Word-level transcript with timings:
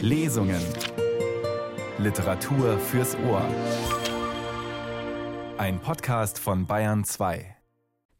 Lesungen. 0.00 0.62
Literatur 1.98 2.78
fürs 2.78 3.14
Ohr. 3.16 3.46
Ein 5.58 5.80
Podcast 5.80 6.38
von 6.38 6.66
Bayern 6.66 7.04
2. 7.04 7.56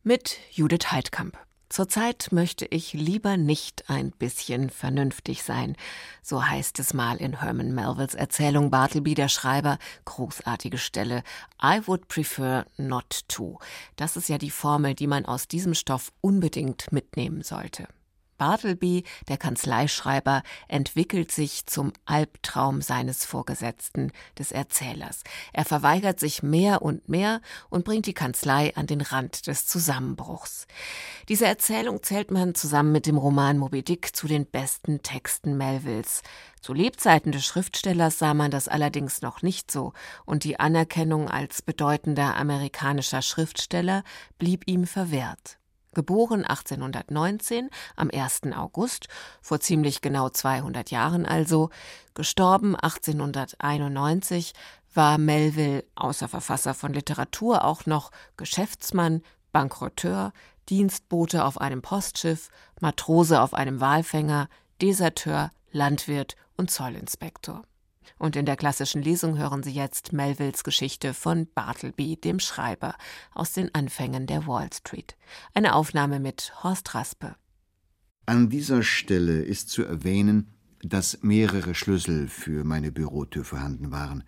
Mit 0.02 0.38
Judith 0.50 0.92
Heidkamp. 0.92 1.38
Zurzeit 1.68 2.28
möchte 2.32 2.66
ich 2.66 2.92
lieber 2.92 3.36
nicht 3.36 3.88
ein 3.88 4.10
bisschen 4.10 4.68
vernünftig 4.68 5.42
sein. 5.42 5.76
So 6.22 6.46
heißt 6.46 6.78
es 6.78 6.92
mal 6.92 7.16
in 7.16 7.40
Herman 7.40 7.74
Melvilles 7.74 8.14
Erzählung 8.14 8.70
Bartleby 8.70 9.14
der 9.14 9.28
Schreiber. 9.28 9.78
Großartige 10.04 10.78
Stelle. 10.78 11.22
I 11.62 11.80
would 11.86 12.08
prefer 12.08 12.66
not 12.76 13.22
to. 13.28 13.58
Das 13.96 14.16
ist 14.16 14.28
ja 14.28 14.36
die 14.36 14.50
Formel, 14.50 14.94
die 14.94 15.06
man 15.06 15.24
aus 15.24 15.48
diesem 15.48 15.74
Stoff 15.74 16.12
unbedingt 16.20 16.92
mitnehmen 16.92 17.42
sollte. 17.42 17.88
Bartleby, 18.42 19.04
der 19.28 19.36
Kanzleischreiber, 19.36 20.42
entwickelt 20.66 21.30
sich 21.30 21.64
zum 21.66 21.92
Albtraum 22.06 22.82
seines 22.82 23.24
Vorgesetzten, 23.24 24.10
des 24.36 24.50
Erzählers. 24.50 25.22
Er 25.52 25.64
verweigert 25.64 26.18
sich 26.18 26.42
mehr 26.42 26.82
und 26.82 27.08
mehr 27.08 27.40
und 27.70 27.84
bringt 27.84 28.06
die 28.06 28.14
Kanzlei 28.14 28.74
an 28.74 28.88
den 28.88 29.00
Rand 29.00 29.46
des 29.46 29.68
Zusammenbruchs. 29.68 30.66
Diese 31.28 31.46
Erzählung 31.46 32.02
zählt 32.02 32.32
man 32.32 32.56
zusammen 32.56 32.90
mit 32.90 33.06
dem 33.06 33.16
Roman 33.16 33.58
Moby 33.58 33.84
Dick 33.84 34.16
zu 34.16 34.26
den 34.26 34.44
besten 34.44 35.02
Texten 35.02 35.56
Melvilles. 35.56 36.22
Zu 36.60 36.74
Lebzeiten 36.74 37.30
des 37.30 37.44
Schriftstellers 37.44 38.18
sah 38.18 38.34
man 38.34 38.50
das 38.50 38.66
allerdings 38.66 39.22
noch 39.22 39.42
nicht 39.42 39.70
so, 39.70 39.92
und 40.24 40.42
die 40.42 40.58
Anerkennung 40.58 41.30
als 41.30 41.62
bedeutender 41.62 42.34
amerikanischer 42.34 43.22
Schriftsteller 43.22 44.02
blieb 44.36 44.66
ihm 44.66 44.84
verwehrt. 44.84 45.58
Geboren 45.94 46.44
1819 46.44 47.68
am 47.96 48.10
1. 48.10 48.42
August, 48.56 49.08
vor 49.40 49.60
ziemlich 49.60 50.00
genau 50.00 50.28
200 50.30 50.90
Jahren 50.90 51.26
also, 51.26 51.70
gestorben 52.14 52.74
1891, 52.76 54.52
war 54.94 55.18
Melville 55.18 55.84
außer 55.94 56.28
Verfasser 56.28 56.74
von 56.74 56.92
Literatur 56.92 57.64
auch 57.64 57.86
noch 57.86 58.10
Geschäftsmann, 58.36 59.22
Bankrotteur, 59.52 60.32
Dienstbote 60.68 61.44
auf 61.44 61.60
einem 61.60 61.82
Postschiff, 61.82 62.48
Matrose 62.80 63.40
auf 63.40 63.54
einem 63.54 63.80
Walfänger, 63.80 64.48
Deserteur, 64.80 65.50
Landwirt 65.70 66.36
und 66.56 66.70
Zollinspektor. 66.70 67.64
Und 68.18 68.36
in 68.36 68.46
der 68.46 68.56
klassischen 68.56 69.02
Lesung 69.02 69.38
hören 69.38 69.62
Sie 69.62 69.72
jetzt 69.72 70.12
Melvilles 70.12 70.64
Geschichte 70.64 71.14
von 71.14 71.48
Bartleby, 71.54 72.16
dem 72.16 72.38
Schreiber, 72.40 72.94
aus 73.34 73.52
den 73.52 73.74
Anfängen 73.74 74.26
der 74.26 74.46
Wall 74.46 74.68
Street. 74.72 75.16
Eine 75.54 75.74
Aufnahme 75.74 76.20
mit 76.20 76.52
Horst 76.62 76.94
Raspe. 76.94 77.36
An 78.26 78.48
dieser 78.48 78.82
Stelle 78.82 79.42
ist 79.42 79.70
zu 79.70 79.84
erwähnen, 79.84 80.48
dass 80.80 81.22
mehrere 81.22 81.74
Schlüssel 81.74 82.28
für 82.28 82.64
meine 82.64 82.92
Bürotür 82.92 83.44
vorhanden 83.44 83.90
waren. 83.90 84.24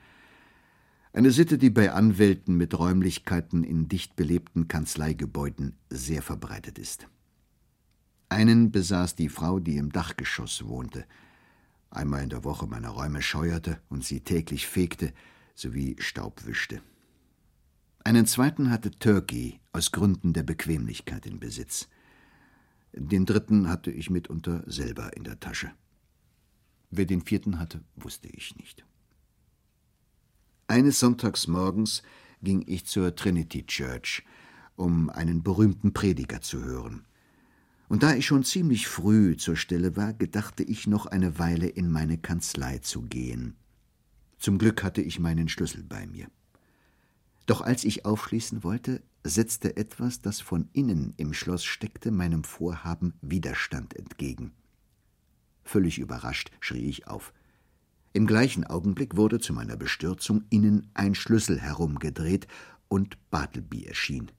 Eine 1.13 1.31
Sitte, 1.31 1.59
die 1.59 1.71
bei 1.71 1.93
Anwälten 1.93 2.57
mit 2.57 2.77
Räumlichkeiten 2.77 3.63
in 3.63 3.89
dicht 3.89 4.17
belebten 4.17 4.67
Kanzleigebäuden 4.67 5.77
sehr 5.89 6.23
verbreitet 6.23 6.79
ist. 6.79 7.07
Einen 8.29 8.73
besaß 8.73 9.15
die 9.15 9.29
Frau, 9.29 9.61
die 9.61 9.77
im 9.77 9.93
Dachgeschoss 9.93 10.67
wohnte 10.67 11.05
einmal 11.97 12.23
in 12.23 12.31
der 12.31 12.45
Woche 12.45 12.67
meine 12.67 12.89
Räume 12.89 13.23
scheuerte 13.23 13.81
und 13.89 14.05
sie 14.05 14.21
täglich 14.21 14.67
fegte 14.67 15.13
sowie 15.55 15.97
Staub 15.99 16.47
wischte. 16.47 16.83
Einen 18.03 18.27
zweiten 18.27 18.71
hatte 18.71 18.91
Turkey 18.91 19.61
aus 19.73 19.93
Gründen 19.93 20.33
der 20.33 20.43
Bequemlichkeit 20.43 21.25
in 21.27 21.41
Besitz. 21.41 21.89
Den 22.93 23.25
dritten 23.25 23.69
hatte 23.69 23.91
ich 23.91 24.11
mitunter 24.11 24.63
selber 24.67 25.17
in 25.17 25.25
der 25.25 25.41
Tasche. 25.41 25.73
Wer 26.91 27.07
den 27.07 27.23
vierten 27.23 27.59
hatte, 27.59 27.83
wusste 27.97 28.29
ich 28.29 28.57
nicht. 28.57 28.85
Eines 30.67 31.01
Sonntagsmorgens 31.01 32.03
ging 32.43 32.63
ich 32.67 32.87
zur 32.87 33.17
Trinity 33.17 33.67
Church, 33.67 34.23
um 34.77 35.11
einen 35.11 35.43
berühmten 35.43 35.93
Prediger 35.93 36.41
zu 36.41 36.63
hören. 36.63 37.07
Und 37.95 38.03
da 38.03 38.13
ich 38.13 38.27
schon 38.27 38.43
ziemlich 38.43 38.89
früh 38.89 39.37
zur 39.37 39.55
Stelle 39.55 39.95
war, 39.95 40.15
gedachte 40.15 40.65
ich 40.65 40.89
noch 40.89 41.07
eine 41.07 41.39
Weile 41.39 41.69
in 41.69 41.93
meine 41.93 42.19
Kanzlei 42.19 42.79
zu 42.79 43.03
gehen. 43.03 43.55
Zum 44.37 44.59
Glück 44.59 44.83
hatte 44.83 45.01
ich 45.01 45.21
meinen 45.21 45.49
Schlüssel 45.49 45.85
bei 45.85 46.05
mir. 46.09 46.27
Doch 47.47 47.61
als 47.61 47.85
ich 47.85 48.05
aufschließen 48.05 48.65
wollte, 48.65 49.01
setzte 49.23 49.77
etwas, 49.77 50.21
das 50.21 50.41
von 50.41 50.69
innen 50.73 51.15
im 51.19 51.33
Schloss 51.33 51.65
steckte, 51.65 52.11
meinem 52.11 52.43
Vorhaben 52.43 53.15
Widerstand 53.23 53.95
entgegen. 53.95 54.51
Völlig 55.63 56.01
überrascht 56.01 56.51
schrie 56.59 56.89
ich 56.89 57.07
auf. 57.07 57.33
Im 58.13 58.27
gleichen 58.27 58.65
Augenblick 58.65 59.15
wurde 59.15 59.39
zu 59.39 59.53
meiner 59.53 59.77
Bestürzung 59.77 60.43
innen 60.51 60.91
ein 60.95 61.15
Schlüssel 61.15 61.61
herumgedreht 61.61 62.49
und 62.89 63.19
Bartleby 63.31 63.85
erschien. 63.85 64.33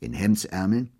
In 0.00 0.14
Hemdsärmeln, 0.14 0.90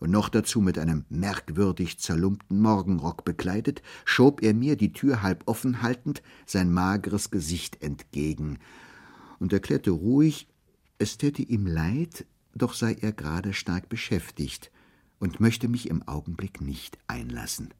und 0.00 0.10
noch 0.10 0.28
dazu 0.28 0.60
mit 0.60 0.78
einem 0.78 1.04
merkwürdig 1.08 1.98
zerlumpten 1.98 2.60
Morgenrock 2.60 3.24
bekleidet, 3.24 3.82
schob 4.04 4.42
er 4.42 4.54
mir, 4.54 4.76
die 4.76 4.92
Tür 4.92 5.22
halb 5.22 5.42
offen 5.46 5.82
haltend, 5.82 6.22
sein 6.44 6.72
mageres 6.72 7.30
Gesicht 7.30 7.82
entgegen 7.82 8.58
und 9.38 9.52
erklärte 9.52 9.90
ruhig, 9.90 10.48
es 10.98 11.18
täte 11.18 11.42
ihm 11.42 11.66
leid, 11.66 12.26
doch 12.54 12.74
sei 12.74 12.96
er 13.00 13.12
gerade 13.12 13.52
stark 13.52 13.88
beschäftigt 13.88 14.70
und 15.18 15.40
möchte 15.40 15.68
mich 15.68 15.88
im 15.88 16.06
Augenblick 16.06 16.60
nicht 16.60 16.98
einlassen. 17.06 17.72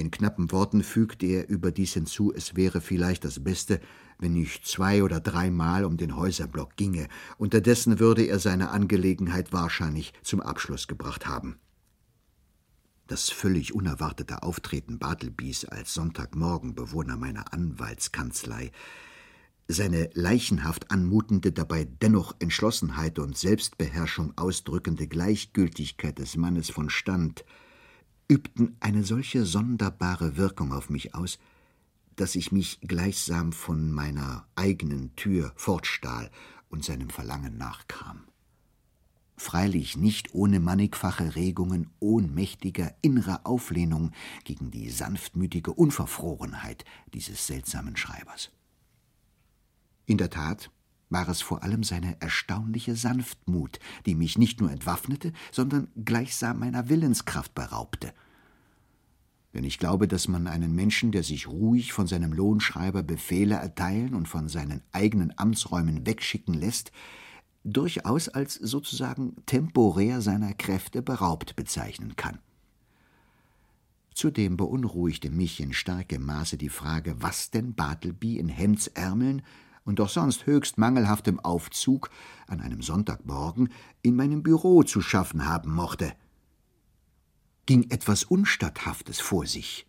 In 0.00 0.10
knappen 0.10 0.50
Worten 0.50 0.82
fügte 0.82 1.26
er 1.26 1.50
überdies 1.50 1.92
hinzu, 1.92 2.32
es 2.34 2.56
wäre 2.56 2.80
vielleicht 2.80 3.22
das 3.22 3.44
Beste, 3.44 3.82
wenn 4.18 4.34
ich 4.34 4.62
zwei 4.64 5.02
oder 5.02 5.20
dreimal 5.20 5.84
um 5.84 5.98
den 5.98 6.16
Häuserblock 6.16 6.74
ginge, 6.76 7.06
unterdessen 7.36 8.00
würde 8.00 8.24
er 8.24 8.38
seine 8.38 8.70
Angelegenheit 8.70 9.52
wahrscheinlich 9.52 10.14
zum 10.22 10.40
Abschluss 10.40 10.88
gebracht 10.88 11.26
haben. 11.26 11.58
Das 13.08 13.28
völlig 13.28 13.74
unerwartete 13.74 14.42
Auftreten 14.42 14.98
Bartlebys 14.98 15.66
als 15.66 15.92
Sonntagmorgenbewohner 15.92 17.18
meiner 17.18 17.52
Anwaltskanzlei, 17.52 18.70
seine 19.68 20.08
leichenhaft 20.14 20.90
anmutende, 20.90 21.52
dabei 21.52 21.84
dennoch 21.84 22.34
Entschlossenheit 22.38 23.18
und 23.18 23.36
Selbstbeherrschung 23.36 24.32
ausdrückende 24.38 25.06
Gleichgültigkeit 25.06 26.18
des 26.18 26.38
Mannes 26.38 26.70
von 26.70 26.88
Stand, 26.88 27.44
übten 28.30 28.76
eine 28.78 29.02
solche 29.02 29.44
sonderbare 29.44 30.36
Wirkung 30.36 30.72
auf 30.72 30.88
mich 30.88 31.14
aus, 31.16 31.38
dass 32.14 32.36
ich 32.36 32.52
mich 32.52 32.80
gleichsam 32.80 33.52
von 33.52 33.90
meiner 33.90 34.46
eigenen 34.54 35.14
Tür 35.16 35.52
fortstahl 35.56 36.30
und 36.68 36.84
seinem 36.84 37.10
Verlangen 37.10 37.58
nachkam. 37.58 38.24
Freilich 39.36 39.96
nicht 39.96 40.34
ohne 40.34 40.60
mannigfache 40.60 41.34
Regungen 41.34 41.90
ohnmächtiger 41.98 42.94
innerer 43.02 43.40
Auflehnung 43.44 44.12
gegen 44.44 44.70
die 44.70 44.90
sanftmütige 44.90 45.72
Unverfrorenheit 45.72 46.84
dieses 47.12 47.46
seltsamen 47.46 47.96
Schreibers. 47.96 48.52
In 50.06 50.18
der 50.18 50.30
Tat 50.30 50.70
war 51.10 51.28
es 51.28 51.42
vor 51.42 51.62
allem 51.62 51.82
seine 51.82 52.20
erstaunliche 52.20 52.94
Sanftmut, 52.94 53.78
die 54.06 54.14
mich 54.14 54.38
nicht 54.38 54.60
nur 54.60 54.70
entwaffnete, 54.70 55.32
sondern 55.52 55.88
gleichsam 56.04 56.60
meiner 56.60 56.88
Willenskraft 56.88 57.54
beraubte. 57.54 58.14
Denn 59.52 59.64
ich 59.64 59.78
glaube, 59.78 60.06
dass 60.06 60.28
man 60.28 60.46
einen 60.46 60.74
Menschen, 60.74 61.10
der 61.10 61.24
sich 61.24 61.48
ruhig 61.48 61.92
von 61.92 62.06
seinem 62.06 62.32
Lohnschreiber 62.32 63.02
Befehle 63.02 63.56
erteilen 63.56 64.14
und 64.14 64.28
von 64.28 64.48
seinen 64.48 64.82
eigenen 64.92 65.36
Amtsräumen 65.36 66.06
wegschicken 66.06 66.54
lässt, 66.54 66.92
durchaus 67.64 68.28
als 68.28 68.54
sozusagen 68.54 69.34
temporär 69.46 70.20
seiner 70.20 70.54
Kräfte 70.54 71.02
beraubt 71.02 71.56
bezeichnen 71.56 72.14
kann. 72.14 72.38
Zudem 74.14 74.56
beunruhigte 74.56 75.30
mich 75.30 75.60
in 75.60 75.72
starkem 75.72 76.24
Maße 76.24 76.56
die 76.56 76.68
Frage, 76.68 77.16
was 77.20 77.50
denn 77.50 77.74
Bartleby 77.74 78.38
in 78.38 78.48
Hemdsärmeln 78.48 79.42
und 79.84 79.98
doch 79.98 80.08
sonst 80.08 80.46
höchst 80.46 80.78
mangelhaftem 80.78 81.40
Aufzug 81.40 82.10
an 82.46 82.60
einem 82.60 82.82
Sonntagmorgen 82.82 83.70
in 84.02 84.16
meinem 84.16 84.42
Büro 84.42 84.82
zu 84.82 85.00
schaffen 85.00 85.46
haben 85.46 85.72
mochte. 85.72 86.12
Ging 87.66 87.90
etwas 87.90 88.24
Unstatthaftes 88.24 89.20
vor 89.20 89.46
sich? 89.46 89.86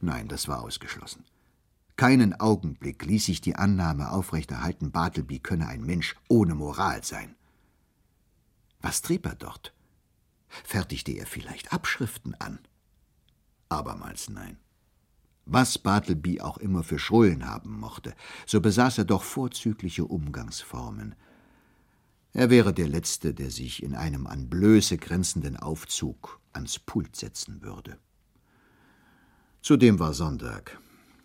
Nein, 0.00 0.28
das 0.28 0.48
war 0.48 0.62
ausgeschlossen. 0.62 1.24
Keinen 1.96 2.38
Augenblick 2.40 3.04
ließ 3.04 3.26
sich 3.26 3.40
die 3.40 3.56
Annahme 3.56 4.10
aufrechterhalten, 4.10 4.90
Bartleby 4.90 5.38
könne 5.38 5.68
ein 5.68 5.84
Mensch 5.84 6.16
ohne 6.28 6.54
Moral 6.54 7.04
sein. 7.04 7.36
Was 8.80 9.02
trieb 9.02 9.26
er 9.26 9.36
dort? 9.36 9.72
Fertigte 10.48 11.12
er 11.12 11.26
vielleicht 11.26 11.72
Abschriften 11.72 12.34
an? 12.34 12.58
Abermals 13.68 14.28
nein. 14.28 14.58
Was 15.44 15.78
Bartleby 15.78 16.40
auch 16.40 16.58
immer 16.58 16.82
für 16.82 16.98
Schrullen 16.98 17.46
haben 17.46 17.78
mochte, 17.78 18.14
so 18.46 18.60
besaß 18.60 18.98
er 18.98 19.04
doch 19.04 19.22
vorzügliche 19.22 20.04
Umgangsformen. 20.04 21.14
Er 22.32 22.48
wäre 22.48 22.72
der 22.72 22.88
Letzte, 22.88 23.34
der 23.34 23.50
sich 23.50 23.82
in 23.82 23.94
einem 23.94 24.26
an 24.26 24.48
Blöße 24.48 24.96
grenzenden 24.96 25.56
Aufzug 25.56 26.40
ans 26.52 26.78
Pult 26.78 27.16
setzen 27.16 27.62
würde. 27.62 27.98
Zudem 29.60 29.98
war 29.98 30.14
Sonntag, 30.14 30.80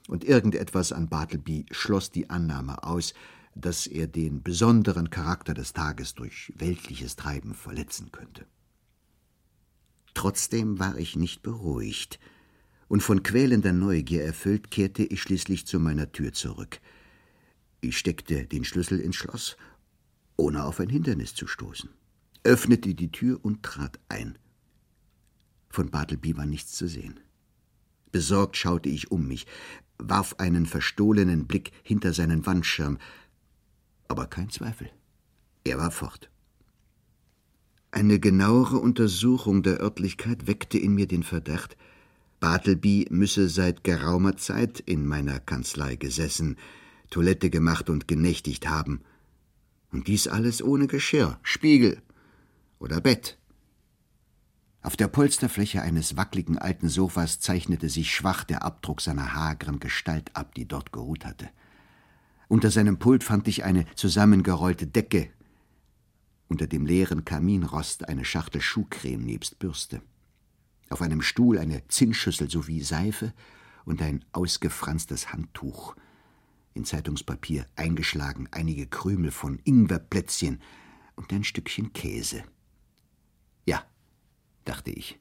und 0.08 0.24
irgendetwas 0.24 0.92
an 0.92 1.10
Bartleby 1.10 1.66
schloss 1.72 2.12
die 2.12 2.30
Annahme 2.30 2.84
aus, 2.84 3.14
dass 3.56 3.88
er 3.88 4.08
den 4.08 4.44
besonderen 4.44 5.10
Charakter 5.10 5.54
des 5.54 5.74
Tages 5.74 6.14
durch 6.14 6.54
weltliches 6.56 7.16
Treiben 7.16 7.54
verletzen 7.54 8.12
könnte. 8.12 8.46
Trotzdem 10.14 10.80
war 10.80 10.98
ich 10.98 11.16
nicht 11.16 11.42
beruhigt, 11.44 12.20
und 12.88 13.02
von 13.02 13.24
quälender 13.24 13.74
Neugier 13.74 14.24
erfüllt 14.24 14.72
kehrte 14.72 15.04
ich 15.04 15.22
schließlich 15.22 15.68
zu 15.68 15.80
meiner 15.80 16.12
Tür 16.12 16.34
zurück. 16.34 16.80
Ich 17.82 17.98
steckte 17.98 18.46
den 18.46 18.64
Schlüssel 18.64 19.00
ins 19.00 19.16
Schloss, 19.16 19.58
ohne 20.36 20.64
auf 20.64 20.80
ein 20.80 20.90
Hindernis 20.90 21.36
zu 21.36 21.48
stoßen, 21.48 21.90
öffnete 22.44 22.94
die 22.94 23.12
Tür 23.12 23.40
und 23.44 23.64
trat 23.64 24.00
ein. 24.10 24.38
Von 25.70 25.90
Bartleby 25.90 26.38
war 26.38 26.46
nichts 26.46 26.74
zu 26.74 26.88
sehen. 26.88 27.20
Besorgt 28.12 28.56
schaute 28.56 28.90
ich 28.90 29.12
um 29.12 29.28
mich, 29.28 29.46
warf 29.98 30.36
einen 30.38 30.66
verstohlenen 30.66 31.48
Blick 31.48 31.72
hinter 31.84 32.14
seinen 32.14 32.46
Wandschirm, 32.46 32.98
aber 34.08 34.28
kein 34.28 34.50
Zweifel. 34.50 34.90
Er 35.64 35.78
war 35.78 35.92
fort. 35.92 36.30
Eine 37.92 38.20
genauere 38.20 38.78
Untersuchung 38.78 39.64
der 39.64 39.82
Örtlichkeit 39.82 40.48
weckte 40.48 40.78
in 40.78 40.94
mir 40.94 41.08
den 41.08 41.24
Verdacht, 41.24 41.78
Bartleby 42.40 43.08
müsse 43.10 43.50
seit 43.50 43.84
geraumer 43.84 44.38
Zeit 44.38 44.80
in 44.80 45.06
meiner 45.08 45.40
Kanzlei 45.40 45.96
gesessen, 45.96 46.58
Toilette 47.10 47.50
gemacht 47.50 47.90
und 47.90 48.08
genächtigt 48.08 48.68
haben. 48.68 49.02
Und 49.92 50.08
dies 50.08 50.28
alles 50.28 50.62
ohne 50.62 50.88
Geschirr, 50.88 51.40
Spiegel 51.42 52.02
oder 52.80 53.02
Bett. 53.02 53.38
Auf 54.82 54.96
der 54.96 55.08
Polsterfläche 55.08 55.82
eines 55.82 56.16
wackligen 56.16 56.58
alten 56.58 56.90
Sofas 56.90 57.40
zeichnete 57.40 57.90
sich 57.90 58.14
schwach 58.14 58.44
der 58.44 58.64
Abdruck 58.64 59.02
seiner 59.02 59.34
hageren 59.34 59.80
Gestalt 59.80 60.36
ab, 60.36 60.54
die 60.54 60.68
dort 60.68 60.92
geruht 60.92 61.26
hatte. 61.26 61.50
Unter 62.48 62.72
seinem 62.72 62.98
Pult 63.00 63.24
fand 63.24 63.48
ich 63.48 63.64
eine 63.64 63.86
zusammengerollte 63.96 64.88
Decke, 64.88 65.30
unter 66.48 66.68
dem 66.68 66.86
leeren 66.86 67.26
Kaminrost 67.26 68.08
eine 68.08 68.24
Schachtel 68.24 68.62
Schuhcreme 68.62 69.26
nebst 69.26 69.60
Bürste. 69.60 70.02
Auf 70.90 71.02
einem 71.02 71.22
Stuhl 71.22 71.58
eine 71.58 71.88
Zinnschüssel 71.88 72.50
sowie 72.50 72.82
Seife 72.82 73.34
und 73.86 74.02
ein 74.02 74.24
ausgefranstes 74.32 75.34
Handtuch. 75.34 75.96
In 76.74 76.86
Zeitungspapier 76.86 77.66
eingeschlagen 77.76 78.48
einige 78.52 78.88
Krümel 78.88 79.32
von 79.32 79.60
Ingwerplätzchen 79.64 80.62
und 81.16 81.34
ein 81.34 81.44
Stückchen 81.44 81.94
Käse. 81.94 82.44
Ja, 83.66 83.84
dachte 84.66 84.92
ich. 84.92 85.20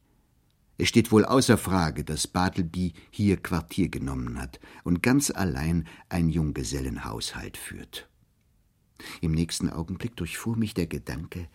Es 0.78 0.88
steht 0.88 1.10
wohl 1.10 1.24
außer 1.24 1.56
Frage, 1.56 2.04
dass 2.04 2.26
Bartleby 2.26 2.92
hier 3.10 3.38
Quartier 3.38 3.88
genommen 3.88 4.38
hat 4.38 4.60
und 4.84 5.02
ganz 5.02 5.30
allein 5.30 5.86
ein 6.10 6.28
Junggesellenhaushalt 6.28 7.56
führt. 7.56 8.08
Im 9.20 9.32
nächsten 9.32 9.70
Augenblick 9.70 10.16
durchfuhr 10.16 10.56
mich 10.56 10.74
der 10.74 10.86
Gedanke, 10.86 11.48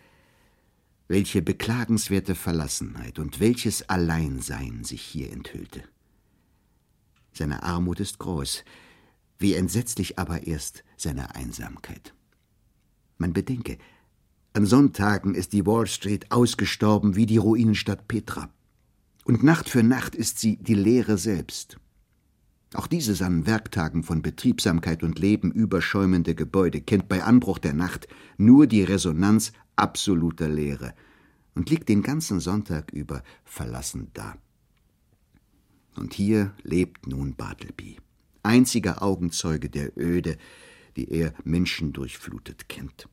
welche 1.08 1.42
beklagenswerte 1.42 2.34
Verlassenheit 2.34 3.18
und 3.18 3.40
welches 3.40 3.88
Alleinsein 3.88 4.84
sich 4.84 5.02
hier 5.02 5.32
enthüllte. 5.32 5.82
Seine 7.32 7.62
Armut 7.62 8.00
ist 8.00 8.18
groß, 8.18 8.64
wie 9.38 9.54
entsetzlich 9.54 10.18
aber 10.18 10.46
erst 10.46 10.84
seine 10.96 11.34
Einsamkeit. 11.34 12.14
Man 13.18 13.32
bedenke, 13.32 13.78
an 14.54 14.66
Sonntagen 14.66 15.34
ist 15.34 15.52
die 15.52 15.64
Wall 15.64 15.86
Street 15.86 16.30
ausgestorben 16.30 17.16
wie 17.16 17.26
die 17.26 17.38
Ruinenstadt 17.38 18.06
Petra. 18.06 18.50
Und 19.24 19.42
Nacht 19.42 19.68
für 19.68 19.82
Nacht 19.82 20.14
ist 20.14 20.38
sie 20.38 20.56
die 20.56 20.74
Leere 20.74 21.16
selbst. 21.16 21.78
Auch 22.74 22.86
dieses 22.86 23.22
an 23.22 23.46
Werktagen 23.46 24.02
von 24.02 24.22
Betriebsamkeit 24.22 25.02
und 25.02 25.18
Leben 25.18 25.52
überschäumende 25.52 26.34
Gebäude 26.34 26.80
kennt 26.80 27.08
bei 27.08 27.22
Anbruch 27.22 27.58
der 27.58 27.74
Nacht 27.74 28.08
nur 28.38 28.66
die 28.66 28.82
Resonanz 28.82 29.52
absoluter 29.76 30.48
Leere 30.48 30.94
und 31.54 31.70
liegt 31.70 31.88
den 31.88 32.02
ganzen 32.02 32.40
Sonntag 32.40 32.92
über 32.92 33.22
verlassen 33.44 34.10
da. 34.14 34.36
Und 35.96 36.14
hier 36.14 36.54
lebt 36.62 37.06
nun 37.06 37.34
Bartleby, 37.34 37.98
einziger 38.42 39.02
Augenzeuge 39.02 39.68
der 39.68 39.96
Öde, 39.98 40.38
die 40.96 41.10
er 41.10 41.34
menschendurchflutet 41.44 42.68
kennt. 42.68 43.08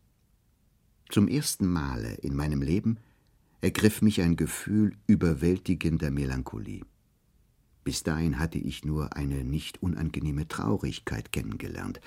Zum 1.10 1.28
ersten 1.28 1.68
Male 1.68 2.14
in 2.16 2.36
meinem 2.36 2.62
Leben 2.62 2.98
ergriff 3.62 4.02
mich 4.02 4.22
ein 4.22 4.36
Gefühl 4.36 4.96
überwältigender 5.08 6.12
Melancholie. 6.12 6.86
Bis 7.84 8.04
dahin 8.04 8.40
hatte 8.40 8.60
ich 8.60 8.86
nur 8.86 9.16
eine 9.16 9.44
nicht 9.44 9.82
unangenehme 9.82 10.48
Traurigkeit 10.48 11.32
kennengelernt. 11.32 12.00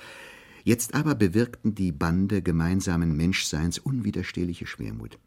Jetzt 0.64 0.94
aber 0.94 1.14
bewirkten 1.14 1.74
die 1.74 1.92
Bande 1.92 2.42
gemeinsamen 2.42 3.16
Menschseins 3.16 3.78
unwiderstehliche 3.78 4.66
Schwermut. 4.66 5.18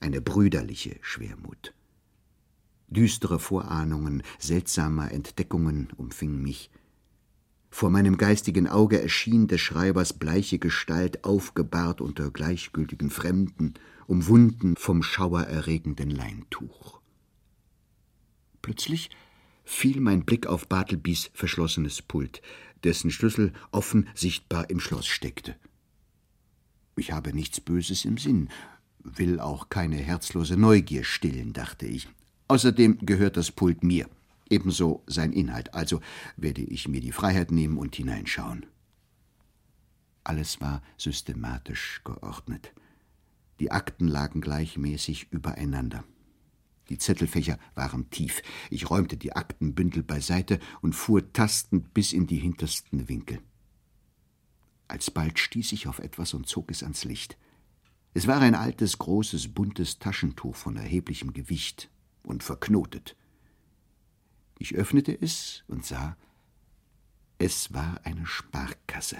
Eine 0.00 0.20
brüderliche 0.20 0.96
Schwermut. 1.02 1.74
Düstere 2.88 3.38
Vorahnungen 3.38 4.22
seltsamer 4.38 5.10
Entdeckungen 5.10 5.88
umfingen 5.96 6.42
mich. 6.42 6.70
Vor 7.70 7.90
meinem 7.90 8.16
geistigen 8.16 8.68
Auge 8.68 9.02
erschien 9.02 9.48
des 9.48 9.60
Schreibers 9.60 10.12
bleiche 10.12 10.58
Gestalt 10.58 11.24
aufgebahrt 11.24 12.00
unter 12.00 12.30
gleichgültigen 12.30 13.10
Fremden, 13.10 13.74
umwunden 14.06 14.76
vom 14.76 15.02
schauererregenden 15.02 16.10
Leintuch. 16.10 17.00
Plötzlich 18.62 19.10
fiel 19.64 20.00
mein 20.00 20.24
Blick 20.24 20.46
auf 20.46 20.68
Bartlebys 20.68 21.30
verschlossenes 21.34 22.00
Pult, 22.00 22.42
dessen 22.84 23.10
Schlüssel 23.10 23.52
offen 23.72 24.08
sichtbar 24.14 24.70
im 24.70 24.80
Schloss 24.80 25.06
steckte. 25.06 25.56
Ich 26.96 27.12
habe 27.12 27.32
nichts 27.32 27.60
Böses 27.60 28.04
im 28.04 28.18
Sinn, 28.18 28.48
will 29.00 29.40
auch 29.40 29.68
keine 29.68 29.96
herzlose 29.96 30.56
Neugier 30.56 31.04
stillen, 31.04 31.52
dachte 31.52 31.86
ich. 31.86 32.08
Außerdem 32.48 32.98
gehört 33.04 33.36
das 33.36 33.50
Pult 33.50 33.82
mir 33.82 34.08
ebenso 34.50 35.02
sein 35.06 35.32
Inhalt, 35.32 35.74
also 35.74 36.00
werde 36.36 36.62
ich 36.62 36.88
mir 36.88 37.00
die 37.00 37.12
Freiheit 37.12 37.50
nehmen 37.50 37.78
und 37.78 37.96
hineinschauen. 37.96 38.66
Alles 40.22 40.60
war 40.60 40.82
systematisch 40.96 42.00
geordnet. 42.04 42.72
Die 43.60 43.70
Akten 43.70 44.08
lagen 44.08 44.40
gleichmäßig 44.40 45.32
übereinander. 45.32 46.04
Die 46.88 46.98
Zettelfächer 46.98 47.58
waren 47.74 48.10
tief. 48.10 48.42
Ich 48.70 48.90
räumte 48.90 49.16
die 49.16 49.34
Aktenbündel 49.34 50.02
beiseite 50.02 50.58
und 50.82 50.94
fuhr 50.94 51.32
tastend 51.32 51.94
bis 51.94 52.12
in 52.12 52.26
die 52.26 52.38
hintersten 52.38 53.08
Winkel. 53.08 53.40
Alsbald 54.88 55.38
stieß 55.38 55.72
ich 55.72 55.88
auf 55.88 55.98
etwas 55.98 56.34
und 56.34 56.46
zog 56.46 56.70
es 56.70 56.82
ans 56.82 57.04
Licht. 57.04 57.38
Es 58.12 58.26
war 58.26 58.40
ein 58.40 58.54
altes, 58.54 58.98
großes, 58.98 59.48
buntes 59.54 59.98
Taschentuch 59.98 60.54
von 60.54 60.76
erheblichem 60.76 61.32
Gewicht 61.32 61.90
und 62.22 62.42
verknotet. 62.42 63.16
Ich 64.58 64.74
öffnete 64.74 65.12
es 65.20 65.64
und 65.66 65.84
sah, 65.84 66.16
es 67.38 67.72
war 67.72 68.00
eine 68.04 68.26
Sparkasse. 68.26 69.16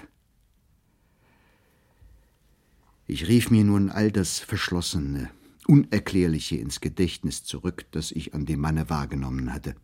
Ich 3.07 3.27
rief 3.27 3.51
mir 3.51 3.63
nun 3.63 3.91
all 3.91 4.11
das 4.11 4.39
Verschlossene, 4.39 5.29
Unerklärliche 5.65 6.57
ins 6.57 6.81
Gedächtnis 6.81 7.43
zurück, 7.43 7.85
das 7.91 8.11
ich 8.11 8.33
an 8.33 8.45
dem 8.45 8.59
Manne 8.59 8.89
wahrgenommen 8.89 9.53
hatte. 9.53 9.75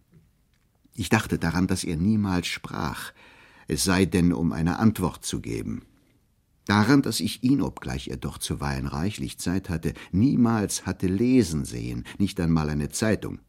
Ich 0.96 1.10
dachte 1.10 1.40
daran, 1.40 1.68
dass 1.68 1.84
er 1.84 1.98
niemals 1.98 2.48
sprach, 2.48 3.14
es 3.68 3.84
sei 3.84 4.06
denn, 4.06 4.34
um 4.34 4.52
eine 4.52 4.80
Antwort 4.80 5.26
zu 5.26 5.40
geben. 5.40 5.84
Daran, 6.66 7.02
dass 7.02 7.20
ich 7.20 7.44
ihn, 7.44 7.62
obgleich 7.62 8.10
er 8.10 8.18
doch 8.18 8.38
zuweilen 8.38 8.88
reichlich 8.88 9.40
Zeit 9.40 9.70
hatte, 9.70 9.94
niemals 10.12 10.86
hatte 10.86 11.08
lesen 11.08 11.66
sehen, 11.66 12.06
nicht 12.18 12.40
einmal 12.40 12.70
eine 12.70 12.90
Zeitung 12.90 13.40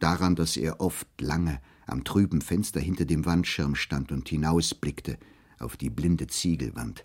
daran, 0.00 0.34
dass 0.34 0.56
er 0.56 0.80
oft 0.80 1.06
lange 1.20 1.60
am 1.86 2.04
trüben 2.04 2.40
Fenster 2.40 2.80
hinter 2.80 3.04
dem 3.04 3.24
Wandschirm 3.26 3.74
stand 3.74 4.10
und 4.10 4.28
hinausblickte 4.28 5.18
auf 5.58 5.76
die 5.76 5.90
blinde 5.90 6.26
Ziegelwand. 6.26 7.04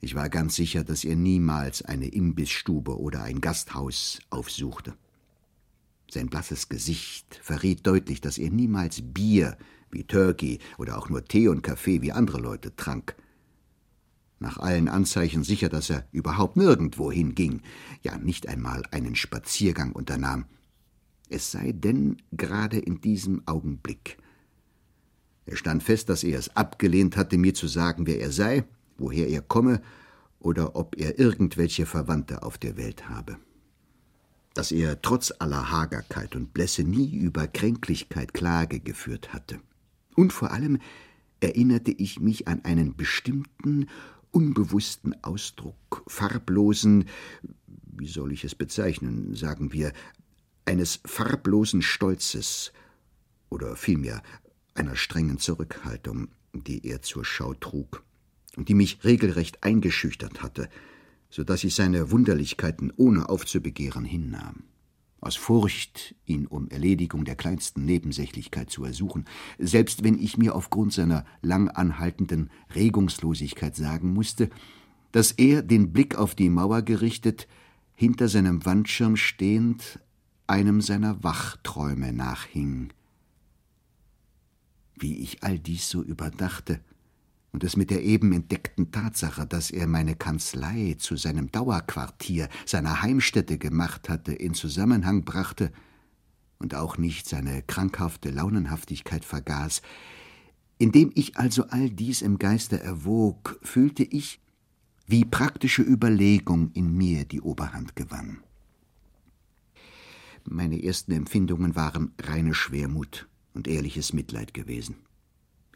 Ich 0.00 0.14
war 0.14 0.28
ganz 0.28 0.54
sicher, 0.54 0.84
dass 0.84 1.04
er 1.04 1.16
niemals 1.16 1.82
eine 1.82 2.06
Imbissstube 2.06 2.98
oder 2.98 3.22
ein 3.22 3.40
Gasthaus 3.40 4.20
aufsuchte. 4.30 4.94
Sein 6.10 6.28
blasses 6.28 6.68
Gesicht 6.68 7.38
verriet 7.42 7.86
deutlich, 7.86 8.20
dass 8.20 8.38
er 8.38 8.50
niemals 8.50 9.02
Bier 9.02 9.58
wie 9.90 10.04
Turkey 10.04 10.60
oder 10.78 10.98
auch 10.98 11.08
nur 11.08 11.24
Tee 11.24 11.48
und 11.48 11.62
Kaffee 11.62 12.00
wie 12.02 12.12
andere 12.12 12.38
Leute 12.38 12.74
trank. 12.76 13.16
Nach 14.38 14.58
allen 14.58 14.88
Anzeichen 14.88 15.42
sicher, 15.42 15.68
dass 15.68 15.90
er 15.90 16.06
überhaupt 16.12 16.56
nirgendwo 16.56 17.10
hinging, 17.10 17.62
ja 18.02 18.16
nicht 18.16 18.48
einmal 18.48 18.84
einen 18.92 19.16
Spaziergang 19.16 19.92
unternahm 19.92 20.46
es 21.28 21.50
sei 21.50 21.72
denn 21.72 22.16
gerade 22.32 22.78
in 22.78 23.00
diesem 23.00 23.46
Augenblick. 23.46 24.18
Er 25.46 25.56
stand 25.56 25.82
fest, 25.82 26.08
dass 26.08 26.24
er 26.24 26.38
es 26.38 26.56
abgelehnt 26.56 27.16
hatte, 27.16 27.38
mir 27.38 27.54
zu 27.54 27.66
sagen, 27.66 28.06
wer 28.06 28.20
er 28.20 28.32
sei, 28.32 28.64
woher 28.98 29.28
er 29.28 29.40
komme 29.40 29.80
oder 30.40 30.76
ob 30.76 30.96
er 30.96 31.18
irgendwelche 31.18 31.86
Verwandte 31.86 32.42
auf 32.42 32.58
der 32.58 32.76
Welt 32.76 33.08
habe. 33.08 33.38
dass 34.58 34.72
er 34.72 35.00
trotz 35.02 35.32
aller 35.38 35.70
Hagerkeit 35.70 36.34
und 36.34 36.52
Blässe 36.52 36.82
nie 36.82 37.14
über 37.14 37.46
Kränklichkeit 37.46 38.34
Klage 38.34 38.80
geführt 38.80 39.32
hatte. 39.32 39.60
Und 40.16 40.32
vor 40.32 40.50
allem 40.50 40.80
erinnerte 41.38 41.92
ich 41.92 42.18
mich 42.18 42.48
an 42.48 42.64
einen 42.64 42.96
bestimmten, 42.96 43.86
unbewussten 44.32 45.14
Ausdruck, 45.22 46.02
farblosen, 46.08 47.04
wie 47.84 48.08
soll 48.08 48.32
ich 48.32 48.42
es 48.42 48.56
bezeichnen, 48.56 49.32
sagen 49.36 49.72
wir, 49.72 49.92
eines 50.64 50.98
farblosen 51.04 51.80
Stolzes 51.80 52.72
oder 53.50 53.76
vielmehr 53.76 54.24
einer 54.74 54.96
strengen 54.96 55.38
Zurückhaltung, 55.38 56.30
die 56.52 56.84
er 56.84 57.00
zur 57.00 57.24
Schau 57.24 57.54
trug 57.54 58.02
und 58.58 58.68
die 58.68 58.74
mich 58.74 59.04
regelrecht 59.04 59.62
eingeschüchtert 59.62 60.42
hatte, 60.42 60.68
so 61.30 61.44
dass 61.44 61.62
ich 61.62 61.76
seine 61.76 62.10
Wunderlichkeiten 62.10 62.92
ohne 62.96 63.28
aufzubegehren 63.28 64.04
hinnahm. 64.04 64.64
Aus 65.20 65.36
Furcht, 65.36 66.16
ihn 66.26 66.46
um 66.46 66.68
Erledigung 66.68 67.24
der 67.24 67.36
kleinsten 67.36 67.84
Nebensächlichkeit 67.84 68.68
zu 68.68 68.84
ersuchen, 68.84 69.26
selbst 69.58 70.02
wenn 70.02 70.18
ich 70.18 70.38
mir 70.38 70.56
aufgrund 70.56 70.92
seiner 70.92 71.24
lang 71.40 71.68
anhaltenden 71.68 72.50
Regungslosigkeit 72.74 73.76
sagen 73.76 74.12
musste, 74.12 74.50
dass 75.12 75.30
er, 75.32 75.62
den 75.62 75.92
Blick 75.92 76.16
auf 76.16 76.34
die 76.34 76.50
Mauer 76.50 76.82
gerichtet, 76.82 77.46
hinter 77.94 78.28
seinem 78.28 78.64
Wandschirm 78.64 79.16
stehend, 79.16 80.00
einem 80.48 80.80
seiner 80.80 81.22
Wachträume 81.22 82.12
nachhing. 82.12 82.92
Wie 84.96 85.18
ich 85.18 85.44
all 85.44 85.58
dies 85.60 85.88
so 85.88 86.02
überdachte, 86.02 86.80
und 87.52 87.64
es 87.64 87.76
mit 87.76 87.90
der 87.90 88.02
eben 88.02 88.32
entdeckten 88.32 88.90
Tatsache, 88.92 89.46
dass 89.46 89.70
er 89.70 89.86
meine 89.86 90.14
Kanzlei 90.14 90.96
zu 90.98 91.16
seinem 91.16 91.50
Dauerquartier, 91.50 92.48
seiner 92.66 93.02
Heimstätte 93.02 93.58
gemacht 93.58 94.08
hatte, 94.08 94.32
in 94.32 94.54
Zusammenhang 94.54 95.24
brachte 95.24 95.72
und 96.58 96.74
auch 96.74 96.98
nicht 96.98 97.28
seine 97.28 97.62
krankhafte 97.62 98.30
Launenhaftigkeit 98.30 99.24
vergaß, 99.24 99.82
indem 100.78 101.10
ich 101.14 101.36
also 101.36 101.64
all 101.64 101.90
dies 101.90 102.22
im 102.22 102.38
Geiste 102.38 102.80
erwog, 102.80 103.58
fühlte 103.62 104.04
ich, 104.04 104.40
wie 105.06 105.24
praktische 105.24 105.82
Überlegung 105.82 106.70
in 106.74 106.96
mir 106.96 107.24
die 107.24 107.40
Oberhand 107.40 107.96
gewann. 107.96 108.42
Meine 110.44 110.82
ersten 110.82 111.12
Empfindungen 111.12 111.74
waren 111.74 112.12
reine 112.20 112.54
Schwermut 112.54 113.26
und 113.54 113.68
ehrliches 113.68 114.12
Mitleid 114.12 114.54
gewesen. 114.54 114.96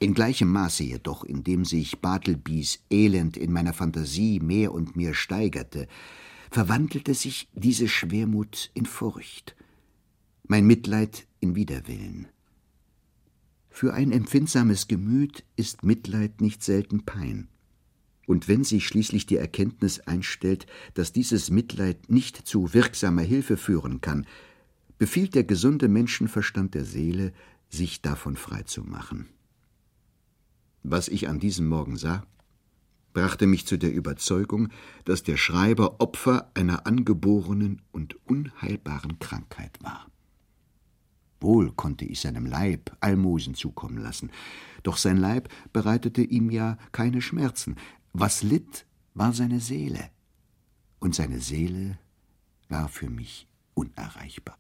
In 0.03 0.15
gleichem 0.15 0.51
Maße 0.51 0.83
jedoch, 0.83 1.23
indem 1.23 1.65
sich 1.65 2.01
Bartlebys 2.01 2.81
Elend 2.91 3.37
in 3.37 3.53
meiner 3.53 3.73
Fantasie 3.73 4.41
mehr 4.41 4.73
und 4.73 4.97
mehr 4.97 5.15
steigerte, 5.15 5.87
verwandelte 6.51 7.15
sich 7.15 7.49
diese 7.55 7.87
Schwermut 7.87 8.73
in 8.75 8.85
Furcht, 8.85 9.55
mein 10.49 10.67
Mitleid 10.67 11.29
in 11.39 11.55
Widerwillen. 11.55 12.27
Für 13.71 13.95
ein 13.95 14.11
empfindsames 14.11 14.89
Gemüt 14.89 15.45
ist 15.55 15.85
Mitleid 15.85 16.41
nicht 16.41 16.65
selten 16.65 17.05
Pein. 17.05 17.47
Und 18.27 18.49
wenn 18.49 18.65
sich 18.65 18.89
schließlich 18.89 19.27
die 19.27 19.37
Erkenntnis 19.37 20.01
einstellt, 20.01 20.67
dass 20.95 21.13
dieses 21.13 21.49
Mitleid 21.49 22.11
nicht 22.11 22.39
zu 22.39 22.75
wirksamer 22.75 23.23
Hilfe 23.23 23.57
führen 23.57 24.01
kann, 24.01 24.27
befiehlt 24.99 25.37
der 25.37 25.45
gesunde 25.45 25.87
Menschenverstand 25.87 26.75
der 26.75 26.85
Seele, 26.85 27.33
sich 27.69 28.03
davon 28.03 28.35
frei 28.35 28.65
zu 28.65 28.83
machen. 28.83 29.29
Was 30.83 31.09
ich 31.09 31.29
an 31.29 31.39
diesem 31.39 31.69
Morgen 31.69 31.97
sah, 31.97 32.25
brachte 33.13 33.47
mich 33.47 33.67
zu 33.67 33.79
der 33.79 33.93
Überzeugung, 33.93 34.69
dass 35.05 35.23
der 35.23 35.37
Schreiber 35.37 36.01
Opfer 36.01 36.51
einer 36.55 36.87
angeborenen 36.87 37.83
und 37.93 38.17
unheilbaren 38.27 39.19
Krankheit 39.19 39.79
war. 39.83 40.07
Wohl 41.41 41.73
konnte 41.73 42.05
ich 42.05 42.21
seinem 42.21 42.47
Leib 42.47 42.97
Almosen 43.01 43.55
zukommen 43.55 43.99
lassen, 43.99 44.31
doch 44.83 44.97
sein 44.97 45.17
Leib 45.17 45.49
bereitete 45.73 46.23
ihm 46.23 46.51
ja 46.51 46.79
keine 46.93 47.21
Schmerzen. 47.21 47.77
Was 48.13 48.43
litt, 48.43 48.87
war 49.15 49.33
seine 49.33 49.61
Seele, 49.61 50.11
und 51.01 51.15
seine 51.15 51.41
Seele 51.41 51.99
war 52.69 52.89
für 52.89 53.11
mich 53.11 53.49
unerreichbar. 53.75 54.57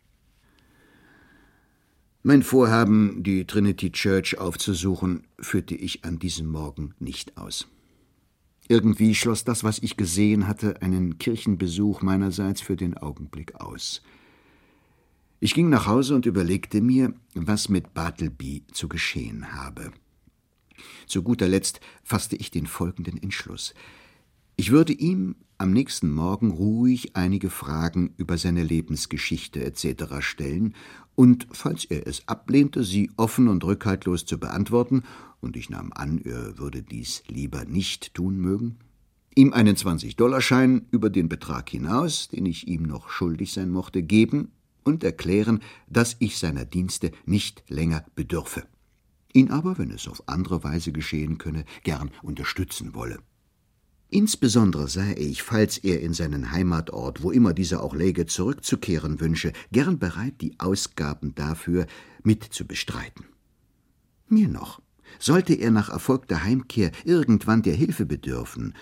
Mein 2.25 2.45
Vorhaben, 2.45 3.25
die 3.25 3.47
Trinity 3.49 3.91
Church 3.91 4.39
aufzusuchen, 4.39 5.27
führte 5.41 5.75
ich 5.75 6.05
an 6.05 6.21
diesem 6.21 6.47
Morgen 6.47 6.95
nicht 7.01 7.37
aus. 7.37 7.67
Irgendwie 8.69 9.17
schloss 9.17 9.43
das, 9.43 9.65
was 9.65 9.81
ich 9.81 9.97
gesehen 9.97 10.47
hatte, 10.47 10.81
einen 10.83 11.19
Kirchenbesuch 11.19 12.01
meinerseits 12.01 12.61
für 12.61 12.77
den 12.77 12.97
Augenblick 12.97 13.57
aus. 13.57 14.03
Ich 15.41 15.53
ging 15.53 15.69
nach 15.69 15.89
Hause 15.89 16.15
und 16.15 16.25
überlegte 16.25 16.81
mir, 16.81 17.13
was 17.35 17.69
mit 17.69 17.93
Bartleby 17.93 18.63
zu 18.71 18.89
geschehen 18.89 19.55
habe. 19.55 19.91
Zu 21.09 21.25
guter 21.25 21.49
Letzt 21.49 21.81
fasste 22.05 22.37
ich 22.37 22.53
den 22.53 22.69
folgenden 22.69 23.21
Entschluss. 23.21 23.75
Ich 24.55 24.71
würde 24.71 24.93
ihm 24.93 25.35
am 25.63 25.71
nächsten 25.71 26.11
Morgen 26.11 26.51
ruhig 26.51 27.15
einige 27.15 27.49
Fragen 27.49 28.15
über 28.17 28.37
seine 28.37 28.65
Lebensgeschichte 28.65 29.65
etc. 29.65 30.17
stellen 30.19 30.75
und, 31.15 31.47
falls 31.53 31.85
er 31.85 32.09
es 32.09 32.27
ablehnte, 32.27 32.83
sie 32.83 33.13
offen 33.17 33.47
und 33.47 33.63
rückhaltlos 33.63 34.27
zu 34.27 34.39
beantworten, 34.39 35.05
und 35.41 35.57
ich 35.57 35.71
nahm 35.71 35.93
an, 35.93 36.19
er 36.19 36.59
würde 36.59 36.83
dies 36.83 37.23
lieber 37.29 37.65
nicht 37.65 38.13
tun 38.15 38.39
mögen, 38.39 38.79
ihm 39.37 39.53
einen 39.53 39.77
20-Dollarschein 39.77 40.87
über 40.91 41.11
den 41.11 41.29
Betrag 41.29 41.71
hinaus, 41.71 42.29
den 42.29 42.45
ich 42.45 42.67
ihm 42.67 42.83
noch 42.83 43.09
schuldig 43.09 43.53
sein 43.53 43.71
mochte, 43.71 44.03
geben 44.03 44.51
und 44.83 45.05
erklären, 45.05 45.61
dass 45.89 46.17
ich 46.19 46.39
seiner 46.39 46.65
Dienste 46.65 47.13
nicht 47.25 47.63
länger 47.69 48.05
bedürfe, 48.17 48.65
ihn 49.33 49.53
aber, 49.53 49.79
wenn 49.79 49.93
es 49.93 50.09
auf 50.09 50.25
andere 50.27 50.65
Weise 50.65 50.91
geschehen 50.91 51.39
könne, 51.39 51.65
gern 51.85 52.11
unterstützen 52.23 52.95
wolle. 52.95 53.21
Insbesondere 54.13 54.89
sei 54.89 55.15
ich, 55.15 55.43
falls 55.43 55.79
er 55.79 56.03
in 56.03 56.13
seinen 56.13 56.51
Heimatort, 56.51 57.23
wo 57.23 57.31
immer 57.31 57.55
dieser 57.55 57.83
auch 57.83 57.95
läge, 57.95 58.27
zurückzukehren 58.27 59.21
wünsche, 59.21 59.55
gern 59.73 59.99
bereit, 59.99 60.43
die 60.43 60.61
Ausgaben 60.61 61.35
dafür 61.35 61.87
mit 62.23 62.45
zu 62.45 62.67
bestreiten. 62.67 63.25
Mir 64.29 64.49
noch, 64.49 64.83
sollte 65.19 65.55
er 65.55 65.71
nach 65.71 65.89
erfolgter 65.89 66.45
Heimkehr 66.45 66.93
irgendwann 67.07 67.63
der 67.63 67.73
Hilfe 67.73 68.05
bedürfen, 68.05 68.75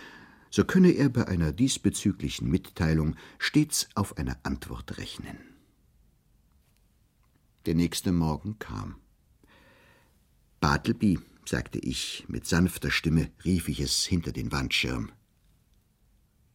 so 0.51 0.65
könne 0.65 0.91
er 0.91 1.09
bei 1.09 1.29
einer 1.29 1.53
diesbezüglichen 1.53 2.51
Mitteilung 2.51 3.15
stets 3.39 3.89
auf 3.95 4.19
eine 4.19 4.45
Antwort 4.45 4.99
rechnen. 4.99 5.39
Der 7.67 7.77
nächste 7.77 8.11
Morgen 8.11 8.59
kam. 8.59 8.97
Bartleby, 10.59 11.21
sagte 11.45 11.79
ich, 11.79 12.25
mit 12.27 12.49
sanfter 12.49 12.91
Stimme 12.91 13.31
rief 13.45 13.69
ich 13.69 13.79
es 13.79 14.05
hinter 14.05 14.33
den 14.33 14.51
Wandschirm. 14.51 15.13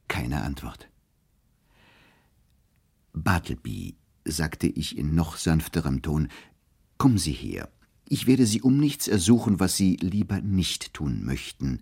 Keine 0.07 0.41
Antwort. 0.43 0.89
Bartleby, 3.13 3.95
sagte 4.25 4.67
ich 4.67 4.97
in 4.97 5.15
noch 5.15 5.37
sanfterem 5.37 6.01
Ton, 6.01 6.29
kommen 6.97 7.17
Sie 7.17 7.31
her. 7.31 7.69
Ich 8.07 8.27
werde 8.27 8.45
Sie 8.45 8.61
um 8.61 8.77
nichts 8.77 9.07
ersuchen, 9.07 9.59
was 9.59 9.77
Sie 9.77 9.95
lieber 9.95 10.41
nicht 10.41 10.93
tun 10.93 11.23
möchten. 11.23 11.81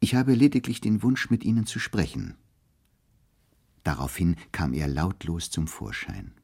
Ich 0.00 0.14
habe 0.14 0.34
lediglich 0.34 0.80
den 0.80 1.02
Wunsch, 1.02 1.30
mit 1.30 1.44
Ihnen 1.44 1.66
zu 1.66 1.78
sprechen. 1.78 2.36
Daraufhin 3.84 4.36
kam 4.52 4.72
er 4.72 4.88
lautlos 4.88 5.50
zum 5.50 5.66
Vorschein. 5.66 6.34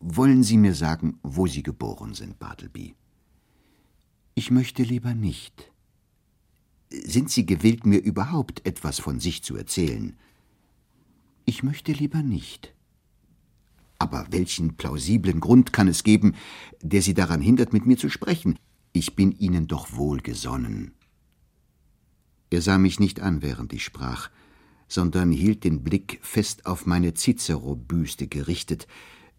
Wollen 0.00 0.42
Sie 0.42 0.56
mir 0.56 0.74
sagen, 0.74 1.18
wo 1.22 1.46
Sie 1.46 1.62
geboren 1.62 2.14
sind, 2.14 2.38
Bartleby? 2.38 2.94
Ich 4.34 4.50
möchte 4.50 4.82
lieber 4.82 5.14
nicht. 5.14 5.72
Sind 6.90 7.30
Sie 7.30 7.46
gewillt, 7.46 7.84
mir 7.84 7.98
überhaupt 7.98 8.64
etwas 8.66 9.00
von 9.00 9.18
sich 9.18 9.42
zu 9.42 9.56
erzählen? 9.56 10.16
Ich 11.44 11.62
möchte 11.62 11.92
lieber 11.92 12.22
nicht. 12.22 12.74
Aber 13.98 14.26
welchen 14.30 14.76
plausiblen 14.76 15.40
Grund 15.40 15.72
kann 15.72 15.88
es 15.88 16.04
geben, 16.04 16.34
der 16.82 17.02
Sie 17.02 17.14
daran 17.14 17.40
hindert, 17.40 17.72
mit 17.72 17.86
mir 17.86 17.96
zu 17.96 18.08
sprechen? 18.08 18.58
Ich 18.92 19.16
bin 19.16 19.32
Ihnen 19.32 19.66
doch 19.66 19.92
wohlgesonnen. 19.92 20.92
Er 22.50 22.62
sah 22.62 22.78
mich 22.78 23.00
nicht 23.00 23.20
an, 23.20 23.42
während 23.42 23.72
ich 23.72 23.84
sprach, 23.84 24.30
sondern 24.88 25.32
hielt 25.32 25.64
den 25.64 25.82
Blick 25.82 26.20
fest 26.22 26.66
auf 26.66 26.86
meine 26.86 27.14
Cicero-Büste 27.14 28.28
gerichtet, 28.28 28.86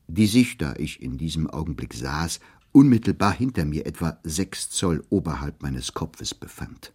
die 0.08 0.28
sich, 0.28 0.58
da 0.58 0.76
ich 0.76 1.02
in 1.02 1.18
diesem 1.18 1.50
Augenblick 1.50 1.94
saß, 1.94 2.40
unmittelbar 2.72 3.34
hinter 3.34 3.66
mir 3.66 3.86
etwa 3.86 4.20
sechs 4.24 4.70
Zoll 4.70 5.06
oberhalb 5.10 5.62
meines 5.64 5.94
Kopfes 5.94 6.34
befand. 6.34 6.94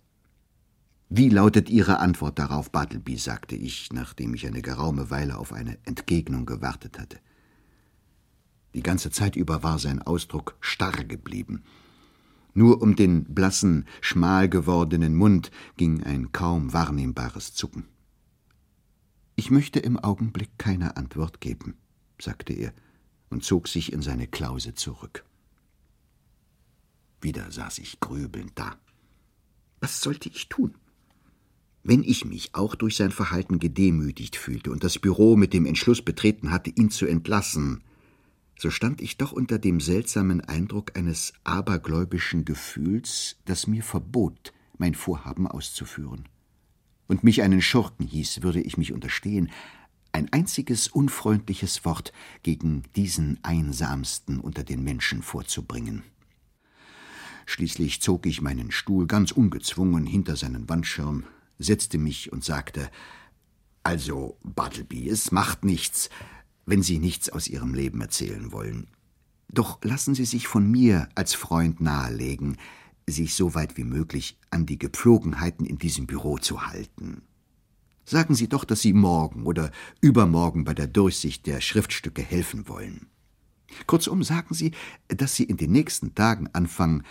Wie 1.15 1.29
lautet 1.29 1.69
Ihre 1.69 1.99
Antwort 1.99 2.39
darauf, 2.39 2.71
Bartleby? 2.71 3.19
sagte 3.19 3.55
ich, 3.55 3.93
nachdem 3.93 4.33
ich 4.33 4.47
eine 4.47 4.63
geraume 4.63 5.11
Weile 5.11 5.37
auf 5.37 5.53
eine 5.53 5.77
Entgegnung 5.85 6.47
gewartet 6.47 6.99
hatte. 6.99 7.21
Die 8.73 8.83
ganze 8.83 9.11
Zeit 9.11 9.37
über 9.37 9.63
war 9.63 9.79
sein 9.79 10.01
Ausdruck 10.01 10.57
starr 10.61 11.05
geblieben. 11.05 11.65
Nur 12.55 12.81
um 12.81 12.97
den 12.97 13.25
blassen, 13.25 13.85
schmal 14.01 14.49
gewordenen 14.49 15.15
Mund 15.15 15.51
ging 15.77 16.03
ein 16.03 16.33
kaum 16.33 16.73
wahrnehmbares 16.73 17.53
Zucken. 17.53 17.85
Ich 19.37 19.51
möchte 19.51 19.81
im 19.81 19.99
Augenblick 19.99 20.57
keine 20.57 20.97
Antwort 20.97 21.43
geben, 21.43 21.77
sagte 22.19 22.55
er 22.55 22.73
und 23.29 23.45
zog 23.45 23.69
sich 23.69 23.93
in 23.93 24.01
seine 24.01 24.29
Klause 24.29 24.73
zurück. 24.73 25.27
Wieder 27.21 27.51
saß 27.51 27.81
ich 27.81 28.01
grübelnd 28.01 28.53
da. 28.55 28.77
Was 29.81 30.01
sollte 30.01 30.31
ich 30.31 30.49
tun? 30.49 30.75
Wenn 31.85 32.05
ich 32.05 32.25
mich 32.25 32.55
auch 32.55 32.77
durch 32.77 32.97
sein 32.97 33.11
Verhalten 33.11 33.59
gedemütigt 33.59 34.37
fühlte 34.37 34.71
und 34.71 34.85
das 34.85 34.99
Büro 34.99 35.37
mit 35.37 35.53
dem 35.53 35.67
Entschluss 35.67 36.01
betreten 36.01 36.53
hatte, 36.53 36.71
ihn 36.71 36.91
zu 36.91 37.07
entlassen, 37.07 37.83
so 38.57 38.71
stand 38.71 39.01
ich 39.01 39.17
doch 39.17 39.33
unter 39.33 39.59
dem 39.59 39.81
seltsamen 39.81 40.41
Eindruck 40.41 40.97
eines 40.97 41.33
abergläubischen 41.43 42.45
Gefühls, 42.45 43.37
das 43.45 43.67
mir 43.67 43.83
verbot, 43.83 44.53
mein 44.79 44.95
Vorhaben 44.95 45.49
auszuführen. 45.49 46.29
Und 47.09 47.25
mich 47.25 47.43
einen 47.43 47.61
Schurken 47.61 48.07
hieß, 48.07 48.43
würde 48.43 48.61
ich 48.61 48.77
mich 48.77 48.93
unterstehen, 48.93 49.51
ein 50.13 50.33
einziges 50.33 50.87
unfreundliches 50.87 51.85
Wort 51.85 52.13
gegen 52.45 52.85
diesen 52.95 53.43
einsamsten 53.43 54.39
unter 54.39 54.63
den 54.63 54.85
Menschen 54.85 55.23
vorzubringen. 55.23 56.05
Schließlich 57.47 58.01
zog 58.01 58.27
ich 58.27 58.41
meinen 58.41 58.71
Stuhl 58.71 59.09
ganz 59.09 59.33
ungezwungen 59.33 60.07
hinter 60.07 60.37
seinen 60.37 60.69
Wandschirm, 60.69 61.25
setzte 61.63 61.99
mich 61.99 62.33
und 62.33 62.45
sagte 62.45 62.91
Also, 63.83 64.39
Bartleby, 64.43 65.09
es 65.09 65.33
macht 65.33 65.65
nichts, 65.65 66.11
wenn 66.67 66.83
Sie 66.83 66.99
nichts 66.99 67.29
aus 67.31 67.49
Ihrem 67.49 67.75
Leben 67.75 68.01
erzählen 68.01 68.53
wollen. 68.53 68.89
Doch 69.49 69.79
lassen 69.83 70.15
Sie 70.15 70.25
sich 70.25 70.47
von 70.47 70.71
mir 70.71 71.09
als 71.15 71.35
Freund 71.35 71.81
nahelegen, 71.81 72.57
sich 73.07 73.35
so 73.35 73.55
weit 73.55 73.77
wie 73.77 73.85
möglich 73.85 74.39
an 74.51 74.67
die 74.67 74.79
Gepflogenheiten 74.79 75.67
in 75.67 75.79
diesem 75.79 76.07
Büro 76.07 76.39
zu 76.39 76.67
halten. 76.67 77.23
Sagen 78.05 78.35
Sie 78.35 78.49
doch, 78.49 78.65
dass 78.65 78.81
Sie 78.81 78.93
morgen 78.93 79.45
oder 79.45 79.71
übermorgen 80.01 80.65
bei 80.65 80.75
der 80.75 80.87
Durchsicht 80.87 81.47
der 81.47 81.61
Schriftstücke 81.61 82.23
helfen 82.23 82.69
wollen. 82.69 83.07
Kurzum 83.87 84.23
sagen 84.23 84.55
Sie, 84.55 84.73
dass 85.09 85.35
Sie 85.35 85.45
in 85.45 85.57
den 85.57 85.73
nächsten 85.73 86.15
Tagen 86.15 86.49
anfangen, 86.53 87.05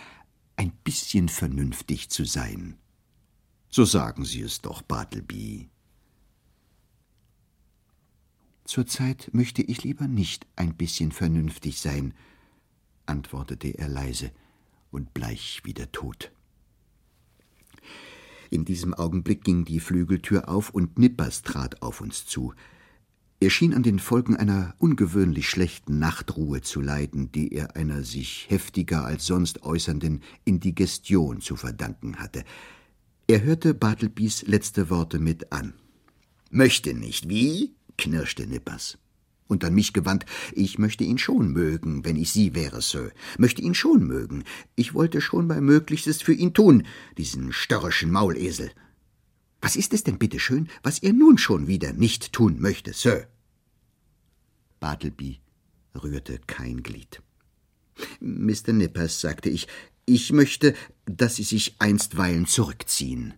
ein 0.56 0.72
bisschen 0.84 1.28
vernünftig 1.28 2.10
zu 2.10 2.24
sein. 2.24 2.76
So 3.74 3.86
sagen 3.86 4.26
Sie 4.26 4.42
es 4.42 4.60
doch, 4.60 4.82
Bartleby. 4.82 5.70
Zurzeit 8.66 9.30
möchte 9.32 9.62
ich 9.62 9.82
lieber 9.82 10.06
nicht 10.08 10.46
ein 10.56 10.74
bisschen 10.74 11.10
vernünftig 11.10 11.80
sein, 11.80 12.12
antwortete 13.06 13.78
er 13.78 13.88
leise 13.88 14.30
und 14.90 15.14
bleich 15.14 15.62
wie 15.64 15.72
der 15.72 15.90
Tod. 15.90 16.30
In 18.50 18.66
diesem 18.66 18.92
Augenblick 18.92 19.42
ging 19.42 19.64
die 19.64 19.80
Flügeltür 19.80 20.50
auf 20.50 20.68
und 20.68 20.98
Nippers 20.98 21.40
trat 21.40 21.80
auf 21.80 22.02
uns 22.02 22.26
zu. 22.26 22.52
Er 23.40 23.48
schien 23.48 23.72
an 23.72 23.82
den 23.82 23.98
Folgen 23.98 24.36
einer 24.36 24.74
ungewöhnlich 24.80 25.48
schlechten 25.48 25.98
Nachtruhe 25.98 26.60
zu 26.60 26.82
leiden, 26.82 27.32
die 27.32 27.54
er 27.54 27.74
einer 27.74 28.02
sich 28.02 28.50
heftiger 28.50 29.06
als 29.06 29.24
sonst 29.24 29.62
äußernden 29.62 30.22
Indigestion 30.44 31.40
zu 31.40 31.56
verdanken 31.56 32.18
hatte. 32.18 32.44
Er 33.26 33.42
hörte 33.42 33.74
Bartlebys 33.74 34.42
letzte 34.46 34.90
Worte 34.90 35.18
mit 35.18 35.52
an. 35.52 35.74
Möchte 36.50 36.94
nicht, 36.94 37.28
wie? 37.28 37.74
knirschte 37.96 38.46
Nippers 38.46 38.98
und 39.52 39.64
an 39.64 39.74
mich 39.74 39.92
gewandt, 39.92 40.24
ich 40.52 40.78
möchte 40.78 41.04
ihn 41.04 41.18
schon 41.18 41.52
mögen, 41.52 42.04
wenn 42.04 42.16
ich 42.16 42.32
Sie 42.32 42.54
wäre, 42.54 42.80
Sir, 42.80 43.12
möchte 43.38 43.62
ihn 43.62 43.74
schon 43.74 44.04
mögen. 44.04 44.44
Ich 44.74 44.94
wollte 44.94 45.20
schon 45.20 45.46
mein 45.46 45.62
Möglichstes 45.64 46.22
für 46.22 46.32
ihn 46.32 46.54
tun, 46.54 46.86
diesen 47.18 47.52
störrischen 47.52 48.10
Maulesel. 48.10 48.72
Was 49.60 49.76
ist 49.76 49.92
es 49.92 50.02
denn 50.02 50.18
bitte 50.18 50.40
schön, 50.40 50.68
was 50.82 50.98
er 50.98 51.12
nun 51.12 51.38
schon 51.38 51.68
wieder 51.68 51.92
nicht 51.92 52.32
tun 52.32 52.60
möchte, 52.60 52.92
Sir? 52.94 53.28
Bartleby 54.80 55.38
rührte 56.02 56.40
kein 56.46 56.82
Glied. 56.82 57.22
Mr. 58.20 58.72
Nippers, 58.72 59.20
sagte 59.20 59.50
ich, 59.50 59.68
ich 60.06 60.32
möchte, 60.32 60.74
dass 61.06 61.36
Sie 61.36 61.42
sich 61.42 61.76
einstweilen 61.78 62.46
zurückziehen. 62.46 63.34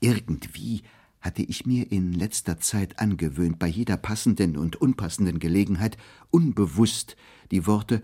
Irgendwie 0.00 0.82
hatte 1.20 1.42
ich 1.42 1.64
mir 1.66 1.90
in 1.92 2.12
letzter 2.12 2.58
Zeit 2.58 2.98
angewöhnt, 2.98 3.58
bei 3.58 3.68
jeder 3.68 3.96
passenden 3.96 4.56
und 4.56 4.76
unpassenden 4.76 5.38
Gelegenheit 5.38 5.96
unbewusst 6.30 7.16
die 7.52 7.66
Worte 7.66 8.02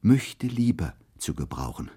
möchte 0.00 0.46
lieber 0.46 0.94
zu 1.18 1.34
gebrauchen. 1.34 1.90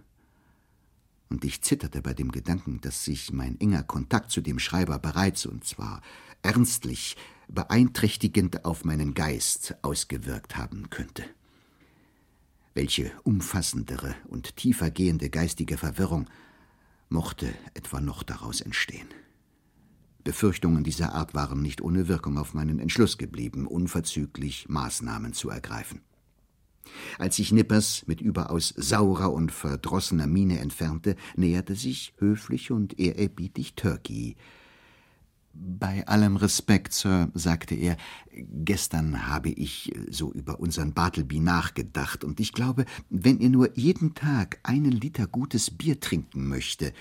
Und 1.30 1.46
ich 1.46 1.62
zitterte 1.62 2.02
bei 2.02 2.14
dem 2.14 2.32
Gedanken, 2.32 2.82
dass 2.82 3.06
sich 3.06 3.32
mein 3.32 3.60
enger 3.60 3.84
Kontakt 3.84 4.32
zu 4.32 4.42
dem 4.42 4.60
Schreiber 4.60 5.00
bereits, 5.00 5.46
und 5.46 5.66
zwar 5.66 6.02
ernstlich, 6.42 7.16
beeinträchtigend 7.48 8.66
auf 8.66 8.84
meinen 8.84 9.14
Geist 9.14 9.76
ausgewirkt 9.82 10.58
haben 10.58 10.90
könnte. 10.90 11.24
Welche 12.78 13.12
umfassendere 13.24 14.14
und 14.28 14.56
tiefergehende 14.56 15.32
geistige 15.32 15.78
Verwirrung 15.80 16.30
mochte 17.10 17.52
etwa 17.74 18.00
noch 18.00 18.22
daraus 18.22 18.62
entstehen? 18.62 19.08
Befürchtungen 20.24 20.84
dieser 20.84 21.16
Art 21.16 21.34
waren 21.34 21.64
nicht 21.64 21.82
ohne 21.82 22.08
Wirkung 22.08 22.38
auf 22.38 22.54
meinen 22.54 22.78
Entschluss 22.78 23.18
geblieben, 23.18 23.66
unverzüglich 23.66 24.70
Maßnahmen 24.70 25.34
zu 25.34 25.50
ergreifen. 25.50 26.02
Als 27.18 27.38
sich 27.38 27.52
Nippers 27.52 28.04
mit 28.06 28.22
überaus 28.22 28.76
saurer 28.78 29.34
und 29.34 29.52
verdrossener 29.52 30.28
Miene 30.28 30.60
entfernte, 30.60 31.16
näherte 31.36 31.74
sich 31.74 32.14
höflich 32.20 32.70
und 32.70 33.00
ehrerbietig 33.00 33.74
Turkey. 33.74 34.36
Bei 35.60 36.06
allem 36.08 36.36
Respekt, 36.36 36.94
Sir, 36.94 37.32
sagte 37.34 37.74
er, 37.74 37.98
gestern 38.32 39.28
habe 39.28 39.50
ich 39.50 39.92
so 40.10 40.32
über 40.32 40.60
unseren 40.60 40.94
Bartleby 40.94 41.40
nachgedacht, 41.40 42.24
und 42.24 42.40
ich 42.40 42.54
glaube, 42.54 42.86
wenn 43.10 43.40
er 43.40 43.50
nur 43.50 43.76
jeden 43.76 44.14
Tag 44.14 44.60
einen 44.62 44.92
Liter 44.92 45.26
gutes 45.26 45.72
Bier 45.72 46.00
trinken 46.00 46.48
möchte, 46.48 46.94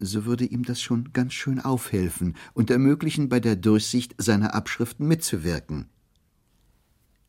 so 0.00 0.26
würde 0.26 0.44
ihm 0.44 0.64
das 0.64 0.82
schon 0.82 1.14
ganz 1.14 1.32
schön 1.32 1.60
aufhelfen 1.60 2.36
und 2.52 2.70
ermöglichen, 2.70 3.30
bei 3.30 3.40
der 3.40 3.56
Durchsicht 3.56 4.14
seiner 4.18 4.54
Abschriften 4.54 5.08
mitzuwirken. 5.08 5.88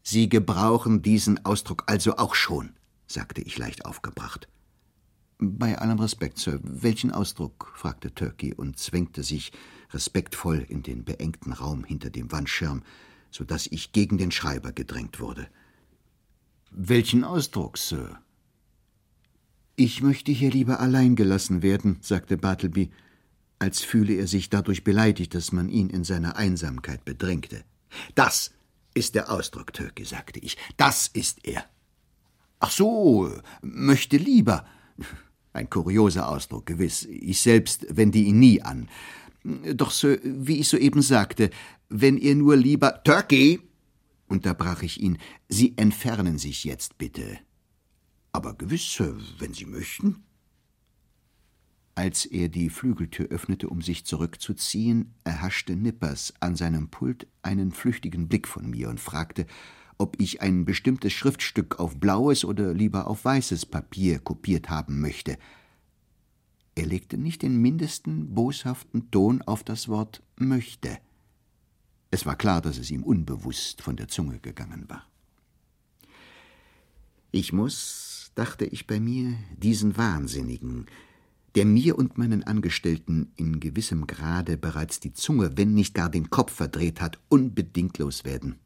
Sie 0.04 0.28
gebrauchen 0.28 1.02
diesen 1.02 1.46
Ausdruck 1.46 1.84
also 1.88 2.18
auch 2.18 2.36
schon, 2.36 2.74
sagte 3.08 3.42
ich 3.42 3.58
leicht 3.58 3.86
aufgebracht. 3.86 4.50
Bei 5.38 5.78
allem 5.78 6.00
Respekt, 6.00 6.38
Sir, 6.38 6.60
welchen 6.64 7.12
Ausdruck? 7.12 7.72
fragte 7.76 8.14
Turkey 8.14 8.54
und 8.54 8.78
zwängte 8.78 9.24
sich 9.24 9.54
respektvoll 9.92 10.66
in 10.68 10.84
den 10.84 11.04
beengten 11.04 11.54
Raum 11.54 11.84
hinter 11.84 12.10
dem 12.10 12.32
Wandschirm, 12.32 12.84
so 13.32 13.44
dass 13.44 13.68
ich 13.68 13.92
gegen 13.92 14.18
den 14.18 14.32
Schreiber 14.32 14.72
gedrängt 14.72 15.20
wurde. 15.20 15.48
Welchen 16.72 17.24
Ausdruck, 17.24 17.78
Sir? 17.78 18.20
Ich 19.76 20.02
möchte 20.02 20.32
hier 20.32 20.52
lieber 20.52 20.80
allein 20.80 21.16
gelassen 21.16 21.62
werden, 21.62 21.98
sagte 22.02 22.38
Bartleby, 22.38 22.92
als 23.60 23.82
fühle 23.82 24.14
er 24.14 24.28
sich 24.28 24.50
dadurch 24.50 24.84
beleidigt, 24.84 25.34
dass 25.34 25.52
man 25.52 25.70
ihn 25.70 25.90
in 25.90 26.04
seiner 26.04 26.38
Einsamkeit 26.38 27.04
bedrängte. 27.06 27.64
Das 28.14 28.52
ist 28.94 29.16
der 29.16 29.32
Ausdruck, 29.32 29.74
Türke, 29.74 30.06
sagte 30.06 30.40
ich. 30.40 30.58
Das 30.78 31.08
ist 31.08 31.46
er. 31.46 31.66
Ach 32.60 32.72
so, 32.72 33.32
möchte 33.62 34.18
lieber. 34.18 34.66
Ein 35.54 35.70
kurioser 35.70 36.30
Ausdruck, 36.30 36.66
gewiss. 36.66 37.04
Ich 37.04 37.42
selbst 37.42 37.86
wende 37.90 38.18
ihn 38.18 38.40
nie 38.40 38.62
an. 38.62 38.90
Doch, 39.46 39.92
Sir, 39.92 40.20
wie 40.24 40.60
ich 40.60 40.68
soeben 40.68 41.04
sagte, 41.04 41.52
wenn 41.90 42.18
ihr 42.18 42.36
nur 42.36 42.56
lieber. 42.56 43.04
Turkey! 43.04 43.60
unterbrach 44.28 44.82
ich 44.82 45.00
ihn. 45.00 45.20
Sie 45.48 45.78
entfernen 45.78 46.40
sich 46.40 46.64
jetzt 46.64 46.98
bitte. 46.98 47.38
Aber 48.32 48.56
gewiss, 48.56 49.02
wenn 49.38 49.54
Sie 49.54 49.66
möchten. 49.66 50.24
Als 51.94 52.26
er 52.26 52.50
die 52.50 52.70
Flügeltür 52.70 53.28
öffnete, 53.28 53.70
um 53.70 53.82
sich 53.82 54.06
zurückzuziehen, 54.06 55.14
erhaschte 55.24 55.76
Nippers 55.76 56.34
an 56.40 56.56
seinem 56.56 56.90
Pult 56.90 57.28
einen 57.44 57.72
flüchtigen 57.72 58.28
Blick 58.28 58.48
von 58.48 58.70
mir 58.70 58.90
und 58.90 59.00
fragte, 59.00 59.46
ob 59.98 60.20
ich 60.20 60.42
ein 60.42 60.66
bestimmtes 60.66 61.14
Schriftstück 61.14 61.80
auf 61.80 61.98
blaues 61.98 62.44
oder 62.44 62.74
lieber 62.74 63.08
auf 63.08 63.24
weißes 63.24 63.68
Papier 63.68 64.20
kopiert 64.20 64.70
haben 64.70 65.00
möchte. 65.00 65.38
Er 66.76 66.86
legte 66.86 67.18
nicht 67.18 67.42
den 67.42 67.58
mindesten 67.58 68.34
boshaften 68.34 69.10
Ton 69.10 69.42
auf 69.42 69.64
das 69.64 69.88
Wort 69.88 70.22
möchte. 70.38 71.00
Es 72.12 72.26
war 72.26 72.36
klar, 72.36 72.62
dass 72.62 72.78
es 72.78 72.92
ihm 72.92 73.04
unbewusst 73.04 73.82
von 73.82 73.96
der 73.96 74.08
Zunge 74.08 74.40
gegangen 74.40 74.90
war. 74.90 75.06
Ich 77.32 77.52
muss 77.52 78.16
dachte 78.36 78.66
ich 78.66 78.86
bei 78.86 79.00
mir, 79.00 79.34
diesen 79.58 79.98
Wahnsinnigen, 79.98 80.86
der 81.56 81.66
mir 81.66 81.98
und 81.98 82.18
meinen 82.18 82.44
Angestellten 82.44 83.32
in 83.38 83.62
gewissem 83.62 84.08
Grade 84.08 84.58
bereits 84.58 85.00
die 85.00 85.14
Zunge, 85.14 85.58
wenn 85.58 85.74
nicht 85.74 85.94
gar 85.94 86.10
den 86.10 86.30
Kopf 86.30 86.54
verdreht 86.54 87.00
hat, 87.00 87.18
unbedingt 87.30 87.98
loswerden. 87.98 88.60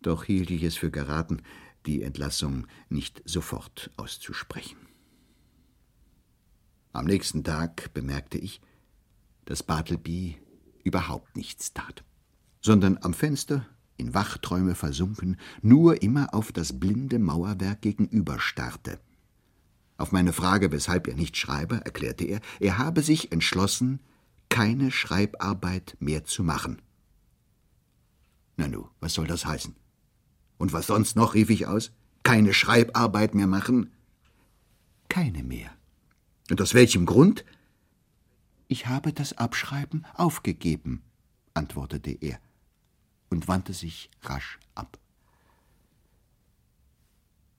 Doch 0.00 0.24
hielt 0.24 0.50
ich 0.50 0.62
es 0.62 0.76
für 0.76 0.90
geraten, 0.90 1.42
die 1.86 2.02
Entlassung 2.02 2.68
nicht 2.88 3.20
sofort 3.24 3.90
auszusprechen. 3.96 4.78
Am 6.92 7.06
nächsten 7.06 7.42
Tag 7.42 7.94
bemerkte 7.94 8.38
ich, 8.38 8.60
dass 9.46 9.62
Bartleby 9.62 10.36
überhaupt 10.84 11.36
nichts 11.36 11.72
tat, 11.72 12.04
sondern 12.60 12.98
am 13.00 13.14
Fenster 13.14 13.66
in 13.96 14.14
Wachträume 14.14 14.74
versunken, 14.74 15.36
nur 15.62 16.02
immer 16.02 16.34
auf 16.34 16.52
das 16.52 16.78
blinde 16.78 17.18
Mauerwerk 17.18 17.82
gegenüber 17.82 18.38
starrte. 18.38 19.00
Auf 19.96 20.12
meine 20.12 20.32
Frage, 20.32 20.72
weshalb 20.72 21.06
er 21.06 21.14
nicht 21.14 21.36
schreibe, 21.36 21.76
erklärte 21.84 22.24
er, 22.24 22.40
er 22.60 22.78
habe 22.78 23.02
sich 23.02 23.32
entschlossen, 23.32 24.00
keine 24.48 24.90
Schreibarbeit 24.90 25.96
mehr 26.00 26.24
zu 26.24 26.42
machen. 26.42 26.82
Nanu, 28.56 28.88
was 29.00 29.14
soll 29.14 29.26
das 29.26 29.46
heißen? 29.46 29.74
Und 30.58 30.72
was 30.72 30.88
sonst 30.88 31.16
noch, 31.16 31.34
rief 31.34 31.48
ich 31.50 31.66
aus? 31.66 31.92
Keine 32.22 32.52
Schreibarbeit 32.52 33.34
mehr 33.34 33.46
machen? 33.46 33.92
Keine 35.08 35.42
mehr. 35.42 35.70
Und 36.52 36.60
aus 36.60 36.74
welchem 36.74 37.06
Grund? 37.06 37.46
Ich 38.68 38.86
habe 38.86 39.14
das 39.14 39.38
Abschreiben 39.38 40.04
aufgegeben, 40.12 41.02
antwortete 41.54 42.10
er 42.10 42.38
und 43.30 43.48
wandte 43.48 43.72
sich 43.72 44.10
rasch 44.20 44.58
ab. 44.74 44.98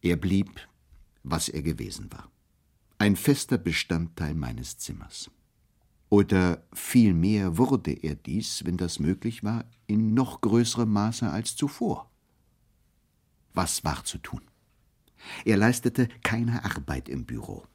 Er 0.03 0.15
blieb, 0.15 0.60
was 1.23 1.49
er 1.49 1.63
gewesen 1.63 2.12
war, 2.12 2.29
ein 2.99 3.15
fester 3.15 3.58
Bestandteil 3.58 4.36
meines 4.36 4.77
Zimmers. 4.77 5.32
Oder 6.10 6.63
vielmehr 6.71 7.58
wurde 7.58 7.93
er 7.93 8.13
dies, 8.13 8.63
wenn 8.63 8.77
das 8.77 8.99
möglich 8.99 9.43
war, 9.43 9.65
in 9.88 10.13
noch 10.13 10.39
größerem 10.41 10.93
Maße 10.93 11.32
als 11.32 11.56
zuvor. 11.56 12.12
Was 13.56 13.84
war 13.84 14.03
zu 14.03 14.19
tun? 14.19 14.41
Er 15.45 15.58
leistete 15.58 16.10
keine 16.21 16.63
Arbeit 16.63 17.10
im 17.10 17.25
Büro. 17.25 17.65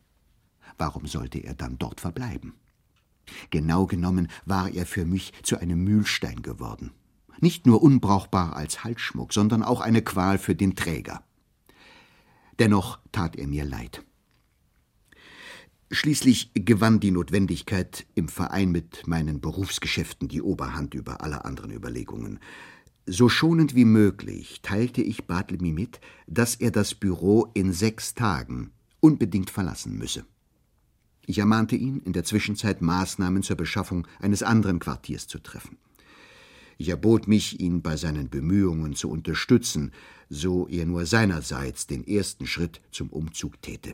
Warum 0.78 1.06
sollte 1.06 1.38
er 1.38 1.54
dann 1.54 1.78
dort 1.78 2.00
verbleiben? 2.00 2.54
Genau 3.50 3.86
genommen 3.86 4.28
war 4.46 4.70
er 4.70 4.86
für 4.86 5.04
mich 5.04 5.32
zu 5.42 5.58
einem 5.58 5.84
Mühlstein 5.84 6.42
geworden. 6.42 6.92
Nicht 7.40 7.66
nur 7.66 7.82
unbrauchbar 7.82 8.56
als 8.56 8.84
Halsschmuck, 8.84 9.32
sondern 9.32 9.62
auch 9.62 9.80
eine 9.80 10.02
Qual 10.02 10.38
für 10.38 10.54
den 10.54 10.74
Träger. 10.74 11.22
Dennoch 12.58 12.98
tat 13.12 13.36
er 13.36 13.46
mir 13.46 13.64
leid. 13.64 14.02
Schließlich 15.90 16.50
gewann 16.54 17.00
die 17.00 17.12
Notwendigkeit 17.12 18.06
im 18.14 18.28
Verein 18.28 18.70
mit 18.70 19.06
meinen 19.06 19.40
Berufsgeschäften 19.40 20.28
die 20.28 20.42
Oberhand 20.42 20.94
über 20.94 21.22
alle 21.22 21.44
anderen 21.44 21.70
Überlegungen. 21.70 22.40
So 23.06 23.30
schonend 23.30 23.74
wie 23.74 23.86
möglich 23.86 24.60
teilte 24.62 25.00
ich 25.00 25.26
Bartlemy 25.26 25.72
mit, 25.72 26.00
dass 26.26 26.56
er 26.56 26.72
das 26.72 26.94
Büro 26.94 27.50
in 27.54 27.72
sechs 27.72 28.14
Tagen 28.14 28.72
unbedingt 29.00 29.48
verlassen 29.48 29.96
müsse. 29.96 30.26
Ich 31.28 31.36
ermahnte 31.36 31.76
ihn, 31.76 32.00
in 32.06 32.14
der 32.14 32.24
Zwischenzeit 32.24 32.80
Maßnahmen 32.80 33.42
zur 33.42 33.56
Beschaffung 33.56 34.08
eines 34.18 34.42
anderen 34.42 34.78
Quartiers 34.78 35.26
zu 35.26 35.38
treffen. 35.38 35.76
Ich 36.78 36.88
erbot 36.88 37.28
mich, 37.28 37.60
ihn 37.60 37.82
bei 37.82 37.98
seinen 37.98 38.30
Bemühungen 38.30 38.94
zu 38.94 39.10
unterstützen, 39.10 39.92
so 40.30 40.66
er 40.68 40.86
nur 40.86 41.04
seinerseits 41.04 41.86
den 41.86 42.06
ersten 42.06 42.46
Schritt 42.46 42.80
zum 42.92 43.10
Umzug 43.10 43.60
täte. 43.60 43.92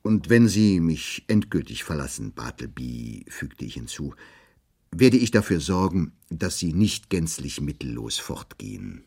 Und 0.00 0.30
wenn 0.30 0.48
Sie 0.48 0.80
mich 0.80 1.24
endgültig 1.26 1.84
verlassen, 1.84 2.32
Bartleby, 2.32 3.26
fügte 3.28 3.66
ich 3.66 3.74
hinzu, 3.74 4.14
werde 4.90 5.18
ich 5.18 5.30
dafür 5.30 5.60
sorgen, 5.60 6.12
dass 6.30 6.58
Sie 6.58 6.72
nicht 6.72 7.10
gänzlich 7.10 7.60
mittellos 7.60 8.18
fortgehen. 8.18 9.04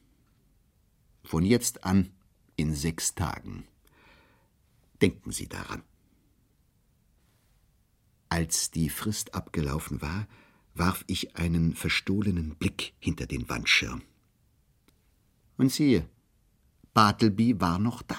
Von 1.24 1.44
jetzt 1.44 1.86
an 1.86 2.12
in 2.56 2.76
sechs 2.76 3.16
Tagen. 3.16 3.64
Denken 5.02 5.32
Sie 5.32 5.48
daran. 5.48 5.84
Als 8.30 8.72
die 8.72 8.90
Frist 8.90 9.34
abgelaufen 9.34 10.02
war, 10.02 10.28
warf 10.74 11.04
ich 11.08 11.36
einen 11.36 11.76
verstohlenen 11.76 12.56
Blick 12.56 12.94
hinter 13.00 13.26
den 13.26 13.48
Wandschirm. 13.50 14.02
Und 15.58 15.72
siehe, 15.72 16.08
Bartleby 16.94 17.60
war 17.60 17.80
noch 17.80 18.02
da. 18.02 18.18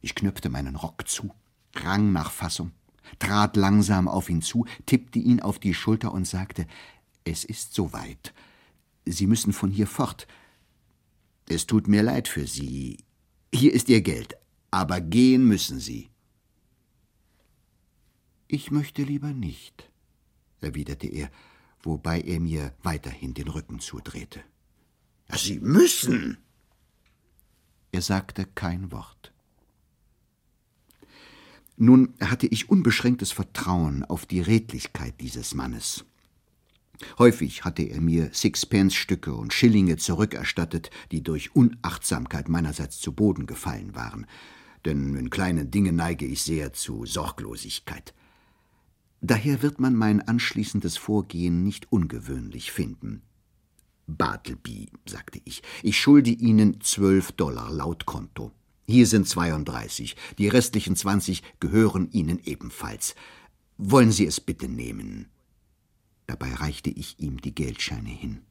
Ich 0.00 0.14
knöpfte 0.14 0.50
meinen 0.50 0.76
Rock 0.76 1.08
zu, 1.08 1.34
rang 1.74 2.12
nach 2.12 2.30
Fassung, 2.30 2.72
trat 3.18 3.56
langsam 3.56 4.08
auf 4.08 4.28
ihn 4.28 4.42
zu, 4.42 4.66
tippte 4.84 5.18
ihn 5.18 5.40
auf 5.40 5.58
die 5.58 5.74
Schulter 5.74 6.12
und 6.12 6.26
sagte 6.26 6.66
Es 7.24 7.44
ist 7.44 7.74
soweit. 7.74 8.34
Sie 9.04 9.26
müssen 9.26 9.52
von 9.52 9.70
hier 9.70 9.86
fort. 9.86 10.26
Es 11.48 11.66
tut 11.66 11.88
mir 11.88 12.02
leid 12.02 12.28
für 12.28 12.46
Sie. 12.46 13.04
Hier 13.54 13.72
ist 13.72 13.88
Ihr 13.88 14.00
Geld, 14.00 14.36
aber 14.76 15.00
gehen 15.00 15.48
müssen 15.48 15.80
Sie. 15.80 16.10
Ich 18.46 18.70
möchte 18.70 19.04
lieber 19.04 19.32
nicht, 19.32 19.90
erwiderte 20.60 21.06
er, 21.06 21.30
wobei 21.82 22.20
er 22.20 22.40
mir 22.40 22.74
weiterhin 22.82 23.32
den 23.32 23.48
Rücken 23.48 23.80
zudrehte. 23.80 24.44
Sie 25.34 25.60
müssen. 25.60 26.36
Er 27.90 28.02
sagte 28.02 28.44
kein 28.44 28.92
Wort. 28.92 29.32
Nun 31.78 32.12
hatte 32.20 32.46
ich 32.46 32.68
unbeschränktes 32.68 33.32
Vertrauen 33.32 34.04
auf 34.04 34.26
die 34.26 34.42
Redlichkeit 34.42 35.22
dieses 35.22 35.54
Mannes. 35.54 36.04
Häufig 37.18 37.64
hatte 37.64 37.82
er 37.82 38.02
mir 38.02 38.30
Sixpence-Stücke 38.34 39.34
und 39.34 39.54
Schillinge 39.54 39.96
zurückerstattet, 39.96 40.90
die 41.12 41.22
durch 41.22 41.56
Unachtsamkeit 41.56 42.50
meinerseits 42.50 42.98
zu 42.98 43.12
Boden 43.12 43.46
gefallen 43.46 43.94
waren, 43.94 44.26
denn 44.86 45.14
in 45.16 45.30
kleinen 45.30 45.70
Dingen 45.70 45.96
neige 45.96 46.24
ich 46.24 46.42
sehr 46.42 46.72
zu 46.72 47.04
Sorglosigkeit. 47.04 48.14
Daher 49.20 49.62
wird 49.62 49.80
man 49.80 49.94
mein 49.94 50.22
anschließendes 50.22 50.96
Vorgehen 50.96 51.64
nicht 51.64 51.90
ungewöhnlich 51.90 52.70
finden. 52.72 53.22
Bartleby, 54.06 54.88
sagte 55.06 55.40
ich, 55.44 55.62
ich 55.82 55.98
schulde 55.98 56.30
Ihnen 56.30 56.80
zwölf 56.80 57.32
Dollar 57.32 57.72
laut 57.72 58.06
Konto. 58.06 58.52
Hier 58.86 59.06
sind 59.06 59.26
32. 59.26 60.14
Die 60.38 60.48
restlichen 60.48 60.94
20 60.94 61.42
gehören 61.58 62.08
Ihnen 62.12 62.38
ebenfalls. 62.44 63.16
Wollen 63.78 64.12
Sie 64.12 64.26
es 64.26 64.40
bitte 64.40 64.68
nehmen? 64.68 65.28
Dabei 66.28 66.54
reichte 66.54 66.90
ich 66.90 67.18
ihm 67.18 67.40
die 67.40 67.54
Geldscheine 67.54 68.10
hin. 68.10 68.42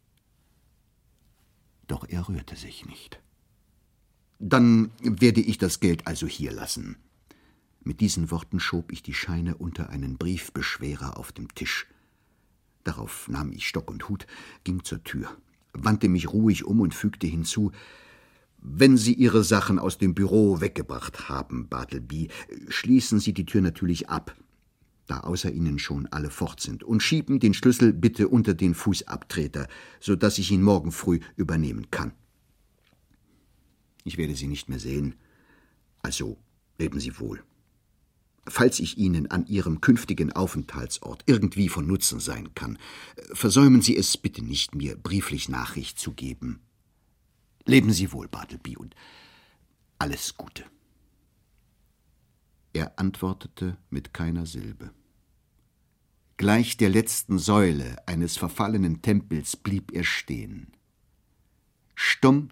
Doch 1.88 2.06
er 2.08 2.28
rührte 2.28 2.56
sich 2.56 2.86
nicht. 2.86 3.22
Dann 4.40 4.92
werde 5.00 5.42
ich 5.42 5.58
das 5.58 5.80
Geld 5.80 6.08
also 6.08 6.28
hier 6.28 6.52
lassen. 6.52 6.98
Mit 7.84 8.02
diesen 8.02 8.32
Worten 8.32 8.60
schob 8.60 8.92
ich 8.92 9.04
die 9.04 9.14
Scheine 9.14 9.56
unter 9.56 9.90
einen 9.90 10.18
Briefbeschwerer 10.18 11.18
auf 11.18 11.32
dem 11.32 11.54
Tisch. 11.54 11.88
Darauf 12.84 13.28
nahm 13.28 13.52
ich 13.52 13.68
Stock 13.68 13.90
und 13.90 14.10
Hut, 14.10 14.28
ging 14.64 14.84
zur 14.84 15.04
Tür, 15.04 15.30
wandte 15.74 16.10
mich 16.10 16.32
ruhig 16.32 16.66
um 16.66 16.82
und 16.82 16.94
fügte 16.94 17.28
hinzu 17.28 17.72
wenn 18.68 18.98
Sie 18.98 19.14
Ihre 19.14 19.44
Sachen 19.44 19.78
aus 19.78 20.00
dem 20.00 20.16
Büro 20.16 20.60
weggebracht 20.60 21.30
haben, 21.30 21.70
Bartleby, 21.70 22.30
schließen 22.68 23.20
Sie 23.20 23.32
die 23.32 23.46
Tür 23.46 23.62
natürlich 23.62 24.10
ab, 24.10 24.36
da 25.06 25.20
außer 25.20 25.52
Ihnen 25.52 25.78
schon 25.78 26.08
alle 26.08 26.32
fort 26.32 26.62
sind, 26.62 26.84
und 26.84 27.02
schieben 27.02 27.40
den 27.40 27.54
Schlüssel 27.54 27.94
bitte 27.94 28.28
unter 28.28 28.56
den 28.56 28.74
Fußabtreter, 28.74 29.68
so 30.00 30.16
dass 30.16 30.40
ich 30.40 30.52
ihn 30.52 30.64
morgen 30.64 30.92
früh 30.92 31.20
übernehmen 31.36 31.92
kann. 31.92 32.14
Ich 34.06 34.18
werde 34.18 34.36
Sie 34.36 34.48
nicht 34.48 34.70
mehr 34.70 34.80
sehen, 34.80 35.16
also 36.04 36.38
leben 36.78 37.00
Sie 37.00 37.20
wohl. 37.20 37.44
Falls 38.48 38.80
ich 38.80 39.00
Ihnen 39.00 39.32
an 39.32 39.48
Ihrem 39.48 39.82
künftigen 39.82 40.32
Aufenthaltsort 40.32 41.24
irgendwie 41.26 41.68
von 41.68 41.88
Nutzen 41.88 42.20
sein 42.20 42.54
kann, 42.54 42.78
versäumen 43.34 43.82
Sie 43.82 43.98
es 43.98 44.16
bitte 44.16 44.44
nicht, 44.44 44.76
mir 44.76 44.96
brieflich 44.96 45.50
Nachricht 45.50 46.00
zu 46.00 46.14
geben. 46.14 46.60
Leben 47.66 47.92
Sie 47.92 48.12
wohl, 48.12 48.28
Bartleby, 48.28 48.78
und 48.78 48.96
alles 49.98 50.38
Gute. 50.38 50.64
Er 52.74 53.00
antwortete 53.00 53.78
mit 53.90 54.14
keiner 54.14 54.46
Silbe. 54.46 54.92
Gleich 56.38 56.78
der 56.78 56.90
letzten 56.90 57.40
Säule 57.40 58.08
eines 58.08 58.38
verfallenen 58.38 59.02
Tempels 59.02 59.56
blieb 59.58 59.94
er 59.94 60.04
stehen. 60.04 60.68
Stumm 61.96 62.50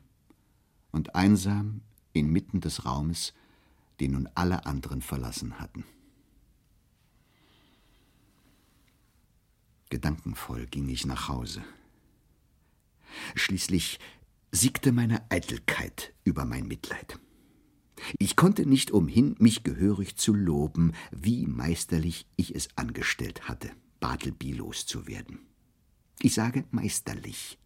und 0.93 1.15
einsam 1.15 1.81
inmitten 2.13 2.61
des 2.61 2.85
Raumes, 2.85 3.33
den 3.99 4.13
nun 4.13 4.29
alle 4.35 4.65
anderen 4.65 5.01
verlassen 5.01 5.59
hatten. 5.59 5.83
Gedankenvoll 9.89 10.65
ging 10.67 10.87
ich 10.89 11.05
nach 11.05 11.27
Hause. 11.27 11.63
Schließlich 13.35 13.99
siegte 14.51 14.91
meine 14.91 15.29
Eitelkeit 15.29 16.13
über 16.23 16.45
mein 16.45 16.67
Mitleid. 16.67 17.19
Ich 18.17 18.35
konnte 18.35 18.65
nicht 18.65 18.91
umhin, 18.91 19.35
mich 19.39 19.63
gehörig 19.63 20.15
zu 20.15 20.33
loben, 20.33 20.93
wie 21.11 21.45
meisterlich 21.45 22.25
ich 22.35 22.55
es 22.55 22.69
angestellt 22.75 23.47
hatte, 23.47 23.71
Bartleby 23.99 24.53
loszuwerden. 24.53 25.39
Ich 26.21 26.33
sage 26.33 26.65
meisterlich, 26.71 27.57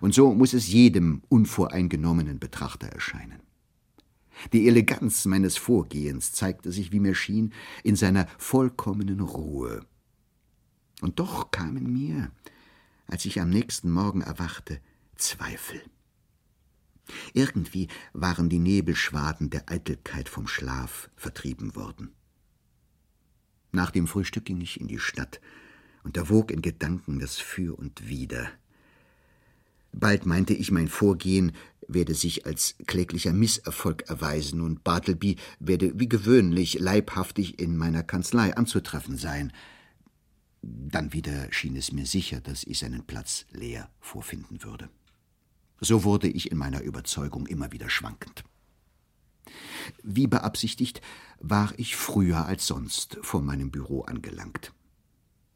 und 0.00 0.14
so 0.14 0.34
muss 0.34 0.52
es 0.52 0.68
jedem 0.68 1.22
unvoreingenommenen 1.28 2.38
Betrachter 2.38 2.88
erscheinen. 2.88 3.40
Die 4.52 4.68
Eleganz 4.68 5.24
meines 5.24 5.56
Vorgehens 5.56 6.32
zeigte 6.32 6.70
sich, 6.70 6.92
wie 6.92 7.00
mir 7.00 7.14
schien, 7.14 7.52
in 7.82 7.96
seiner 7.96 8.26
vollkommenen 8.38 9.20
Ruhe. 9.20 9.84
Und 11.00 11.18
doch 11.18 11.50
kamen 11.50 11.92
mir, 11.92 12.30
als 13.06 13.24
ich 13.24 13.40
am 13.40 13.50
nächsten 13.50 13.90
Morgen 13.90 14.20
erwachte, 14.20 14.80
Zweifel. 15.16 15.80
Irgendwie 17.32 17.88
waren 18.12 18.48
die 18.48 18.58
Nebelschwaden 18.58 19.50
der 19.50 19.70
Eitelkeit 19.70 20.28
vom 20.28 20.46
Schlaf 20.46 21.08
vertrieben 21.16 21.74
worden. 21.76 22.12
Nach 23.72 23.90
dem 23.90 24.06
Frühstück 24.06 24.44
ging 24.44 24.60
ich 24.60 24.80
in 24.80 24.88
die 24.88 24.98
Stadt 24.98 25.40
und 26.02 26.16
erwog 26.16 26.50
in 26.50 26.62
Gedanken 26.62 27.18
das 27.18 27.36
Für 27.36 27.78
und 27.78 28.08
Wider. 28.08 28.50
Bald 29.98 30.26
meinte 30.26 30.52
ich, 30.52 30.70
mein 30.70 30.88
Vorgehen 30.88 31.52
werde 31.88 32.14
sich 32.14 32.44
als 32.44 32.76
kläglicher 32.86 33.32
Misserfolg 33.32 34.02
erweisen 34.10 34.60
und 34.60 34.84
Bartleby 34.84 35.36
werde 35.58 35.98
wie 35.98 36.08
gewöhnlich 36.08 36.78
leibhaftig 36.78 37.58
in 37.58 37.78
meiner 37.78 38.02
Kanzlei 38.02 38.54
anzutreffen 38.54 39.16
sein. 39.16 39.54
Dann 40.60 41.14
wieder 41.14 41.50
schien 41.50 41.76
es 41.76 41.92
mir 41.92 42.04
sicher, 42.04 42.40
dass 42.40 42.64
ich 42.64 42.78
seinen 42.78 43.06
Platz 43.06 43.46
leer 43.52 43.88
vorfinden 43.98 44.62
würde. 44.62 44.90
So 45.80 46.04
wurde 46.04 46.28
ich 46.28 46.50
in 46.50 46.58
meiner 46.58 46.82
Überzeugung 46.82 47.46
immer 47.46 47.72
wieder 47.72 47.88
schwankend. 47.88 48.44
Wie 50.02 50.26
beabsichtigt, 50.26 51.00
war 51.40 51.72
ich 51.78 51.96
früher 51.96 52.44
als 52.44 52.66
sonst 52.66 53.18
vor 53.22 53.40
meinem 53.40 53.70
Büro 53.70 54.02
angelangt. 54.02 54.74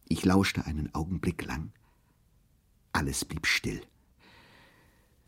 Ich 0.09 0.25
lauschte 0.25 0.65
einen 0.65 0.95
Augenblick 0.95 1.45
lang. 1.45 1.73
Alles 2.93 3.27
blieb 3.27 3.47
still. 3.47 3.83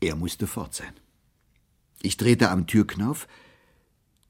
Er 0.03 0.17
musste 0.17 0.49
fort 0.49 0.75
sein. 0.75 0.93
Ich 2.03 2.17
drehte 2.17 2.51
am 2.51 2.67
Türknauf. 2.67 3.29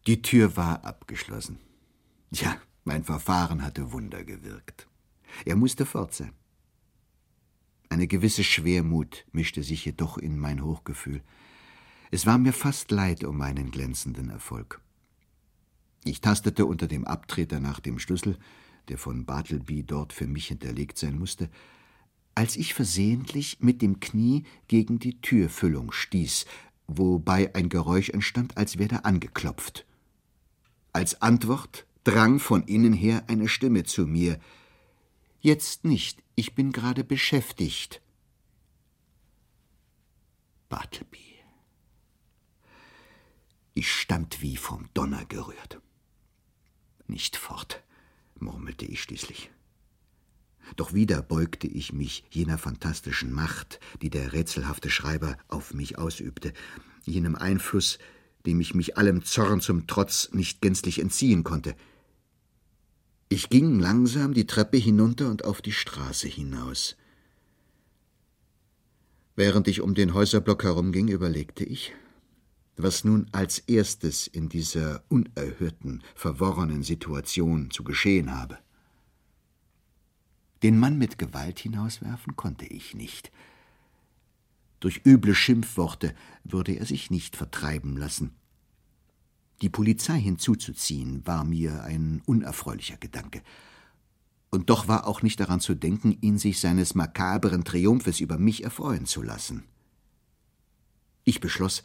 Die 0.06 0.20
Tür 0.20 0.54
war 0.54 0.84
abgeschlossen. 0.84 1.58
Ja, 2.30 2.60
mein 2.84 3.04
Verfahren 3.04 3.64
hatte 3.64 3.90
Wunder 3.90 4.22
gewirkt. 4.22 4.86
Er 5.46 5.56
musste 5.56 5.86
fort 5.86 6.12
sein. 6.12 6.34
Eine 7.88 8.06
gewisse 8.06 8.44
Schwermut 8.44 9.24
mischte 9.32 9.62
sich 9.62 9.86
jedoch 9.86 10.18
in 10.18 10.38
mein 10.38 10.62
Hochgefühl. 10.62 11.22
Es 12.10 12.26
war 12.26 12.36
mir 12.36 12.52
fast 12.52 12.90
leid 12.90 13.24
um 13.24 13.38
meinen 13.38 13.70
glänzenden 13.70 14.28
Erfolg. 14.28 14.82
Ich 16.04 16.20
tastete 16.20 16.66
unter 16.66 16.86
dem 16.86 17.06
Abtreter 17.06 17.60
nach 17.60 17.80
dem 17.80 17.98
Schlüssel, 17.98 18.38
der 18.88 18.98
von 18.98 19.24
Bartleby 19.24 19.84
dort 19.84 20.12
für 20.12 20.26
mich 20.26 20.48
hinterlegt 20.48 20.98
sein 20.98 21.18
musste, 21.18 21.48
als 22.34 22.56
ich 22.56 22.74
versehentlich 22.74 23.58
mit 23.60 23.82
dem 23.82 24.00
Knie 24.00 24.44
gegen 24.68 24.98
die 24.98 25.20
Türfüllung 25.20 25.92
stieß, 25.92 26.46
wobei 26.86 27.54
ein 27.54 27.68
Geräusch 27.68 28.10
entstand, 28.10 28.56
als 28.56 28.78
werde 28.78 29.04
angeklopft. 29.04 29.86
Als 30.92 31.20
Antwort 31.22 31.86
drang 32.04 32.38
von 32.38 32.64
innen 32.64 32.92
her 32.92 33.24
eine 33.28 33.48
Stimme 33.48 33.84
zu 33.84 34.06
mir. 34.06 34.38
Jetzt 35.40 35.84
nicht, 35.84 36.22
ich 36.34 36.54
bin 36.54 36.72
gerade 36.72 37.04
beschäftigt. 37.04 38.02
Bartleby. 40.68 41.18
Ich 43.74 43.90
stand 43.90 44.42
wie 44.42 44.56
vom 44.56 44.88
Donner 44.94 45.24
gerührt. 45.24 45.80
Nicht 47.06 47.36
fort, 47.36 47.82
murmelte 48.38 48.84
ich 48.84 49.02
schließlich. 49.02 49.50
Doch 50.76 50.92
wieder 50.94 51.22
beugte 51.22 51.66
ich 51.66 51.92
mich 51.92 52.24
jener 52.30 52.58
fantastischen 52.58 53.32
Macht, 53.32 53.80
die 54.00 54.10
der 54.10 54.32
rätselhafte 54.32 54.90
Schreiber 54.90 55.36
auf 55.48 55.74
mich 55.74 55.98
ausübte, 55.98 56.52
jenem 57.04 57.34
Einfluss, 57.34 57.98
dem 58.46 58.60
ich 58.60 58.74
mich 58.74 58.96
allem 58.96 59.24
Zorn 59.24 59.60
zum 59.60 59.86
Trotz 59.86 60.30
nicht 60.32 60.60
gänzlich 60.60 60.98
entziehen 61.00 61.44
konnte. 61.44 61.74
Ich 63.28 63.48
ging 63.48 63.80
langsam 63.80 64.34
die 64.34 64.46
Treppe 64.46 64.76
hinunter 64.76 65.30
und 65.30 65.44
auf 65.44 65.62
die 65.62 65.72
Straße 65.72 66.28
hinaus. 66.28 66.96
Während 69.34 69.68
ich 69.68 69.80
um 69.80 69.94
den 69.94 70.12
Häuserblock 70.12 70.64
herumging, 70.64 71.08
überlegte 71.08 71.64
ich, 71.64 71.94
was 72.76 73.04
nun 73.04 73.26
als 73.32 73.58
erstes 73.60 74.26
in 74.26 74.48
dieser 74.48 75.02
unerhörten, 75.08 76.02
verworrenen 76.14 76.82
Situation 76.82 77.70
zu 77.70 77.84
geschehen 77.84 78.34
habe. 78.34 78.58
Den 80.62 80.78
Mann 80.78 80.96
mit 80.96 81.18
Gewalt 81.18 81.58
hinauswerfen 81.58 82.36
konnte 82.36 82.66
ich 82.66 82.94
nicht. 82.94 83.32
Durch 84.78 85.02
üble 85.04 85.34
Schimpfworte 85.34 86.14
würde 86.44 86.72
er 86.72 86.86
sich 86.86 87.10
nicht 87.10 87.36
vertreiben 87.36 87.96
lassen. 87.96 88.32
Die 89.60 89.68
Polizei 89.68 90.18
hinzuzuziehen, 90.18 91.26
war 91.26 91.44
mir 91.44 91.84
ein 91.84 92.22
unerfreulicher 92.26 92.96
Gedanke. 92.96 93.42
Und 94.50 94.70
doch 94.70 94.88
war 94.88 95.06
auch 95.06 95.22
nicht 95.22 95.40
daran 95.40 95.60
zu 95.60 95.74
denken, 95.74 96.18
ihn 96.20 96.36
sich 96.36 96.60
seines 96.60 96.94
makaberen 96.94 97.64
Triumphes 97.64 98.20
über 98.20 98.38
mich 98.38 98.64
erfreuen 98.64 99.06
zu 99.06 99.22
lassen. 99.22 99.64
Ich 101.24 101.40
beschloss, 101.40 101.82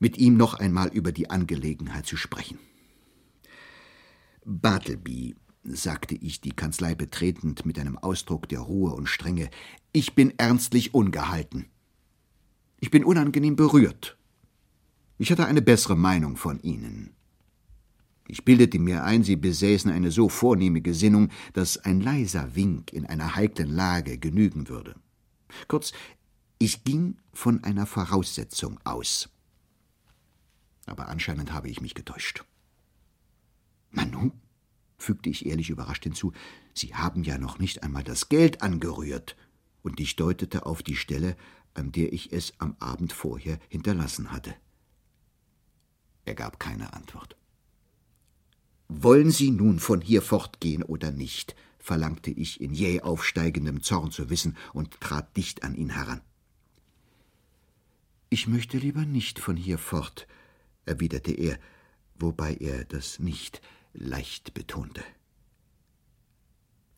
mit 0.00 0.18
ihm 0.18 0.36
noch 0.36 0.54
einmal 0.54 0.88
über 0.88 1.12
die 1.12 1.30
Angelegenheit 1.30 2.06
zu 2.06 2.16
sprechen. 2.16 2.58
Bartleby 4.44 5.36
sagte 5.62 6.14
ich 6.14 6.40
die 6.40 6.52
Kanzlei 6.52 6.94
betretend 6.94 7.66
mit 7.66 7.78
einem 7.78 7.98
Ausdruck 7.98 8.48
der 8.48 8.60
Ruhe 8.60 8.92
und 8.92 9.08
Strenge, 9.08 9.50
ich 9.92 10.14
bin 10.14 10.32
ernstlich 10.38 10.94
ungehalten. 10.94 11.66
Ich 12.80 12.90
bin 12.90 13.04
unangenehm 13.04 13.56
berührt. 13.56 14.16
Ich 15.18 15.30
hatte 15.30 15.46
eine 15.46 15.60
bessere 15.60 15.96
Meinung 15.96 16.36
von 16.36 16.60
Ihnen. 16.60 17.14
Ich 18.26 18.44
bildete 18.44 18.78
mir 18.78 19.04
ein, 19.04 19.24
Sie 19.24 19.36
besäßen 19.36 19.90
eine 19.90 20.10
so 20.10 20.28
vornehme 20.28 20.80
Gesinnung, 20.80 21.30
dass 21.52 21.76
ein 21.78 22.00
leiser 22.00 22.54
Wink 22.54 22.92
in 22.92 23.04
einer 23.04 23.34
heiklen 23.34 23.74
Lage 23.74 24.18
genügen 24.18 24.68
würde. 24.68 24.94
Kurz, 25.68 25.92
ich 26.58 26.84
ging 26.84 27.16
von 27.32 27.64
einer 27.64 27.86
Voraussetzung 27.86 28.78
aus. 28.84 29.28
Aber 30.86 31.08
anscheinend 31.08 31.52
habe 31.52 31.68
ich 31.68 31.80
mich 31.80 31.94
getäuscht. 31.94 32.44
Nanu, 33.90 34.30
fügte 35.02 35.30
ich 35.30 35.46
ehrlich 35.46 35.70
überrascht 35.70 36.04
hinzu, 36.04 36.32
Sie 36.74 36.94
haben 36.94 37.24
ja 37.24 37.38
noch 37.38 37.58
nicht 37.58 37.82
einmal 37.82 38.04
das 38.04 38.28
Geld 38.28 38.62
angerührt. 38.62 39.36
Und 39.82 39.98
ich 39.98 40.16
deutete 40.16 40.66
auf 40.66 40.82
die 40.82 40.96
Stelle, 40.96 41.36
an 41.74 41.90
der 41.92 42.12
ich 42.12 42.32
es 42.32 42.52
am 42.58 42.76
Abend 42.78 43.12
vorher 43.12 43.58
hinterlassen 43.68 44.30
hatte. 44.30 44.54
Er 46.24 46.34
gab 46.34 46.60
keine 46.60 46.92
Antwort. 46.92 47.36
Wollen 48.88 49.30
Sie 49.30 49.50
nun 49.50 49.78
von 49.78 50.00
hier 50.00 50.22
fortgehen 50.22 50.82
oder 50.82 51.10
nicht? 51.10 51.56
verlangte 51.78 52.30
ich 52.30 52.60
in 52.60 52.74
jäh 52.74 53.00
aufsteigendem 53.00 53.82
Zorn 53.82 54.10
zu 54.10 54.28
wissen 54.28 54.56
und 54.74 55.00
trat 55.00 55.34
dicht 55.36 55.64
an 55.64 55.74
ihn 55.74 55.90
heran. 55.90 56.20
Ich 58.28 58.46
möchte 58.46 58.76
lieber 58.76 59.06
nicht 59.06 59.38
von 59.38 59.56
hier 59.56 59.78
fort, 59.78 60.28
erwiderte 60.84 61.32
er, 61.32 61.58
wobei 62.16 62.54
er 62.54 62.84
das 62.84 63.18
nicht 63.18 63.62
leicht 63.92 64.54
betonte. 64.54 65.02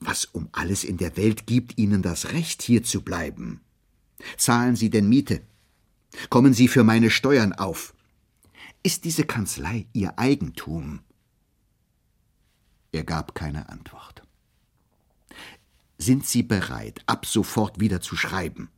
Was 0.00 0.24
um 0.24 0.48
alles 0.52 0.84
in 0.84 0.96
der 0.96 1.16
Welt 1.16 1.46
gibt 1.46 1.78
Ihnen 1.78 2.02
das 2.02 2.32
Recht, 2.32 2.62
hier 2.62 2.82
zu 2.82 3.02
bleiben? 3.02 3.60
Zahlen 4.36 4.76
Sie 4.76 4.90
denn 4.90 5.08
Miete? 5.08 5.42
Kommen 6.28 6.54
Sie 6.54 6.68
für 6.68 6.84
meine 6.84 7.10
Steuern 7.10 7.52
auf? 7.52 7.94
Ist 8.82 9.04
diese 9.04 9.24
Kanzlei 9.24 9.86
Ihr 9.92 10.18
Eigentum? 10.18 11.00
Er 12.90 13.04
gab 13.04 13.34
keine 13.34 13.68
Antwort. 13.68 14.22
Sind 15.98 16.26
Sie 16.26 16.42
bereit, 16.42 17.00
ab 17.06 17.26
sofort 17.26 17.78
wieder 17.78 18.00
zu 18.00 18.16
schreiben? 18.16 18.68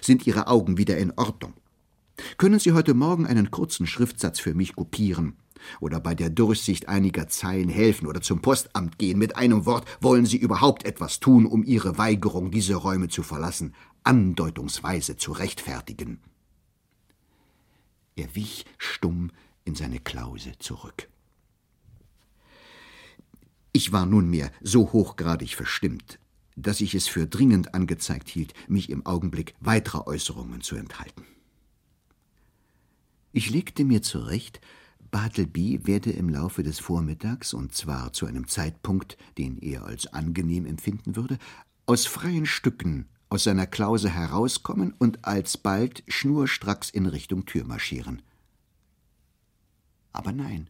Sind 0.00 0.26
Ihre 0.26 0.46
Augen 0.46 0.78
wieder 0.78 0.96
in 0.98 1.10
Ordnung? 1.16 1.54
Können 2.38 2.60
Sie 2.60 2.72
heute 2.72 2.94
Morgen 2.94 3.26
einen 3.26 3.50
kurzen 3.50 3.86
Schriftsatz 3.88 4.38
für 4.38 4.54
mich 4.54 4.76
kopieren 4.76 5.36
oder 5.80 6.00
bei 6.00 6.14
der 6.14 6.30
Durchsicht 6.30 6.88
einiger 6.88 7.28
Zeilen 7.28 7.68
helfen 7.68 8.06
oder 8.06 8.20
zum 8.20 8.40
Postamt 8.40 8.98
gehen. 8.98 9.18
Mit 9.18 9.36
einem 9.36 9.66
Wort, 9.66 9.86
wollen 10.00 10.26
Sie 10.26 10.36
überhaupt 10.36 10.84
etwas 10.84 11.20
tun, 11.20 11.46
um 11.46 11.64
Ihre 11.64 11.98
Weigerung, 11.98 12.50
diese 12.50 12.74
Räume 12.74 13.08
zu 13.08 13.22
verlassen, 13.22 13.74
andeutungsweise 14.04 15.16
zu 15.16 15.32
rechtfertigen? 15.32 16.20
Er 18.16 18.34
wich 18.34 18.64
stumm 18.78 19.30
in 19.64 19.74
seine 19.74 19.98
Klause 19.98 20.52
zurück. 20.58 21.08
Ich 23.72 23.92
war 23.92 24.04
nunmehr 24.04 24.50
so 24.60 24.92
hochgradig 24.92 25.54
verstimmt, 25.54 26.18
dass 26.56 26.80
ich 26.80 26.94
es 26.94 27.06
für 27.06 27.26
dringend 27.26 27.74
angezeigt 27.74 28.28
hielt, 28.28 28.52
mich 28.68 28.90
im 28.90 29.06
Augenblick 29.06 29.54
weiterer 29.60 30.06
Äußerungen 30.06 30.60
zu 30.60 30.76
enthalten. 30.76 31.24
Ich 33.32 33.50
legte 33.50 33.84
mir 33.84 34.02
zurecht, 34.02 34.60
Bartleby 35.10 35.86
werde 35.86 36.10
im 36.10 36.28
Laufe 36.28 36.62
des 36.62 36.78
Vormittags, 36.78 37.52
und 37.52 37.74
zwar 37.74 38.12
zu 38.12 38.26
einem 38.26 38.46
Zeitpunkt, 38.48 39.16
den 39.38 39.58
er 39.58 39.84
als 39.84 40.06
angenehm 40.06 40.66
empfinden 40.66 41.16
würde, 41.16 41.38
aus 41.86 42.06
freien 42.06 42.46
Stücken 42.46 43.08
aus 43.30 43.44
seiner 43.44 43.66
Klause 43.66 44.10
herauskommen 44.10 44.92
und 44.98 45.24
alsbald 45.24 46.02
schnurstracks 46.08 46.90
in 46.90 47.06
Richtung 47.06 47.46
Tür 47.46 47.64
marschieren. 47.64 48.22
Aber 50.12 50.32
nein. 50.32 50.68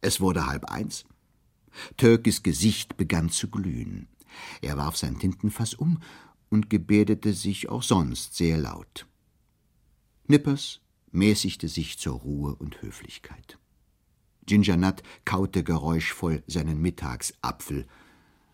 Es 0.00 0.20
wurde 0.20 0.46
halb 0.46 0.66
eins. 0.66 1.04
Turkis 1.96 2.44
Gesicht 2.44 2.96
begann 2.96 3.30
zu 3.30 3.50
glühen. 3.50 4.06
Er 4.62 4.76
warf 4.76 4.96
sein 4.96 5.18
Tintenfass 5.18 5.74
um 5.74 6.00
und 6.48 6.70
gebärdete 6.70 7.34
sich 7.34 7.68
auch 7.68 7.82
sonst 7.82 8.36
sehr 8.36 8.56
laut. 8.58 9.06
Nippers 10.28 10.80
mäßigte 11.12 11.68
sich 11.68 11.98
zur 11.98 12.14
Ruhe 12.14 12.54
und 12.54 12.82
Höflichkeit. 12.82 13.58
Ginger 14.46 14.76
Nut 14.76 15.02
kaute 15.24 15.62
geräuschvoll 15.62 16.42
seinen 16.46 16.80
Mittagsapfel, 16.80 17.86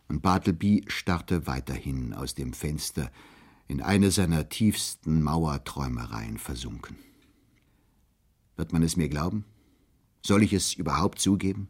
und 0.08 0.20
Bartleby 0.20 0.84
starrte 0.88 1.46
weiterhin 1.46 2.12
aus 2.12 2.34
dem 2.34 2.52
Fenster, 2.52 3.10
in 3.68 3.80
eine 3.80 4.10
seiner 4.10 4.48
tiefsten 4.48 5.22
Mauerträumereien 5.22 6.36
versunken. 6.36 6.96
Wird 8.56 8.72
man 8.72 8.82
es 8.82 8.96
mir 8.96 9.08
glauben? 9.08 9.44
Soll 10.22 10.42
ich 10.42 10.52
es 10.52 10.74
überhaupt 10.74 11.20
zugeben? 11.20 11.68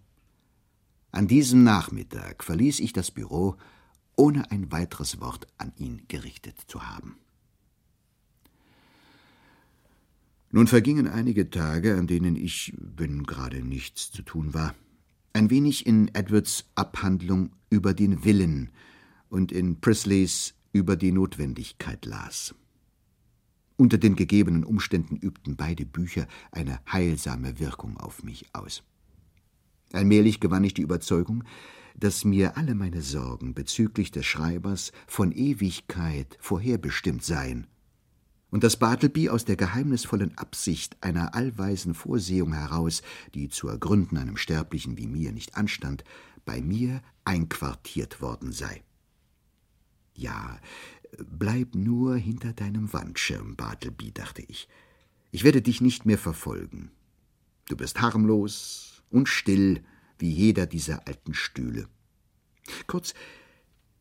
An 1.12 1.28
diesem 1.28 1.62
Nachmittag 1.62 2.42
verließ 2.42 2.80
ich 2.80 2.92
das 2.92 3.10
Büro, 3.10 3.56
ohne 4.16 4.50
ein 4.50 4.72
weiteres 4.72 5.20
Wort 5.20 5.46
an 5.58 5.72
ihn 5.76 6.02
gerichtet 6.08 6.60
zu 6.66 6.82
haben. 6.82 7.16
Nun 10.54 10.68
vergingen 10.68 11.08
einige 11.08 11.50
Tage, 11.50 11.96
an 11.96 12.06
denen 12.06 12.36
ich, 12.36 12.72
wenn 12.78 13.24
gerade 13.24 13.60
nichts 13.60 14.12
zu 14.12 14.22
tun 14.22 14.54
war, 14.54 14.72
ein 15.32 15.50
wenig 15.50 15.84
in 15.84 16.14
Edwards 16.14 16.70
Abhandlung 16.76 17.50
über 17.70 17.92
den 17.92 18.24
Willen 18.24 18.70
und 19.28 19.50
in 19.50 19.80
Prisleys 19.80 20.54
über 20.72 20.94
die 20.94 21.10
Notwendigkeit 21.10 22.06
las. 22.06 22.54
Unter 23.76 23.98
den 23.98 24.14
gegebenen 24.14 24.62
Umständen 24.62 25.16
übten 25.16 25.56
beide 25.56 25.84
Bücher 25.84 26.28
eine 26.52 26.78
heilsame 26.86 27.58
Wirkung 27.58 27.96
auf 27.96 28.22
mich 28.22 28.46
aus. 28.52 28.84
Allmählich 29.92 30.38
gewann 30.38 30.62
ich 30.62 30.74
die 30.74 30.82
Überzeugung, 30.82 31.42
dass 31.96 32.24
mir 32.24 32.56
alle 32.56 32.76
meine 32.76 33.02
Sorgen 33.02 33.54
bezüglich 33.54 34.12
des 34.12 34.24
Schreibers 34.24 34.92
von 35.08 35.32
Ewigkeit 35.32 36.38
vorherbestimmt 36.38 37.24
seien 37.24 37.66
und 38.54 38.62
dass 38.62 38.76
Bartleby 38.76 39.30
aus 39.30 39.44
der 39.44 39.56
geheimnisvollen 39.56 40.38
Absicht 40.38 40.96
einer 41.00 41.34
allweisen 41.34 41.92
Vorsehung 41.92 42.52
heraus, 42.52 43.02
die 43.34 43.48
zu 43.48 43.66
ergründen 43.66 44.16
einem 44.16 44.36
Sterblichen 44.36 44.96
wie 44.96 45.08
mir 45.08 45.32
nicht 45.32 45.56
anstand, 45.56 46.04
bei 46.44 46.62
mir 46.62 47.02
einquartiert 47.24 48.20
worden 48.20 48.52
sei. 48.52 48.84
Ja, 50.14 50.60
bleib 51.18 51.74
nur 51.74 52.14
hinter 52.14 52.52
deinem 52.52 52.92
Wandschirm, 52.92 53.56
Bartleby, 53.56 54.12
dachte 54.12 54.42
ich. 54.42 54.68
Ich 55.32 55.42
werde 55.42 55.60
dich 55.60 55.80
nicht 55.80 56.06
mehr 56.06 56.18
verfolgen. 56.18 56.92
Du 57.68 57.76
bist 57.76 58.00
harmlos 58.00 59.02
und 59.10 59.28
still 59.28 59.82
wie 60.20 60.30
jeder 60.30 60.66
dieser 60.66 61.08
alten 61.08 61.34
Stühle. 61.34 61.88
Kurz, 62.86 63.14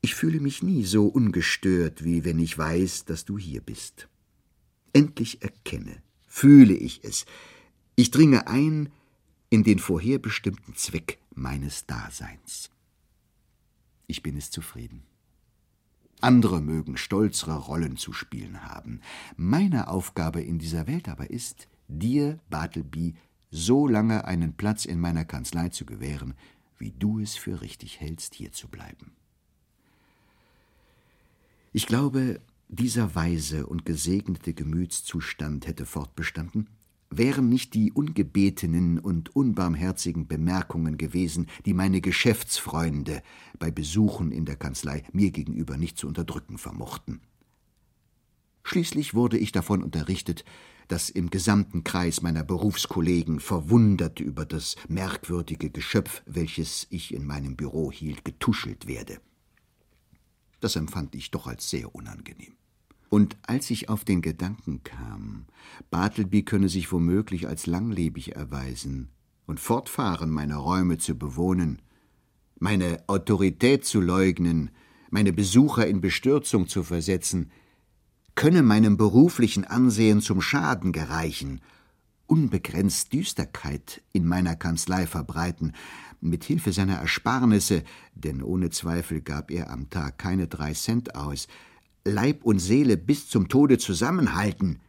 ich 0.02 0.13
fühle 0.13 0.39
mich 0.39 0.62
nie 0.62 0.86
so 0.86 1.08
ungestört, 1.08 2.04
wie 2.04 2.24
wenn 2.24 2.38
ich 2.38 2.56
weiß, 2.56 3.06
dass 3.06 3.26
du 3.26 3.39
hier 3.39 3.62
bist 3.62 4.10
endlich 4.94 5.42
erkenne, 5.42 6.02
fühle 6.28 6.74
ich 6.74 7.04
es. 7.04 7.26
Ich 7.96 8.12
dringe 8.12 8.48
ein 8.48 8.92
in 9.50 9.64
den 9.64 9.80
vorherbestimmten 9.80 10.76
Zweck 10.76 11.20
meines 11.36 11.86
Daseins. 11.86 12.70
Ich 14.08 14.24
bin 14.24 14.38
es 14.38 14.50
zufrieden. 14.50 15.04
Andere 16.22 16.62
mögen 16.62 16.98
stolzere 16.98 17.58
Rollen 17.58 17.98
zu 17.98 18.14
spielen 18.14 18.64
haben. 18.64 19.02
Meine 19.36 19.90
Aufgabe 19.90 20.42
in 20.42 20.58
dieser 20.58 20.88
Welt 20.88 21.10
aber 21.10 21.30
ist, 21.30 21.68
dir, 21.88 22.40
Bartleby, 22.50 23.16
so 23.52 23.88
lange 23.88 24.26
einen 24.26 24.54
Platz 24.54 24.86
in 24.86 25.00
meiner 25.00 25.26
Kanzlei 25.26 25.70
zu 25.70 25.86
gewähren, 25.86 26.34
wie 26.78 26.92
du 26.92 27.20
es 27.20 27.36
für 27.36 27.62
richtig 27.62 28.00
hältst, 28.00 28.36
hier 28.36 28.52
zu 28.52 28.68
bleiben. 28.68 29.12
Ich 31.74 31.86
glaube, 31.88 32.40
dieser 32.76 33.16
weise 33.16 33.68
und 33.68 33.86
gesegnete 33.86 34.54
Gemütszustand 34.54 35.68
hätte 35.68 35.86
fortbestanden, 35.86 36.70
wären 37.10 37.50
nicht 37.50 37.74
die 37.74 37.92
ungebetenen 37.92 39.00
und 39.00 39.36
unbarmherzigen 39.36 40.28
Bemerkungen 40.28 40.98
gewesen, 40.98 41.48
die 41.66 41.74
meine 41.74 42.02
Geschäftsfreunde 42.02 43.22
bei 43.60 43.72
Besuchen 43.72 44.32
in 44.32 44.46
der 44.46 44.56
Kanzlei 44.56 45.04
mir 45.12 45.32
gegenüber 45.32 45.78
nicht 45.78 45.98
zu 45.98 46.08
unterdrücken 46.08 46.58
vermochten. 46.58 47.22
Schließlich 48.64 49.14
wurde 49.14 49.38
ich 49.38 49.52
davon 49.52 49.84
unterrichtet, 49.84 50.46
dass 50.88 51.10
im 51.10 51.30
gesamten 51.30 51.84
Kreis 51.84 52.22
meiner 52.22 52.44
Berufskollegen 52.44 53.40
verwundert 53.40 54.20
über 54.20 54.46
das 54.46 54.76
merkwürdige 54.88 55.70
Geschöpf, 55.70 56.24
welches 56.26 56.88
ich 56.90 57.14
in 57.14 57.26
meinem 57.26 57.56
Büro 57.56 57.92
hielt, 57.92 58.26
getuschelt 58.26 58.88
werde. 58.88 59.20
Das 60.60 60.76
empfand 60.76 61.14
ich 61.16 61.30
doch 61.32 61.48
als 61.48 61.70
sehr 61.70 61.94
unangenehm. 61.94 62.54
Und 63.13 63.38
als 63.43 63.69
ich 63.69 63.89
auf 63.89 64.06
den 64.06 64.23
Gedanken 64.23 64.82
kam, 64.84 65.45
Bartleby 65.91 66.41
könne 66.41 66.67
sich 66.67 66.91
womöglich 66.91 67.47
als 67.47 67.67
langlebig 67.67 68.36
erweisen 68.36 69.10
und 69.45 69.60
fortfahren, 69.60 70.32
meine 70.32 70.56
Räume 70.56 70.97
zu 70.97 71.15
bewohnen, 71.15 71.80
meine 72.58 73.04
Autorität 73.06 73.86
zu 73.86 74.02
leugnen, 74.02 74.71
meine 75.12 75.32
Besucher 75.32 75.86
in 75.86 76.02
Bestürzung 76.02 76.67
zu 76.67 76.82
versetzen, 76.82 77.52
könne 78.34 78.63
meinem 78.63 78.97
beruflichen 78.97 79.63
Ansehen 79.63 80.19
zum 80.19 80.41
Schaden 80.41 80.91
gereichen, 80.91 81.62
unbegrenzt 82.26 83.13
Düsterkeit 83.13 84.02
in 84.12 84.26
meiner 84.26 84.56
Kanzlei 84.56 85.06
verbreiten, 85.06 85.73
mit 86.19 86.45
Hilfe 86.45 86.73
seiner 86.73 86.95
Ersparnisse, 86.95 87.84
denn 88.15 88.41
ohne 88.41 88.71
Zweifel 88.71 89.21
gab 89.21 89.52
er 89.52 89.69
am 89.69 89.91
Tag 89.91 90.17
keine 90.17 90.47
drei 90.47 90.73
Cent 90.73 91.13
aus, 91.13 91.47
Leib 92.06 92.44
und 92.44 92.60
Seele 92.60 92.98
bis 92.98 93.30
zum 93.30 93.48
Tode 93.48 93.78
zusammenhalten, 93.78 94.80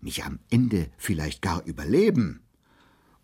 mich 0.00 0.24
am 0.24 0.40
Ende 0.50 0.90
vielleicht 0.96 1.42
gar 1.42 1.64
überleben 1.64 2.40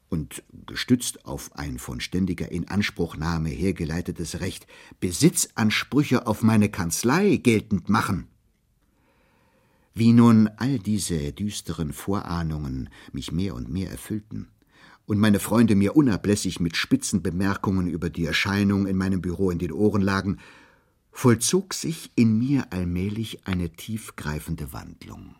und 0.09 0.45
gestützt 0.67 1.25
auf 1.25 1.57
ein 1.57 1.79
von 1.79 2.01
ständiger 2.01 2.53
Inanspruchnahme 2.53 3.49
hergeleitetes 3.49 4.39
Recht 4.39 4.69
Besitzansprüche 5.01 6.29
auf 6.29 6.45
meine 6.45 6.69
Kanzlei 6.69 7.37
geltend 7.37 7.89
machen. 7.89 8.29
Wie 9.93 10.12
nun 10.12 10.49
all 10.59 10.79
diese 10.79 11.33
düsteren 11.33 11.93
Vorahnungen 11.93 12.91
mich 13.12 13.33
mehr 13.33 13.57
und 13.57 13.69
mehr 13.69 13.91
erfüllten, 13.91 14.49
und 15.07 15.19
meine 15.19 15.39
Freunde 15.41 15.75
mir 15.75 15.97
unablässig 15.97 16.61
mit 16.61 16.77
spitzen 16.77 17.23
Bemerkungen 17.23 17.89
über 17.89 18.11
die 18.11 18.27
Erscheinung 18.27 18.87
in 18.87 18.97
meinem 18.97 19.21
Büro 19.21 19.51
in 19.51 19.59
den 19.59 19.73
Ohren 19.73 20.03
lagen, 20.03 20.39
vollzog 21.17 21.73
sich 21.73 22.13
in 22.15 22.39
mir 22.39 22.75
allmählich 22.75 23.47
eine 23.47 23.71
tiefgreifende 23.71 24.75
Wandlung. 24.75 25.35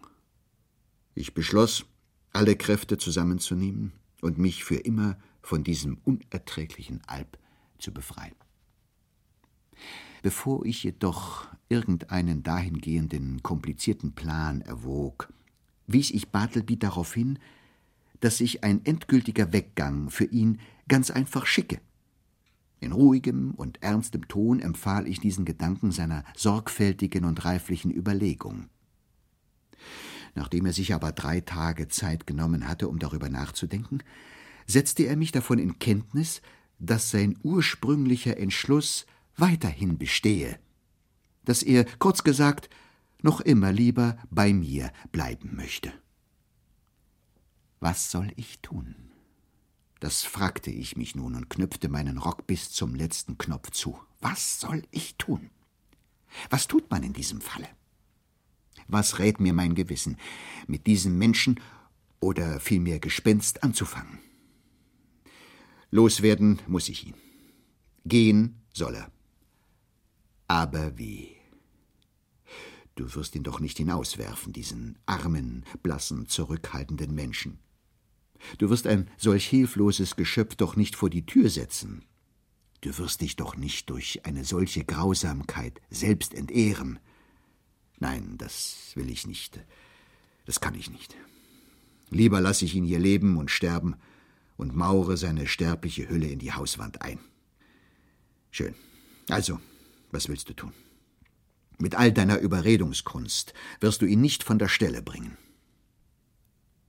Ich 1.15 1.35
beschloss, 1.35 1.85
alle 2.33 2.57
Kräfte 2.57 2.97
zusammenzunehmen 2.97 3.93
und 4.23 4.39
mich 4.39 4.65
für 4.65 4.77
immer 4.77 5.19
von 5.43 5.65
diesem 5.65 5.99
unerträglichen 6.03 7.03
Alb 7.07 7.39
zu 7.79 7.93
befreien. 7.93 8.35
Bevor 10.23 10.65
ich 10.65 10.83
jedoch 10.83 11.47
irgendeinen 11.69 12.43
dahingehenden 12.43 13.43
komplizierten 13.43 14.15
Plan 14.15 14.63
erwog, 14.63 15.31
wies 15.87 16.11
ich 16.11 16.31
Bartleby 16.31 16.79
darauf 16.79 17.13
hin, 17.13 17.39
dass 18.21 18.39
sich 18.39 18.65
ein 18.65 18.83
endgültiger 18.87 19.53
Weggang 19.53 20.09
für 20.09 20.25
ihn 20.25 20.59
ganz 20.89 21.11
einfach 21.11 21.45
schicke. 21.45 21.83
In 22.81 22.93
ruhigem 22.93 23.53
und 23.53 23.83
ernstem 23.83 24.29
Ton 24.29 24.61
empfahl 24.61 25.07
ich 25.07 25.21
diesen 25.21 25.45
Gedanken 25.45 25.93
seiner 25.93 26.25
sorgfältigen 26.37 27.25
und 27.25 27.45
reiflichen 27.45 27.91
Überlegung. 27.91 28.69
Nachdem 30.35 30.67
er 30.67 30.73
sich 30.73 30.93
aber 30.93 31.13
drei 31.13 31.41
Tage 31.41 31.89
Zeit 31.89 32.27
genommen 32.27 32.69
hatte, 32.69 32.89
um 32.89 32.99
darüber 32.99 33.31
nachzudenken, 33.31 34.03
setzte 34.67 35.05
er 35.05 35.17
mich 35.17 35.33
davon 35.33 35.59
in 35.59 35.79
Kenntnis, 35.79 36.43
dass 36.79 37.11
sein 37.11 37.39
ursprünglicher 37.43 38.37
Entschluss 38.37 39.07
weiterhin 39.37 39.97
bestehe, 39.97 40.59
dass 41.45 41.63
er, 41.63 41.85
kurz 41.99 42.23
gesagt, 42.25 42.69
noch 43.23 43.41
immer 43.41 43.73
lieber 43.73 44.19
bei 44.31 44.53
mir 44.53 44.93
bleiben 45.13 45.57
möchte. 45.57 45.93
Was 47.81 48.11
soll 48.11 48.33
ich 48.37 48.61
tun? 48.61 49.06
Das 50.01 50.25
fragte 50.25 50.71
ich 50.71 50.97
mich 50.97 51.15
nun 51.15 51.35
und 51.35 51.49
knüpfte 51.49 51.89
meinen 51.89 52.19
Rock 52.19 52.47
bis 52.47 52.71
zum 52.71 52.95
letzten 52.95 53.39
Knopf 53.39 53.71
zu. 53.71 53.99
Was 54.21 54.61
soll 54.61 54.83
ich 54.91 55.17
tun? 55.17 55.51
Was 56.51 56.67
tut 56.67 56.91
man 56.91 57.03
in 57.03 57.13
diesem 57.13 57.41
Falle? 57.41 57.69
Was 58.89 59.19
rät 59.19 59.41
mir 59.41 59.53
mein 59.53 59.75
Gewissen, 59.75 60.17
mit 60.67 60.87
diesem 60.87 61.17
Menschen 61.17 61.61
oder 62.21 62.61
vielmehr 62.61 63.01
Gespenst 63.01 63.63
anzufangen? 63.63 64.19
Loswerden 65.91 66.61
muss 66.67 66.89
ich 66.89 67.07
ihn. 67.07 67.15
Gehen 68.05 68.61
soll 68.73 68.97
er. 68.97 69.11
Aber 70.47 70.99
wie? 70.99 71.37
Du 72.95 73.15
wirst 73.15 73.35
ihn 73.35 73.43
doch 73.43 73.61
nicht 73.61 73.79
hinauswerfen, 73.79 74.53
diesen 74.53 74.99
armen, 75.07 75.65
blassen, 75.83 76.29
zurückhaltenden 76.29 77.15
Menschen. 77.15 77.59
Du 78.59 78.71
wirst 78.71 78.87
ein 78.87 79.11
solch 79.17 79.47
hilfloses 79.47 80.17
Geschöpf 80.17 80.57
doch 80.57 80.77
nicht 80.77 80.97
vor 80.97 81.11
die 81.11 81.27
Tür 81.27 81.51
setzen. 81.51 82.05
Du 82.81 82.97
wirst 82.99 83.21
dich 83.21 83.37
doch 83.37 83.57
nicht 83.57 83.91
durch 83.91 84.25
eine 84.25 84.45
solche 84.45 84.85
Grausamkeit 84.85 85.81
selbst 85.91 86.35
entehren. 86.35 86.99
Nein, 87.99 88.37
das 88.39 88.93
will 88.95 89.11
ich 89.11 89.27
nicht. 89.27 89.61
Das 90.45 90.61
kann 90.61 90.75
ich 90.75 90.91
nicht. 90.91 91.17
Lieber 92.11 92.41
lasse 92.41 92.65
ich 92.65 92.75
ihn 92.75 92.85
hier 92.85 93.01
leben 93.01 93.37
und 93.37 93.51
sterben 93.51 93.97
und 94.57 94.77
maure 94.77 95.17
seine 95.17 95.47
sterbliche 95.47 96.09
Hülle 96.09 96.29
in 96.29 96.39
die 96.39 96.53
Hauswand 96.53 97.03
ein. 97.03 97.19
Schön. 98.51 98.75
Also, 99.29 99.61
was 100.13 100.29
willst 100.29 100.49
du 100.49 100.55
tun? 100.55 100.73
Mit 101.79 101.95
all 101.95 102.13
deiner 102.13 102.39
Überredungskunst 102.39 103.53
wirst 103.81 104.01
du 104.01 104.07
ihn 104.07 104.21
nicht 104.21 104.45
von 104.45 104.59
der 104.59 104.69
Stelle 104.69 105.03
bringen. 105.03 105.37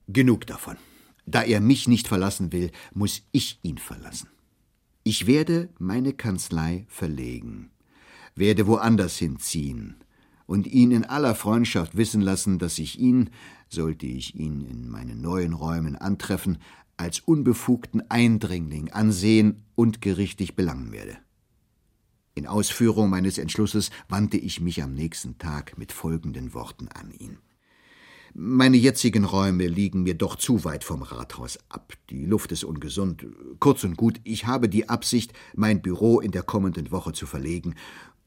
Genug 0.06 0.46
davon. 0.46 0.76
Da 1.30 1.42
er 1.42 1.60
mich 1.60 1.88
nicht 1.88 2.08
verlassen 2.08 2.52
will, 2.52 2.70
muss 2.94 3.22
ich 3.32 3.58
ihn 3.62 3.76
verlassen. 3.76 4.30
Ich 5.04 5.26
werde 5.26 5.68
meine 5.78 6.14
Kanzlei 6.14 6.86
verlegen, 6.88 7.70
werde 8.34 8.66
woanders 8.66 9.18
hinziehen 9.18 9.96
und 10.46 10.66
ihn 10.66 10.90
in 10.90 11.04
aller 11.04 11.34
Freundschaft 11.34 11.98
wissen 11.98 12.22
lassen, 12.22 12.58
dass 12.58 12.78
ich 12.78 12.98
ihn, 12.98 13.28
sollte 13.68 14.06
ich 14.06 14.36
ihn 14.36 14.62
in 14.62 14.88
meinen 14.88 15.20
neuen 15.20 15.52
Räumen 15.52 15.96
antreffen, 15.96 16.56
als 16.96 17.20
unbefugten 17.20 18.10
Eindringling 18.10 18.90
ansehen 18.90 19.64
und 19.74 20.00
gerichtlich 20.00 20.56
belangen 20.56 20.92
werde. 20.92 21.18
In 22.34 22.46
Ausführung 22.46 23.10
meines 23.10 23.36
Entschlusses 23.36 23.90
wandte 24.08 24.38
ich 24.38 24.62
mich 24.62 24.82
am 24.82 24.94
nächsten 24.94 25.36
Tag 25.36 25.76
mit 25.76 25.92
folgenden 25.92 26.54
Worten 26.54 26.88
an 26.88 27.10
ihn. 27.10 27.38
Meine 28.34 28.76
jetzigen 28.76 29.24
Räume 29.24 29.66
liegen 29.66 30.02
mir 30.02 30.14
doch 30.14 30.36
zu 30.36 30.64
weit 30.64 30.84
vom 30.84 31.02
Rathaus 31.02 31.58
ab. 31.68 31.94
Die 32.10 32.26
Luft 32.26 32.52
ist 32.52 32.64
ungesund. 32.64 33.26
Kurz 33.58 33.84
und 33.84 33.96
gut, 33.96 34.20
ich 34.24 34.46
habe 34.46 34.68
die 34.68 34.88
Absicht, 34.88 35.32
mein 35.54 35.82
Büro 35.82 36.20
in 36.20 36.30
der 36.30 36.42
kommenden 36.42 36.90
Woche 36.90 37.12
zu 37.12 37.26
verlegen 37.26 37.74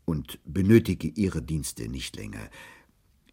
und 0.05 0.39
benötige 0.45 1.07
Ihre 1.07 1.41
Dienste 1.41 1.87
nicht 1.87 2.15
länger. 2.15 2.49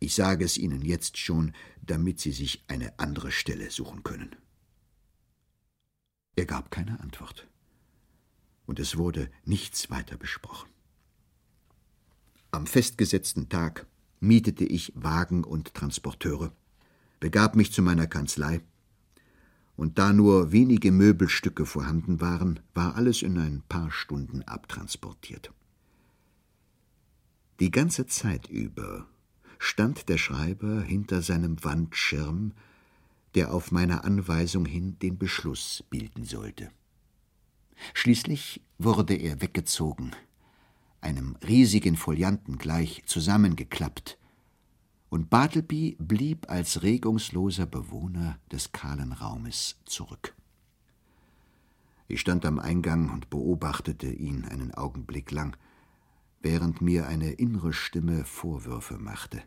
Ich 0.01 0.15
sage 0.15 0.45
es 0.45 0.59
Ihnen 0.59 0.83
jetzt 0.83 1.19
schon, 1.19 1.53
damit 1.83 2.21
Sie 2.21 2.33
sich 2.33 2.65
eine 2.69 2.99
andere 2.99 3.33
Stelle 3.33 3.71
suchen 3.71 4.03
können. 4.03 4.37
Er 6.37 6.47
gab 6.47 6.71
keine 6.71 7.01
Antwort 7.01 7.49
und 8.67 8.79
es 8.79 8.97
wurde 8.97 9.31
nichts 9.45 9.91
weiter 9.91 10.17
besprochen. 10.17 10.69
Am 12.53 12.67
festgesetzten 12.67 13.49
Tag 13.49 13.87
mietete 14.21 14.65
ich 14.65 14.93
Wagen 14.95 15.45
und 15.45 15.75
Transporteure, 15.75 16.53
begab 17.21 17.57
mich 17.57 17.73
zu 17.73 17.83
meiner 17.83 18.07
Kanzlei, 18.07 18.61
und 19.77 19.99
da 19.99 20.13
nur 20.13 20.51
wenige 20.51 20.91
Möbelstücke 20.91 21.65
vorhanden 21.65 22.21
waren, 22.21 22.59
war 22.75 22.97
alles 22.97 23.23
in 23.23 23.39
ein 23.39 23.63
paar 23.69 23.93
Stunden 23.93 24.43
abtransportiert. 24.43 25.53
Die 27.61 27.71
ganze 27.71 28.07
Zeit 28.07 28.49
über 28.49 29.07
stand 29.59 30.09
der 30.09 30.19
Schreiber 30.19 30.83
hinter 30.83 31.23
seinem 31.23 31.63
Wandschirm, 31.63 32.53
der 33.35 33.53
auf 33.53 33.71
meine 33.71 34.05
Anweisung 34.05 34.65
hin 34.65 34.99
den 35.01 35.19
Beschluss 35.19 35.85
bilden 35.91 36.25
sollte. 36.25 36.71
Schließlich 37.95 38.61
wurde 38.79 39.15
er 39.15 39.41
weggezogen, 39.41 40.13
einem 41.09 41.37
riesigen 41.37 41.97
Folianten 41.97 42.59
gleich 42.59 43.03
zusammengeklappt, 43.07 44.19
und 45.09 45.31
Bartleby 45.31 45.97
blieb 45.99 46.51
als 46.51 46.83
regungsloser 46.83 47.65
Bewohner 47.65 48.39
des 48.53 48.73
kahlen 48.73 49.13
Raumes 49.13 49.77
zurück. 49.87 50.35
Ich 52.09 52.21
stand 52.21 52.45
am 52.45 52.59
Eingang 52.59 53.09
und 53.09 53.31
beobachtete 53.31 54.13
ihn 54.13 54.45
einen 54.45 54.75
Augenblick 54.75 55.31
lang, 55.31 55.57
während 56.43 56.83
mir 56.83 57.09
eine 57.09 57.33
innere 57.33 57.73
Stimme 57.73 58.27
Vorwürfe 58.27 58.99
machte. 58.99 59.43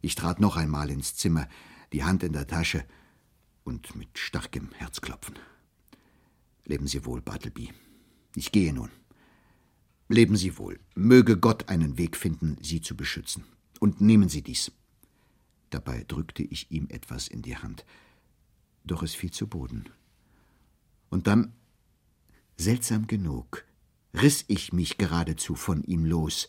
Ich 0.00 0.14
trat 0.14 0.40
noch 0.40 0.56
einmal 0.56 0.88
ins 0.88 1.16
Zimmer, 1.16 1.46
die 1.92 2.02
Hand 2.02 2.22
in 2.22 2.32
der 2.32 2.46
Tasche 2.46 2.82
und 3.62 3.94
mit 3.94 4.16
starkem 4.18 4.70
Herzklopfen. 4.72 5.34
Leben 6.64 6.86
Sie 6.86 7.04
wohl, 7.04 7.20
Bartleby. 7.20 7.74
Ich 8.36 8.52
gehe 8.52 8.72
nun. 8.72 8.90
Leben 10.08 10.36
Sie 10.36 10.56
wohl. 10.56 10.80
Möge 10.94 11.36
Gott 11.36 11.68
einen 11.68 11.98
Weg 11.98 12.16
finden, 12.16 12.56
Sie 12.62 12.80
zu 12.80 12.96
beschützen. 12.96 13.44
Und 13.78 14.00
nehmen 14.00 14.28
Sie 14.28 14.42
dies. 14.42 14.72
Dabei 15.70 16.04
drückte 16.08 16.42
ich 16.42 16.70
ihm 16.70 16.86
etwas 16.88 17.28
in 17.28 17.42
die 17.42 17.56
Hand. 17.56 17.84
Doch 18.84 19.02
es 19.02 19.14
fiel 19.14 19.30
zu 19.30 19.46
Boden. 19.46 19.84
Und 21.10 21.26
dann, 21.26 21.52
seltsam 22.56 23.06
genug, 23.06 23.64
riss 24.14 24.44
ich 24.48 24.72
mich 24.72 24.96
geradezu 24.96 25.54
von 25.54 25.82
ihm 25.84 26.06
los, 26.06 26.48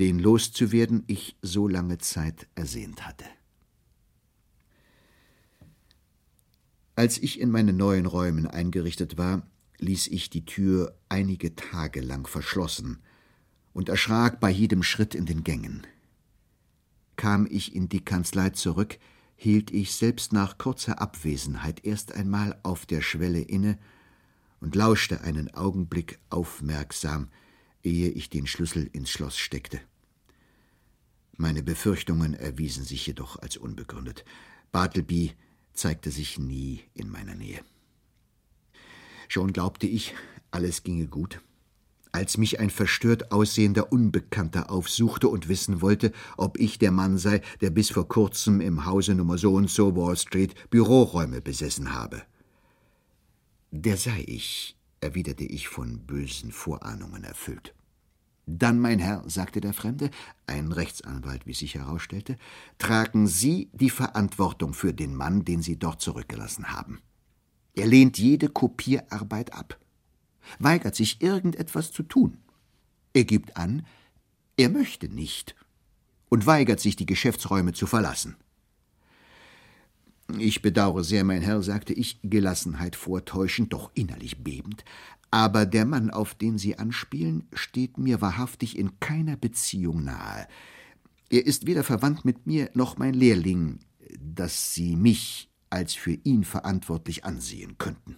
den 0.00 0.18
loszuwerden 0.18 1.04
ich 1.06 1.36
so 1.42 1.68
lange 1.68 1.98
Zeit 1.98 2.48
ersehnt 2.54 3.06
hatte. 3.06 3.24
Als 6.96 7.18
ich 7.18 7.40
in 7.40 7.50
meinen 7.50 7.76
neuen 7.76 8.06
Räumen 8.06 8.46
eingerichtet 8.46 9.16
war, 9.16 9.46
ließ 9.78 10.08
ich 10.08 10.30
die 10.30 10.44
Tür 10.44 10.96
einige 11.08 11.54
Tage 11.54 12.00
lang 12.00 12.26
verschlossen 12.26 13.00
und 13.72 13.88
erschrak 13.88 14.40
bei 14.40 14.50
jedem 14.50 14.82
Schritt 14.82 15.14
in 15.14 15.26
den 15.26 15.44
Gängen. 15.44 15.86
Kam 17.16 17.46
ich 17.50 17.74
in 17.74 17.88
die 17.88 18.04
Kanzlei 18.04 18.50
zurück, 18.50 18.98
hielt 19.36 19.70
ich 19.70 19.94
selbst 19.94 20.32
nach 20.32 20.58
kurzer 20.58 21.00
Abwesenheit 21.00 21.84
erst 21.84 22.12
einmal 22.12 22.58
auf 22.62 22.86
der 22.86 23.02
Schwelle 23.02 23.40
inne 23.40 23.78
und 24.60 24.74
lauschte 24.74 25.20
einen 25.20 25.52
Augenblick 25.54 26.18
aufmerksam, 26.30 27.28
ehe 27.82 28.08
ich 28.08 28.30
den 28.30 28.46
Schlüssel 28.46 28.88
ins 28.92 29.10
Schloss 29.10 29.36
steckte. 29.36 29.80
Meine 31.36 31.62
Befürchtungen 31.62 32.32
erwiesen 32.32 32.84
sich 32.84 33.06
jedoch 33.06 33.38
als 33.38 33.58
unbegründet. 33.58 34.24
Bartleby 34.72 35.32
zeigte 35.74 36.10
sich 36.10 36.38
nie 36.38 36.82
in 36.94 37.10
meiner 37.10 37.34
Nähe. 37.34 37.60
Schon 39.28 39.52
glaubte 39.52 39.86
ich, 39.86 40.14
alles 40.50 40.82
ginge 40.82 41.06
gut, 41.06 41.40
als 42.12 42.38
mich 42.38 42.60
ein 42.60 42.70
verstört 42.70 43.30
aussehender 43.30 43.92
Unbekannter 43.92 44.70
aufsuchte 44.70 45.28
und 45.28 45.48
wissen 45.48 45.82
wollte, 45.82 46.12
ob 46.36 46.58
ich 46.58 46.78
der 46.78 46.90
Mann 46.90 47.18
sei, 47.18 47.42
der 47.60 47.70
bis 47.70 47.90
vor 47.90 48.08
kurzem 48.08 48.60
im 48.60 48.86
Hause 48.86 49.14
Nummer 49.14 49.36
so 49.36 49.54
und 49.54 49.70
so 49.70 49.94
Wall 49.96 50.16
Street 50.16 50.54
Büroräume 50.70 51.40
besessen 51.42 51.92
habe. 51.92 52.22
Der 53.70 53.96
sei 53.96 54.24
ich, 54.26 54.78
erwiderte 55.00 55.44
ich 55.44 55.68
von 55.68 56.06
bösen 56.06 56.52
Vorahnungen 56.52 57.24
erfüllt. 57.24 57.74
Dann, 58.46 58.78
mein 58.78 59.00
Herr, 59.00 59.24
sagte 59.26 59.60
der 59.60 59.72
Fremde, 59.72 60.10
ein 60.46 60.70
Rechtsanwalt, 60.70 61.46
wie 61.46 61.52
sich 61.52 61.74
herausstellte, 61.74 62.38
tragen 62.78 63.26
Sie 63.26 63.70
die 63.72 63.90
Verantwortung 63.90 64.72
für 64.72 64.94
den 64.94 65.16
Mann, 65.16 65.44
den 65.44 65.62
Sie 65.62 65.76
dort 65.78 66.00
zurückgelassen 66.00 66.72
haben. 66.72 67.00
Er 67.76 67.86
lehnt 67.86 68.18
jede 68.18 68.48
Kopierarbeit 68.48 69.52
ab, 69.52 69.78
weigert 70.58 70.96
sich 70.96 71.22
irgendetwas 71.22 71.92
zu 71.92 72.02
tun. 72.02 72.38
Er 73.12 73.24
gibt 73.24 73.56
an, 73.56 73.86
er 74.56 74.70
möchte 74.70 75.08
nicht 75.08 75.54
und 76.30 76.46
weigert 76.46 76.80
sich, 76.80 76.96
die 76.96 77.06
Geschäftsräume 77.06 77.74
zu 77.74 77.86
verlassen. 77.86 78.36
Ich 80.38 80.62
bedauere 80.62 81.04
sehr, 81.04 81.22
mein 81.22 81.42
Herr, 81.42 81.62
sagte 81.62 81.92
ich, 81.92 82.18
Gelassenheit 82.22 82.96
vortäuschend, 82.96 83.72
doch 83.72 83.90
innerlich 83.94 84.42
bebend, 84.42 84.84
aber 85.30 85.66
der 85.66 85.84
Mann, 85.84 86.10
auf 86.10 86.34
den 86.34 86.58
Sie 86.58 86.78
anspielen, 86.78 87.46
steht 87.52 87.98
mir 87.98 88.20
wahrhaftig 88.20 88.78
in 88.78 88.98
keiner 89.00 89.36
Beziehung 89.36 90.02
nahe. 90.02 90.48
Er 91.28 91.46
ist 91.46 91.66
weder 91.66 91.84
verwandt 91.84 92.24
mit 92.24 92.46
mir 92.46 92.70
noch 92.74 92.96
mein 92.96 93.14
Lehrling, 93.14 93.80
dass 94.18 94.72
Sie 94.72 94.96
mich 94.96 95.50
als 95.76 95.92
für 95.92 96.18
ihn 96.24 96.42
verantwortlich 96.42 97.26
ansehen 97.26 97.76
könnten. 97.76 98.16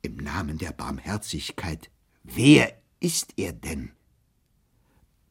Im 0.00 0.16
Namen 0.16 0.58
der 0.58 0.70
Barmherzigkeit, 0.70 1.90
wer 2.22 2.72
ist 3.00 3.32
er 3.36 3.52
denn? 3.52 3.90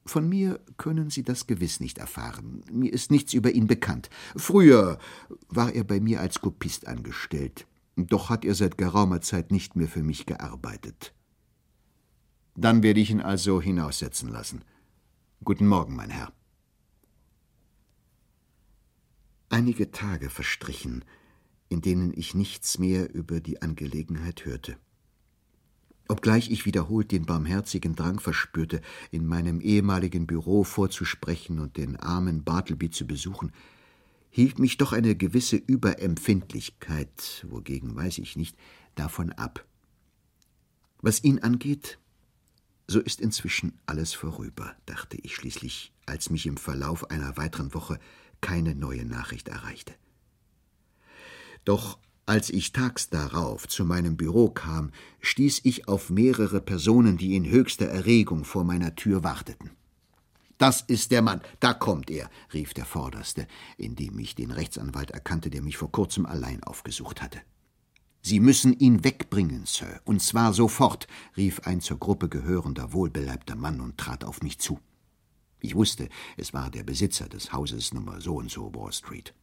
Von 0.06 0.28
mir 0.28 0.60
können 0.76 1.10
Sie 1.10 1.24
das 1.24 1.48
gewiss 1.48 1.80
nicht 1.80 2.00
erfahren. 2.00 2.66
Mir 2.70 2.92
ist 2.92 3.12
nichts 3.12 3.34
über 3.34 3.52
ihn 3.52 3.66
bekannt. 3.66 4.10
Früher 4.36 5.00
war 5.48 5.72
er 5.74 5.86
bei 5.86 6.02
mir 6.02 6.20
als 6.20 6.42
Kopist 6.42 6.86
angestellt. 6.86 7.66
Doch 7.96 8.30
hat 8.30 8.44
er 8.44 8.56
seit 8.56 8.78
geraumer 8.78 9.22
Zeit 9.22 9.52
nicht 9.52 9.78
mehr 9.78 9.88
für 9.88 10.04
mich 10.04 10.26
gearbeitet. 10.26 11.14
Dann 12.56 12.84
werde 12.84 13.00
ich 13.00 13.10
ihn 13.10 13.22
also 13.22 13.62
hinaussetzen 13.62 14.28
lassen. 14.28 14.66
Guten 15.46 15.68
Morgen, 15.68 15.96
mein 15.96 16.10
Herr. 16.10 16.34
Einige 19.50 19.92
Tage 19.92 20.30
verstrichen, 20.30 21.04
in 21.70 21.82
denen 21.82 22.14
ich 22.16 22.36
nichts 22.36 22.78
mehr 22.78 23.14
über 23.14 23.40
die 23.40 23.64
Angelegenheit 23.64 24.46
hörte. 24.46 24.78
Obgleich 26.08 26.52
ich 26.52 26.66
wiederholt 26.66 27.12
den 27.12 27.26
barmherzigen 27.26 27.96
Drang 27.96 28.20
verspürte, 28.20 28.82
in 29.12 29.26
meinem 29.26 29.60
ehemaligen 29.60 30.28
Büro 30.28 30.64
vorzusprechen 30.64 31.60
und 31.60 31.78
den 31.78 31.96
armen 31.96 32.44
Bartleby 32.44 32.92
zu 32.92 33.08
besuchen, 33.08 33.52
hielt 34.30 34.60
mich 34.60 34.78
doch 34.78 34.94
eine 34.94 35.16
gewisse 35.16 35.56
Überempfindlichkeit, 35.56 37.46
wogegen 37.50 37.96
weiß 37.96 38.20
ich 38.20 38.36
nicht, 38.36 38.56
davon 38.94 39.32
ab. 39.32 39.66
Was 41.02 41.24
ihn 41.24 41.40
angeht, 41.40 41.98
So 42.92 43.00
ist 43.00 43.22
inzwischen 43.22 43.80
alles 43.86 44.16
vorüber, 44.16 44.76
dachte 44.88 45.16
ich 45.22 45.36
schließlich, 45.36 45.94
als 46.08 46.32
mich 46.32 46.48
im 46.48 46.58
Verlauf 46.58 47.12
einer 47.12 47.38
weiteren 47.38 47.72
Woche 47.76 48.00
keine 48.42 48.76
neue 48.76 49.06
Nachricht 49.06 49.48
erreichte. 49.48 49.94
Doch 51.66 52.00
als 52.26 52.52
ich 52.52 52.74
tags 52.74 53.10
darauf 53.10 53.68
zu 53.68 53.86
meinem 53.86 54.16
Büro 54.16 54.50
kam, 54.50 54.92
stieß 55.20 55.62
ich 55.64 55.88
auf 55.88 56.12
mehrere 56.12 56.62
Personen, 56.62 57.18
die 57.18 57.36
in 57.36 57.50
höchster 57.50 57.88
Erregung 57.88 58.44
vor 58.44 58.64
meiner 58.64 58.96
Tür 58.96 59.24
warteten. 59.24 59.72
Das 60.60 60.82
ist 60.82 61.10
der 61.10 61.24
Mann, 61.24 61.42
da 61.60 61.74
kommt 61.74 62.12
er, 62.12 62.30
rief 62.54 62.76
der 62.76 62.86
Vorderste, 62.86 63.48
indem 63.78 64.20
ich 64.20 64.36
den 64.36 64.52
Rechtsanwalt 64.52 65.10
erkannte, 65.10 65.50
der 65.50 65.64
mich 65.64 65.78
vor 65.78 65.92
kurzem 65.92 66.28
allein 66.28 66.62
aufgesucht 66.64 67.24
hatte. 67.24 67.40
Sie 68.22 68.40
müssen 68.40 68.74
ihn 68.78 69.04
wegbringen, 69.04 69.66
Sir, 69.66 70.02
und 70.04 70.22
zwar 70.22 70.54
sofort, 70.54 71.08
rief 71.38 71.62
ein 71.62 71.82
zur 71.82 71.98
Gruppe 71.98 72.30
gehörender, 72.30 72.94
wohlbeleibter 72.94 73.56
Mann 73.56 73.80
und 73.80 73.98
trat 73.98 74.24
auf 74.24 74.44
mich 74.44 74.60
zu. 74.60 74.80
Ich 75.62 75.76
wusste, 75.76 76.10
es 76.38 76.54
war 76.54 76.70
der 76.70 76.84
Besitzer 76.84 77.28
des 77.28 77.52
Hauses 77.52 77.94
Nummer 77.94 78.22
so 78.22 78.36
und 78.36 78.50
so 78.50 78.74
Wall 78.74 78.94
Street. 78.94 79.34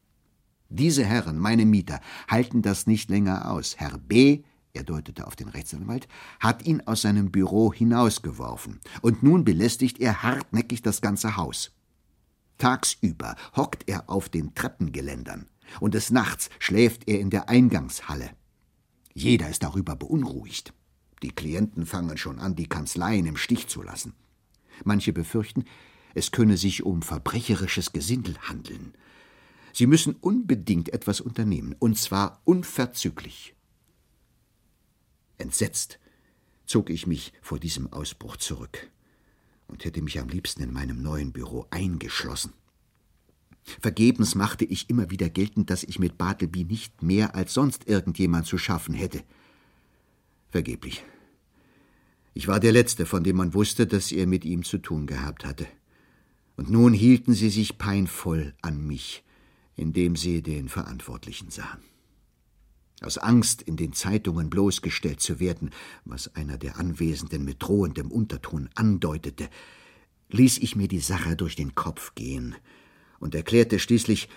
Diese 0.69 1.05
Herren, 1.05 1.39
meine 1.39 1.65
Mieter, 1.65 2.01
halten 2.29 2.63
das 2.63 2.87
nicht 2.87 3.11
länger 3.11 3.51
aus. 3.51 3.77
Herr 3.77 3.99
B 3.99 4.43
er 4.77 4.85
deutete 4.85 5.27
auf 5.27 5.37
den 5.37 5.49
Rechtsanwalt, 5.49 6.07
hat 6.39 6.67
ihn 6.67 6.83
aus 6.83 7.01
seinem 7.01 7.31
Büro 7.31 7.73
hinausgeworfen, 7.73 8.81
und 9.01 9.23
nun 9.23 9.43
belästigt 9.43 9.99
er 10.01 10.23
hartnäckig 10.23 10.83
das 10.83 11.01
ganze 11.01 11.39
Haus. 11.39 11.73
Tagsüber 12.59 13.37
hockt 13.57 13.89
er 13.89 14.11
auf 14.11 14.29
den 14.29 14.55
Treppengeländern, 14.55 15.47
und 15.81 15.95
des 15.95 16.11
Nachts 16.11 16.51
schläft 16.59 17.09
er 17.09 17.21
in 17.21 17.31
der 17.31 17.49
Eingangshalle. 17.49 18.31
Jeder 19.15 19.49
ist 19.49 19.63
darüber 19.63 19.97
beunruhigt. 19.97 20.75
Die 21.23 21.33
Klienten 21.33 21.87
fangen 21.87 22.19
schon 22.19 22.39
an, 22.39 22.55
die 22.55 22.69
Kanzleien 22.69 23.25
im 23.25 23.39
Stich 23.39 23.69
zu 23.69 23.83
lassen. 23.83 24.13
Manche 24.85 25.15
befürchten, 25.15 25.65
es 26.17 26.31
könne 26.31 26.57
sich 26.57 26.83
um 26.83 27.03
verbrecherisches 27.03 27.93
Gesindel 27.93 28.39
handeln. 28.39 28.95
Sie 29.75 29.87
müssen 29.87 30.15
unbedingt 30.15 30.89
etwas 30.95 31.21
unternehmen, 31.21 31.77
und 31.79 31.99
zwar 31.99 32.41
unverzüglich. 32.47 33.55
Entsetzt 35.37 35.99
zog 36.65 36.89
ich 36.89 37.07
mich 37.07 37.35
vor 37.43 37.59
diesem 37.59 37.93
Ausbruch 37.93 38.39
zurück 38.39 38.91
und 39.69 39.85
hätte 39.85 40.01
mich 40.01 40.19
am 40.19 40.31
liebsten 40.31 40.63
in 40.63 40.73
meinem 40.73 41.03
neuen 41.03 41.33
Büro 41.33 41.67
eingeschlossen. 41.69 42.55
Vergebens 43.63 44.35
machte 44.35 44.65
ich 44.65 44.89
immer 44.89 45.11
wieder 45.11 45.29
geltend, 45.29 45.69
dass 45.69 45.83
ich 45.83 45.99
mit 45.99 46.17
Bartleby 46.17 46.65
nicht 46.65 47.03
mehr 47.03 47.35
als 47.35 47.53
sonst 47.53 47.89
irgendjemand 47.89 48.47
zu 48.47 48.57
schaffen 48.57 48.95
hätte. 48.95 49.23
Vergeblich. 50.49 51.05
Ich 52.33 52.49
war 52.49 52.59
der 52.59 52.73
Letzte, 52.73 53.05
von 53.05 53.23
dem 53.23 53.37
man 53.37 53.53
wusste, 53.53 53.87
dass 53.87 54.13
er 54.13 54.27
mit 54.27 54.47
ihm 54.47 54.65
zu 54.65 54.79
tun 54.79 55.07
gehabt 55.07 55.45
hatte. 55.45 55.67
Und 56.57 56.71
nun 56.71 56.93
hielten 56.93 57.35
sie 57.35 57.51
sich 57.51 57.79
peinvoll 57.79 58.55
an 58.63 58.87
mich, 58.87 59.23
indem 59.77 60.17
sie 60.17 60.43
den 60.43 60.69
Verantwortlichen 60.69 61.51
sahen. 61.51 61.81
Aus 63.03 63.19
Angst, 63.19 63.61
in 63.61 63.77
den 63.77 63.93
Zeitungen 63.93 64.49
bloßgestellt 64.49 65.21
zu 65.21 65.39
werden, 65.39 65.71
was 66.07 66.35
einer 66.35 66.57
der 66.57 66.79
Anwesenden 66.79 67.45
mit 67.45 67.63
drohendem 67.63 68.11
Unterton 68.11 68.71
andeutete, 68.75 69.51
ließ 70.31 70.59
ich 70.59 70.77
mir 70.77 70.89
die 70.89 71.01
Sache 71.01 71.37
durch 71.37 71.57
den 71.57 71.75
Kopf 71.75 72.15
gehen 72.15 72.55
und 73.21 73.35
erklärte 73.35 73.79
schließlich, 73.79 74.29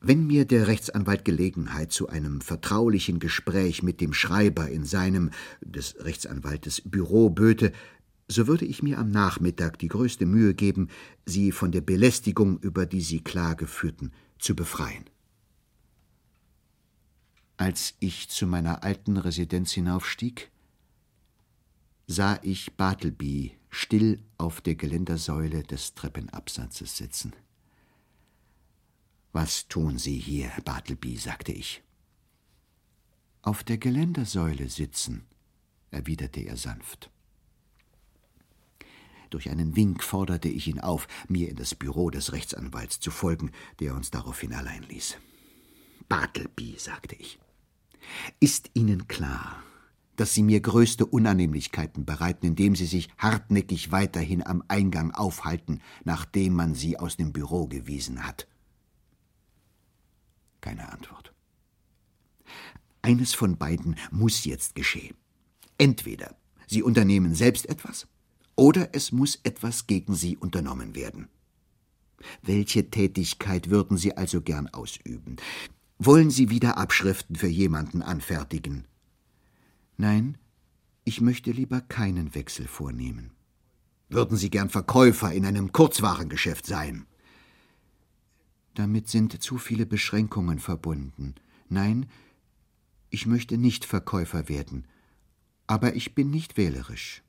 wenn 0.00 0.26
mir 0.26 0.44
der 0.44 0.68
Rechtsanwalt 0.68 1.24
Gelegenheit 1.24 1.90
zu 1.92 2.08
einem 2.08 2.40
vertraulichen 2.40 3.18
Gespräch 3.18 3.82
mit 3.82 4.00
dem 4.00 4.12
Schreiber 4.12 4.68
in 4.68 4.84
seinem, 4.84 5.30
des 5.60 5.96
Rechtsanwaltes, 5.98 6.82
Büro 6.84 7.30
böte, 7.30 7.72
so 8.28 8.46
würde 8.46 8.66
ich 8.66 8.82
mir 8.82 8.98
am 8.98 9.10
Nachmittag 9.10 9.78
die 9.78 9.88
größte 9.88 10.26
Mühe 10.26 10.54
geben, 10.54 10.88
Sie 11.24 11.50
von 11.50 11.72
der 11.72 11.80
Belästigung, 11.80 12.58
über 12.60 12.84
die 12.84 13.00
Sie 13.00 13.20
Klage 13.20 13.66
führten, 13.66 14.12
zu 14.38 14.54
befreien. 14.54 15.04
Als 17.56 17.94
ich 17.98 18.28
zu 18.28 18.46
meiner 18.46 18.84
alten 18.84 19.16
Residenz 19.16 19.72
hinaufstieg, 19.72 20.50
sah 22.06 22.38
ich 22.42 22.76
Bartleby 22.76 23.56
still 23.70 24.20
auf 24.36 24.60
der 24.60 24.76
Geländersäule 24.76 25.62
des 25.62 25.94
Treppenabsatzes 25.94 26.96
sitzen. 26.96 27.32
Was 29.32 29.68
tun 29.68 29.98
Sie 29.98 30.18
hier, 30.18 30.50
Bartleby? 30.64 31.16
sagte 31.16 31.52
ich. 31.52 31.82
Auf 33.42 33.64
der 33.64 33.78
Geländersäule 33.78 34.68
sitzen, 34.68 35.24
erwiderte 35.90 36.40
er 36.40 36.56
sanft. 36.56 37.10
Durch 39.30 39.50
einen 39.50 39.76
Wink 39.76 40.02
forderte 40.02 40.48
ich 40.48 40.68
ihn 40.68 40.80
auf, 40.80 41.06
mir 41.28 41.48
in 41.48 41.56
das 41.56 41.74
Büro 41.74 42.10
des 42.10 42.32
Rechtsanwalts 42.32 43.00
zu 43.00 43.10
folgen, 43.10 43.52
der 43.80 43.94
uns 43.94 44.10
daraufhin 44.10 44.54
allein 44.54 44.82
ließ. 44.84 45.16
Bartleby, 46.08 46.76
sagte 46.78 47.14
ich, 47.16 47.38
ist 48.40 48.70
Ihnen 48.74 49.06
klar, 49.08 49.62
dass 50.16 50.34
Sie 50.34 50.42
mir 50.42 50.60
größte 50.60 51.04
Unannehmlichkeiten 51.04 52.04
bereiten, 52.04 52.46
indem 52.46 52.74
Sie 52.74 52.86
sich 52.86 53.08
hartnäckig 53.18 53.92
weiterhin 53.92 54.44
am 54.44 54.64
Eingang 54.68 55.12
aufhalten, 55.12 55.80
nachdem 56.04 56.54
man 56.54 56.74
Sie 56.74 56.98
aus 56.98 57.16
dem 57.16 57.32
Büro 57.32 57.66
gewiesen 57.66 58.26
hat? 58.26 58.48
Keine 60.60 60.90
Antwort. 60.90 61.32
Eines 63.02 63.34
von 63.34 63.58
beiden 63.58 63.96
muss 64.10 64.44
jetzt 64.44 64.74
geschehen. 64.74 65.16
Entweder 65.76 66.36
Sie 66.66 66.82
unternehmen 66.82 67.34
selbst 67.34 67.68
etwas, 67.68 68.08
oder 68.58 68.92
es 68.92 69.12
muss 69.12 69.38
etwas 69.44 69.86
gegen 69.86 70.16
Sie 70.16 70.36
unternommen 70.36 70.96
werden. 70.96 71.28
Welche 72.42 72.90
Tätigkeit 72.90 73.70
würden 73.70 73.96
Sie 73.96 74.16
also 74.16 74.40
gern 74.40 74.66
ausüben? 74.66 75.36
Wollen 75.98 76.30
Sie 76.30 76.50
wieder 76.50 76.76
Abschriften 76.76 77.36
für 77.36 77.46
jemanden 77.46 78.02
anfertigen? 78.02 78.84
Nein, 79.96 80.38
ich 81.04 81.20
möchte 81.20 81.52
lieber 81.52 81.80
keinen 81.80 82.34
Wechsel 82.34 82.66
vornehmen. 82.66 83.30
Würden 84.08 84.36
Sie 84.36 84.50
gern 84.50 84.70
Verkäufer 84.70 85.32
in 85.32 85.46
einem 85.46 85.70
Kurzwarengeschäft 85.70 86.66
sein? 86.66 87.06
Damit 88.74 89.06
sind 89.06 89.40
zu 89.40 89.58
viele 89.58 89.86
Beschränkungen 89.86 90.58
verbunden. 90.58 91.36
Nein, 91.68 92.06
ich 93.10 93.24
möchte 93.24 93.56
nicht 93.56 93.84
Verkäufer 93.84 94.48
werden, 94.48 94.84
aber 95.68 95.94
ich 95.94 96.16
bin 96.16 96.30
nicht 96.30 96.56
wählerisch. 96.56 97.22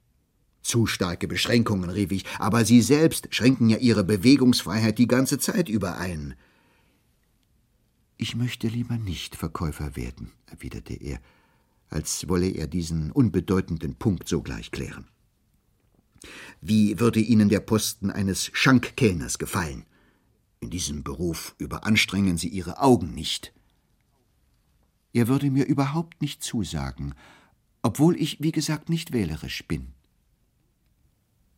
Zu 0.70 0.86
starke 0.86 1.28
Beschränkungen, 1.28 1.90
rief 1.90 2.12
ich, 2.12 2.26
aber 2.38 2.64
Sie 2.64 2.84
selbst 2.84 3.34
schränken 3.34 3.70
ja 3.70 3.78
Ihre 3.78 4.04
Bewegungsfreiheit 4.04 5.00
die 5.00 5.08
ganze 5.08 5.40
Zeit 5.40 5.68
über 5.68 5.98
ein. 5.98 6.36
Ich 8.18 8.36
möchte 8.36 8.68
lieber 8.68 9.00
nicht 9.00 9.36
Verkäufer 9.36 9.96
werden, 9.96 10.32
erwiderte 10.46 10.94
er, 10.94 11.20
als 11.90 12.30
wolle 12.30 12.52
er 12.52 12.68
diesen 12.68 13.12
unbedeutenden 13.12 13.96
Punkt 13.96 14.30
sogleich 14.30 14.70
klären. 14.70 15.08
Wie 16.62 17.00
würde 17.00 17.20
Ihnen 17.20 17.50
der 17.50 17.62
Posten 17.62 18.12
eines 18.12 18.52
Schankkellners 18.54 19.40
gefallen? 19.40 19.88
In 20.60 20.70
diesem 20.70 21.04
Beruf 21.04 21.56
überanstrengen 21.58 22.38
Sie 22.38 22.50
Ihre 22.50 22.80
Augen 22.80 23.16
nicht. 23.16 23.56
Er 25.14 25.28
würde 25.28 25.50
mir 25.50 25.66
überhaupt 25.66 26.22
nicht 26.22 26.44
zusagen, 26.44 27.16
obwohl 27.82 28.16
ich, 28.16 28.40
wie 28.40 28.52
gesagt, 28.52 28.90
nicht 28.90 29.14
wählerisch 29.14 29.68
bin. 29.68 29.96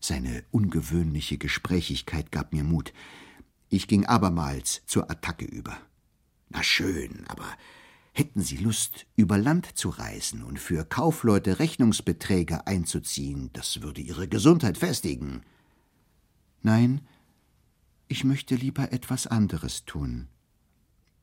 Seine 0.04 0.44
ungewöhnliche 0.50 1.38
Gesprächigkeit 1.38 2.32
gab 2.32 2.54
mir 2.54 2.64
Mut. 2.64 2.92
Ich 3.70 3.88
ging 3.88 4.08
abermals 4.08 4.82
zur 4.88 5.12
Attacke 5.12 5.46
über. 5.46 5.78
Na 6.50 6.64
schön, 6.64 7.24
aber 7.28 7.46
hätten 8.12 8.42
Sie 8.42 8.58
Lust, 8.58 9.06
über 9.16 9.38
Land 9.38 9.78
zu 9.78 9.90
reisen 9.90 10.44
und 10.44 10.60
für 10.60 10.86
Kaufleute 10.86 11.60
Rechnungsbeträge 11.60 12.66
einzuziehen, 12.66 13.52
das 13.54 13.84
würde 13.84 14.02
Ihre 14.02 14.28
Gesundheit 14.28 14.80
festigen. 14.80 15.44
Nein, 16.64 17.02
ich 18.08 18.24
möchte 18.24 18.56
lieber 18.56 18.92
etwas 18.92 19.28
anderes 19.28 19.86
tun. 19.86 20.28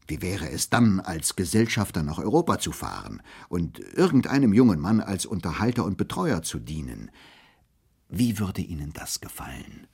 Wie 0.06 0.22
wäre 0.22 0.48
es 0.50 0.70
dann, 0.70 1.00
als 1.00 1.34
Gesellschafter 1.34 2.04
nach 2.04 2.18
Europa 2.18 2.60
zu 2.60 2.70
fahren 2.70 3.22
und 3.48 3.80
irgendeinem 3.80 4.54
jungen 4.54 4.80
Mann 4.80 5.00
als 5.00 5.26
Unterhalter 5.26 5.84
und 5.84 5.98
Betreuer 5.98 6.42
zu 6.42 6.60
dienen? 6.60 7.10
Wie 8.08 8.38
würde 8.38 8.62
Ihnen 8.62 8.92
das 8.92 9.20
gefallen? 9.20 9.86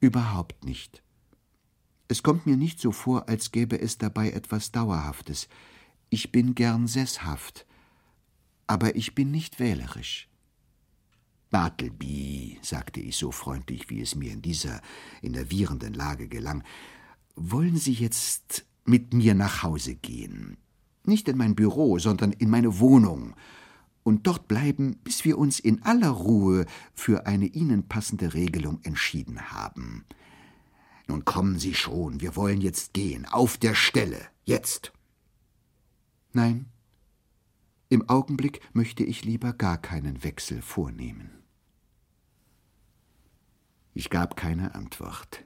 Überhaupt 0.00 0.64
nicht. 0.64 1.02
Es 2.08 2.22
kommt 2.22 2.46
mir 2.46 2.56
nicht 2.56 2.80
so 2.80 2.92
vor, 2.92 3.28
als 3.28 3.52
gäbe 3.52 3.80
es 3.80 3.96
dabei 3.96 4.30
etwas 4.30 4.72
Dauerhaftes. 4.72 5.48
Ich 6.10 6.30
bin 6.30 6.54
gern 6.54 6.86
sesshaft, 6.86 7.66
aber 8.66 8.96
ich 8.96 9.14
bin 9.14 9.30
nicht 9.30 9.58
wählerisch. 9.58 10.28
Bartleby, 11.50 12.58
sagte 12.62 13.00
ich 13.00 13.16
so 13.16 13.30
freundlich, 13.30 13.88
wie 13.88 14.00
es 14.00 14.14
mir 14.14 14.32
in 14.32 14.42
dieser 14.42 14.82
innervierenden 15.22 15.94
Lage 15.94 16.28
gelang, 16.28 16.64
wollen 17.34 17.76
Sie 17.76 17.92
jetzt 17.92 18.66
mit 18.84 19.14
mir 19.14 19.34
nach 19.34 19.62
Hause 19.62 19.94
gehen? 19.94 20.58
Nicht 21.04 21.28
in 21.28 21.38
mein 21.38 21.54
Büro, 21.54 21.98
sondern 21.98 22.32
in 22.32 22.50
meine 22.50 22.78
Wohnung 22.78 23.34
und 24.04 24.26
dort 24.26 24.48
bleiben, 24.48 24.96
bis 25.04 25.24
wir 25.24 25.38
uns 25.38 25.60
in 25.60 25.82
aller 25.82 26.10
Ruhe 26.10 26.66
für 26.94 27.26
eine 27.26 27.46
Ihnen 27.46 27.88
passende 27.88 28.34
Regelung 28.34 28.80
entschieden 28.82 29.52
haben. 29.52 30.04
Nun 31.06 31.24
kommen 31.24 31.58
Sie 31.58 31.74
schon, 31.74 32.20
wir 32.20 32.36
wollen 32.36 32.60
jetzt 32.60 32.94
gehen, 32.94 33.26
auf 33.26 33.56
der 33.58 33.74
Stelle, 33.74 34.20
jetzt. 34.44 34.92
Nein, 36.32 36.66
im 37.88 38.08
Augenblick 38.08 38.60
möchte 38.72 39.04
ich 39.04 39.24
lieber 39.24 39.52
gar 39.52 39.78
keinen 39.78 40.24
Wechsel 40.24 40.62
vornehmen. 40.62 41.30
Ich 43.94 44.08
gab 44.08 44.36
keine 44.36 44.74
Antwort, 44.74 45.44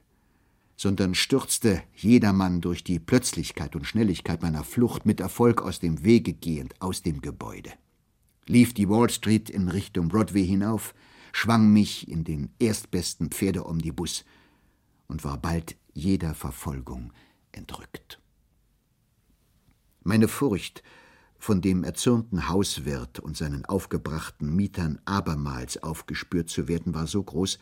sondern 0.77 1.13
stürzte 1.13 1.83
jedermann 1.93 2.61
durch 2.61 2.85
die 2.85 2.99
Plötzlichkeit 2.99 3.75
und 3.75 3.85
Schnelligkeit 3.85 4.41
meiner 4.41 4.63
Flucht 4.63 5.05
mit 5.05 5.19
Erfolg 5.19 5.61
aus 5.61 5.79
dem 5.79 6.05
Wege 6.05 6.33
gehend 6.33 6.81
aus 6.81 7.01
dem 7.01 7.19
Gebäude 7.19 7.73
lief 8.47 8.73
die 8.73 8.89
Wall 8.89 9.09
Street 9.09 9.49
in 9.49 9.67
Richtung 9.67 10.07
Broadway 10.07 10.45
hinauf, 10.45 10.93
schwang 11.33 11.71
mich 11.71 12.09
in 12.09 12.23
den 12.23 12.49
erstbesten 12.59 13.29
Pferdeomnibus 13.29 14.25
und 15.07 15.23
war 15.23 15.37
bald 15.37 15.75
jeder 15.93 16.33
Verfolgung 16.33 17.13
entrückt. 17.51 18.19
Meine 20.03 20.27
Furcht, 20.27 20.83
von 21.39 21.61
dem 21.61 21.83
erzürnten 21.83 22.49
Hauswirt 22.49 23.19
und 23.19 23.37
seinen 23.37 23.65
aufgebrachten 23.65 24.55
Mietern 24.55 24.99
abermals 25.05 25.81
aufgespürt 25.83 26.49
zu 26.49 26.67
werden, 26.67 26.93
war 26.93 27.07
so 27.07 27.21
groß, 27.21 27.59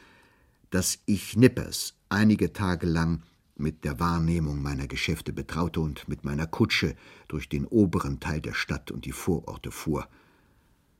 dass 0.70 1.00
ich 1.06 1.36
Nippers 1.36 1.96
einige 2.10 2.54
Tage 2.54 2.86
lang 2.86 3.24
mit 3.56 3.84
der 3.84 4.00
Wahrnehmung 4.00 4.62
meiner 4.62 4.88
Geschäfte 4.88 5.34
betraute 5.34 5.80
und 5.80 6.08
mit 6.08 6.24
meiner 6.24 6.48
Kutsche 6.48 6.96
durch 7.28 7.50
den 7.50 7.66
oberen 7.66 8.20
Teil 8.20 8.42
der 8.42 8.54
Stadt 8.54 8.92
und 8.92 9.06
die 9.06 9.12
Vororte 9.12 9.72
fuhr. 9.72 10.08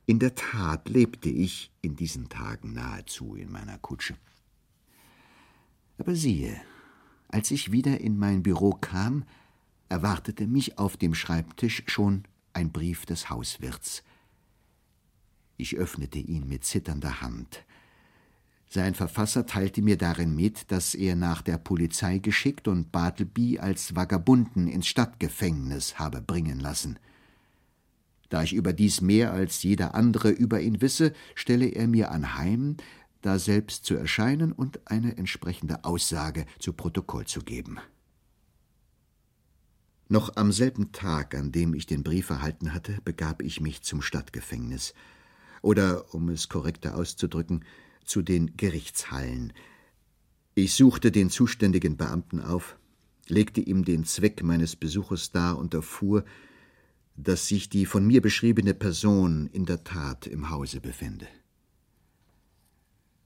In 0.08 0.20
der 0.20 0.36
Tat 0.36 0.88
lebte 0.88 1.28
ich 1.28 1.72
in 1.82 1.96
diesen 1.96 2.28
Tagen 2.28 2.72
nahezu 2.72 3.34
in 3.34 3.50
meiner 3.50 3.76
Kutsche. 3.78 4.16
Aber 5.98 6.14
siehe, 6.14 6.60
als 7.28 7.50
ich 7.50 7.72
wieder 7.72 8.00
in 8.00 8.16
mein 8.16 8.44
Büro 8.44 8.70
kam, 8.70 9.24
erwartete 9.88 10.46
mich 10.46 10.78
auf 10.78 10.96
dem 10.96 11.12
Schreibtisch 11.14 11.82
schon 11.86 12.22
ein 12.52 12.70
Brief 12.70 13.04
des 13.04 13.30
Hauswirts. 13.30 14.04
Ich 15.56 15.76
öffnete 15.76 16.18
ihn 16.18 16.46
mit 16.46 16.64
zitternder 16.64 17.20
Hand. 17.20 17.64
Sein 18.68 18.94
Verfasser 18.94 19.46
teilte 19.46 19.82
mir 19.82 19.96
darin 19.96 20.36
mit, 20.36 20.70
dass 20.70 20.94
er 20.94 21.16
nach 21.16 21.42
der 21.42 21.58
Polizei 21.58 22.18
geschickt 22.18 22.68
und 22.68 22.92
Bartleby 22.92 23.58
als 23.58 23.96
Vagabunden 23.96 24.68
ins 24.68 24.86
Stadtgefängnis 24.86 25.98
habe 25.98 26.20
bringen 26.20 26.60
lassen. 26.60 26.98
Da 28.28 28.42
ich 28.42 28.52
überdies 28.52 29.00
mehr 29.00 29.32
als 29.32 29.62
jeder 29.62 29.94
andere 29.94 30.30
über 30.30 30.60
ihn 30.60 30.80
wisse, 30.80 31.12
stelle 31.34 31.66
er 31.68 31.86
mir 31.86 32.10
anheim, 32.10 32.76
da 33.22 33.38
selbst 33.38 33.84
zu 33.84 33.94
erscheinen 33.94 34.52
und 34.52 34.80
eine 34.86 35.16
entsprechende 35.16 35.84
Aussage 35.84 36.46
zu 36.58 36.72
Protokoll 36.72 37.26
zu 37.26 37.40
geben. 37.40 37.78
Noch 40.08 40.36
am 40.36 40.52
selben 40.52 40.92
Tag, 40.92 41.34
an 41.34 41.50
dem 41.50 41.74
ich 41.74 41.86
den 41.86 42.04
Brief 42.04 42.30
erhalten 42.30 42.72
hatte, 42.72 42.98
begab 43.04 43.42
ich 43.42 43.60
mich 43.60 43.82
zum 43.82 44.02
Stadtgefängnis 44.02 44.94
oder, 45.62 46.14
um 46.14 46.28
es 46.28 46.48
korrekter 46.48 46.96
auszudrücken, 46.96 47.64
zu 48.04 48.22
den 48.22 48.56
Gerichtshallen. 48.56 49.52
Ich 50.54 50.74
suchte 50.74 51.10
den 51.10 51.28
zuständigen 51.28 51.96
Beamten 51.96 52.40
auf, 52.40 52.76
legte 53.26 53.60
ihm 53.60 53.84
den 53.84 54.04
Zweck 54.04 54.44
meines 54.44 54.76
Besuches 54.76 55.32
dar 55.32 55.58
und 55.58 55.74
erfuhr, 55.74 56.24
dass 57.16 57.48
sich 57.48 57.68
die 57.68 57.86
von 57.86 58.06
mir 58.06 58.20
beschriebene 58.20 58.74
Person 58.74 59.46
in 59.46 59.64
der 59.64 59.84
Tat 59.84 60.26
im 60.26 60.50
Hause 60.50 60.80
befände. 60.80 61.26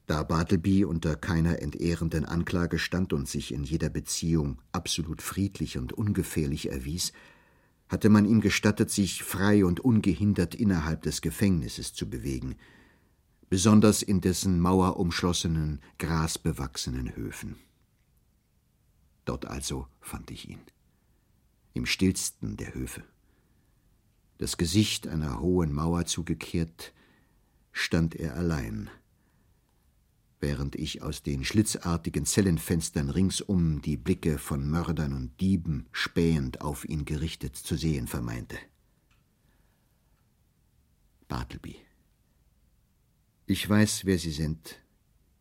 Da 0.07 0.23
Bartleby 0.23 0.85
unter 0.85 1.15
keiner 1.15 1.61
entehrenden 1.61 2.25
Anklage 2.25 2.79
stand 2.79 3.13
und 3.13 3.27
sich 3.27 3.53
in 3.53 3.63
jeder 3.63 3.89
Beziehung 3.89 4.61
absolut 4.71 5.21
friedlich 5.21 5.77
und 5.77 5.93
ungefährlich 5.93 6.69
erwies, 6.69 7.11
hatte 7.87 8.09
man 8.09 8.25
ihm 8.25 8.39
gestattet, 8.39 8.89
sich 8.89 9.23
frei 9.23 9.65
und 9.65 9.81
ungehindert 9.81 10.55
innerhalb 10.55 11.01
des 11.01 11.21
Gefängnisses 11.21 11.93
zu 11.93 12.09
bewegen, 12.09 12.55
besonders 13.49 14.01
in 14.01 14.21
dessen 14.21 14.61
mauerumschlossenen, 14.61 15.81
grasbewachsenen 15.99 17.15
Höfen. 17.15 17.57
Dort 19.25 19.45
also 19.45 19.87
fand 19.99 20.31
ich 20.31 20.49
ihn, 20.49 20.61
im 21.73 21.85
stillsten 21.85 22.55
der 22.55 22.73
Höfe 22.73 23.03
das 24.41 24.57
Gesicht 24.57 25.07
einer 25.07 25.39
hohen 25.39 25.71
Mauer 25.71 26.07
zugekehrt, 26.07 26.93
stand 27.71 28.15
er 28.15 28.35
allein, 28.35 28.89
während 30.39 30.73
ich 30.75 31.03
aus 31.03 31.21
den 31.21 31.45
schlitzartigen 31.45 32.25
Zellenfenstern 32.25 33.11
ringsum 33.11 33.83
die 33.83 33.97
Blicke 33.97 34.39
von 34.39 34.67
Mördern 34.67 35.13
und 35.13 35.39
Dieben 35.39 35.85
spähend 35.91 36.61
auf 36.61 36.89
ihn 36.89 37.05
gerichtet 37.05 37.55
zu 37.55 37.75
sehen 37.75 38.07
vermeinte. 38.07 38.57
Bartleby. 41.27 41.75
Ich 43.45 43.69
weiß, 43.69 44.05
wer 44.05 44.17
Sie 44.17 44.31
sind, 44.31 44.81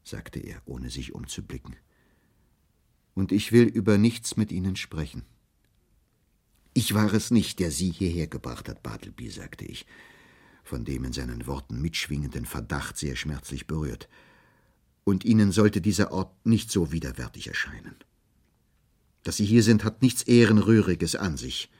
sagte 0.04 0.40
er, 0.40 0.60
ohne 0.66 0.90
sich 0.90 1.14
umzublicken. 1.14 1.74
Und 3.14 3.32
ich 3.32 3.50
will 3.50 3.64
über 3.64 3.96
nichts 3.96 4.36
mit 4.36 4.52
Ihnen 4.52 4.76
sprechen. 4.76 5.24
Ich 6.72 6.94
war 6.94 7.12
es 7.12 7.30
nicht, 7.30 7.58
der 7.58 7.70
Sie 7.70 7.90
hierher 7.90 8.28
gebracht 8.28 8.68
hat, 8.68 8.82
Bartleby, 8.82 9.30
sagte 9.30 9.64
ich, 9.64 9.86
von 10.62 10.84
dem 10.84 11.04
in 11.04 11.12
seinen 11.12 11.46
Worten 11.46 11.80
mitschwingenden 11.80 12.46
Verdacht 12.46 12.96
sehr 12.96 13.16
schmerzlich 13.16 13.66
berührt. 13.66 14.08
Und 15.02 15.24
Ihnen 15.24 15.50
sollte 15.50 15.80
dieser 15.80 16.12
Ort 16.12 16.46
nicht 16.46 16.70
so 16.70 16.92
widerwärtig 16.92 17.48
erscheinen. 17.48 17.96
Dass 19.24 19.36
Sie 19.36 19.44
hier 19.44 19.64
sind, 19.64 19.82
hat 19.82 20.00
nichts 20.00 20.22
Ehrenrühriges 20.22 21.16
an 21.16 21.36
sich. 21.36 21.70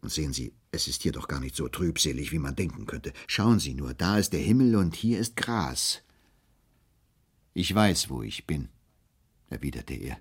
Und 0.00 0.10
sehen 0.10 0.32
Sie, 0.32 0.52
es 0.72 0.88
ist 0.88 1.02
hier 1.02 1.12
doch 1.12 1.28
gar 1.28 1.40
nicht 1.40 1.54
so 1.54 1.68
trübselig, 1.68 2.32
wie 2.32 2.38
man 2.38 2.56
denken 2.56 2.86
könnte. 2.86 3.12
Schauen 3.28 3.60
Sie 3.60 3.74
nur, 3.74 3.94
da 3.94 4.18
ist 4.18 4.32
der 4.32 4.40
Himmel 4.40 4.74
und 4.76 4.96
hier 4.96 5.20
ist 5.20 5.36
Gras. 5.36 6.02
Ich 7.54 7.72
weiß, 7.72 8.10
wo 8.10 8.22
ich 8.22 8.46
bin, 8.46 8.68
erwiderte 9.50 9.94
er, 9.94 10.18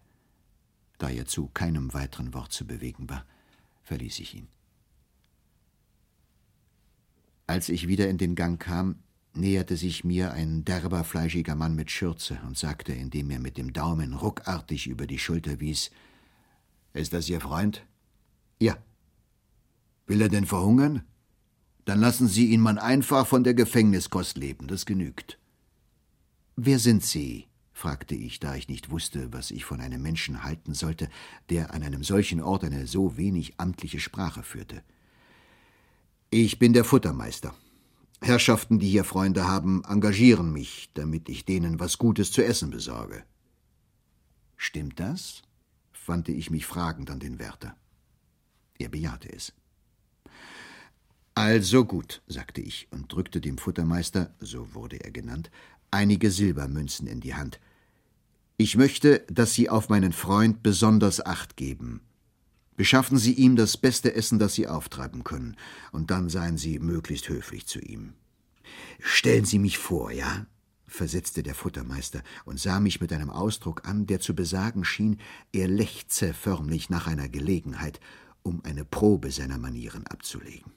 da 1.00 1.10
er 1.10 1.26
zu 1.26 1.48
keinem 1.48 1.94
weiteren 1.94 2.34
Wort 2.34 2.54
zu 2.54 2.66
bewegen 2.66 3.10
war 3.10 3.26
verließ 3.88 4.20
ich 4.20 4.36
ihn. 4.36 4.48
Als 7.48 7.70
ich 7.70 7.88
wieder 7.88 8.10
in 8.10 8.18
den 8.18 8.36
Gang 8.36 8.62
kam, 8.62 8.98
näherte 9.34 9.78
sich 9.78 10.04
mir 10.04 10.34
ein 10.34 10.66
derber, 10.66 11.04
fleischiger 11.06 11.56
Mann 11.56 11.76
mit 11.76 11.90
Schürze 11.90 12.40
und 12.46 12.58
sagte, 12.58 12.92
indem 12.92 13.30
er 13.32 13.40
mit 13.40 13.58
dem 13.58 13.72
Daumen 13.72 14.14
ruckartig 14.14 14.88
über 14.88 15.08
die 15.08 15.20
Schulter 15.20 15.60
wies: 15.62 15.92
Ist 16.94 17.14
das 17.14 17.30
Ihr 17.30 17.40
Freund? 17.40 17.86
Ja. 18.60 18.78
Will 20.06 20.22
er 20.22 20.30
denn 20.30 20.46
verhungern? 20.46 21.04
Dann 21.86 22.02
lassen 22.02 22.28
Sie 22.28 22.48
ihn 22.48 22.60
man 22.62 22.78
einfach 22.78 23.26
von 23.26 23.46
der 23.46 23.54
Gefängniskost 23.54 24.38
leben, 24.38 24.68
das 24.68 24.86
genügt. 24.86 25.40
Wer 26.58 26.80
sind 26.80 27.04
Sie? 27.04 27.48
Fragte 27.78 28.16
ich, 28.16 28.40
da 28.40 28.56
ich 28.56 28.68
nicht 28.68 28.90
wusste, 28.90 29.32
was 29.32 29.52
ich 29.52 29.64
von 29.64 29.80
einem 29.82 30.02
Menschen 30.02 30.44
halten 30.44 30.74
sollte, 30.74 31.10
der 31.50 31.74
an 31.74 31.84
einem 31.84 32.04
solchen 32.04 32.42
Ort 32.42 32.64
eine 32.64 32.88
so 32.88 33.18
wenig 33.18 33.60
amtliche 33.60 34.00
Sprache 34.00 34.42
führte. 34.42 34.82
Ich 36.32 36.58
bin 36.58 36.74
der 36.74 36.84
Futtermeister. 36.84 37.54
Herrschaften, 38.22 38.80
die 38.80 38.90
hier 38.90 39.04
Freunde 39.04 39.48
haben, 39.48 39.84
engagieren 39.84 40.52
mich, 40.52 40.90
damit 40.96 41.30
ich 41.30 41.46
denen 41.46 41.80
was 41.80 42.00
Gutes 42.00 42.32
zu 42.32 42.44
essen 42.44 42.72
besorge. 42.72 43.24
Stimmt 44.56 45.00
das? 45.00 45.44
wandte 46.08 46.32
ich 46.32 46.50
mich 46.50 46.66
fragend 46.66 47.12
an 47.12 47.20
den 47.20 47.38
Wärter. 47.38 47.76
Er 48.80 48.88
bejahte 48.88 49.30
es. 49.32 49.54
Also 51.36 51.84
gut, 51.86 52.22
sagte 52.28 52.62
ich 52.62 52.88
und 52.92 53.12
drückte 53.12 53.42
dem 53.42 53.58
Futtermeister, 53.58 54.34
so 54.40 54.74
wurde 54.74 55.04
er 55.04 55.12
genannt, 55.12 55.52
einige 55.92 56.32
Silbermünzen 56.32 57.08
in 57.08 57.20
die 57.20 57.36
Hand. 57.36 57.60
Ich 58.60 58.76
möchte, 58.76 59.24
dass 59.28 59.54
Sie 59.54 59.70
auf 59.70 59.88
meinen 59.90 60.12
Freund 60.12 60.64
besonders 60.64 61.24
Acht 61.24 61.58
geben. 61.58 62.02
Beschaffen 62.76 63.20
Sie 63.20 63.34
ihm 63.34 63.56
das 63.56 63.78
beste 63.78 64.16
Essen, 64.16 64.40
das 64.40 64.56
Sie 64.56 64.68
auftreiben 64.68 65.24
können, 65.24 65.56
und 65.92 66.10
dann 66.10 66.28
seien 66.28 66.58
Sie 66.58 66.80
möglichst 66.80 67.30
höflich 67.30 67.68
zu 67.68 67.80
ihm. 67.80 68.14
Stellen 69.00 69.46
Sie 69.46 69.60
mich 69.60 69.78
vor, 69.78 70.12
ja? 70.12 70.48
versetzte 70.88 71.44
der 71.44 71.54
Futtermeister 71.54 72.24
und 72.46 72.60
sah 72.60 72.80
mich 72.80 73.00
mit 73.00 73.14
einem 73.14 73.30
Ausdruck 73.30 73.88
an, 73.88 74.08
der 74.08 74.22
zu 74.22 74.34
besagen 74.34 74.86
schien, 74.86 75.20
er 75.52 75.68
lechze 75.68 76.34
förmlich 76.34 76.90
nach 76.90 77.06
einer 77.06 77.30
Gelegenheit, 77.30 78.00
um 78.42 78.64
eine 78.64 78.86
Probe 78.86 79.30
seiner 79.30 79.60
Manieren 79.60 80.08
abzulegen. 80.08 80.72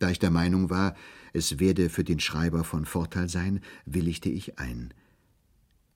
Da 0.00 0.10
ich 0.10 0.18
der 0.18 0.30
Meinung 0.30 0.70
war, 0.70 0.96
es 1.32 1.60
werde 1.60 1.88
für 1.88 2.02
den 2.02 2.18
Schreiber 2.18 2.64
von 2.64 2.84
Vorteil 2.84 3.28
sein, 3.28 3.60
willigte 3.84 4.30
ich 4.30 4.58
ein. 4.58 4.92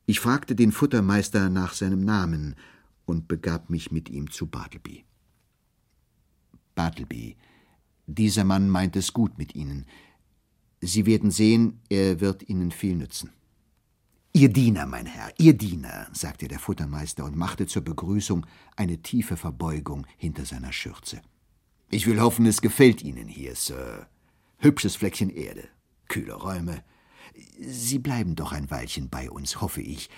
Ich 0.09 0.20
fragte 0.20 0.54
den 0.54 0.70
Futtermeister 0.70 1.50
nach 1.50 1.74
seinem 1.74 2.04
Namen 2.04 2.54
und 3.07 3.26
begab 3.26 3.70
mich 3.70 3.90
mit 3.90 4.09
ihm 4.09 4.30
zu 4.30 4.46
Bartleby. 4.46 5.04
Bartleby, 6.76 7.36
Dieser 8.07 8.44
Mann 8.44 8.70
meint 8.70 8.94
es 8.94 9.12
gut 9.12 9.36
mit 9.36 9.57
Ihnen. 9.57 9.84
Sie 10.80 11.07
werden 11.07 11.32
sehen, 11.32 11.80
er 11.88 12.20
wird 12.20 12.48
Ihnen 12.48 12.70
viel 12.70 12.94
nützen. 12.94 13.30
Ihr 14.32 14.48
Diener, 14.48 14.86
mein 14.86 15.07
Herr, 15.07 15.32
Ihr 15.38 15.54
Diener, 15.54 16.07
sagte 16.12 16.46
der 16.46 16.61
Futtermeister 16.61 17.24
und 17.24 17.34
machte 17.34 17.66
zur 17.66 17.82
Begrüßung 17.82 18.46
eine 18.76 18.98
tiefe 18.98 19.36
Verbeugung 19.36 20.07
hinter 20.18 20.44
seiner 20.44 20.72
Schürze. 20.72 21.20
Ich 21.90 22.07
will 22.07 22.20
hoffen, 22.20 22.46
es 22.46 22.61
gefällt 22.61 23.02
Ihnen 23.02 23.26
hier, 23.26 23.57
Sir. 23.57 24.07
Hübsches 24.59 24.94
Fleckchen 24.94 25.30
Erde, 25.30 25.68
kühle 26.07 26.34
Räume. 26.34 26.84
Sie 27.59 27.99
bleiben 27.99 28.34
doch 28.34 28.53
ein 28.53 28.70
Weilchen 28.70 29.09
bei 29.09 29.30
uns, 29.30 29.61
hoffe 29.61 29.82
ich. 29.82 30.11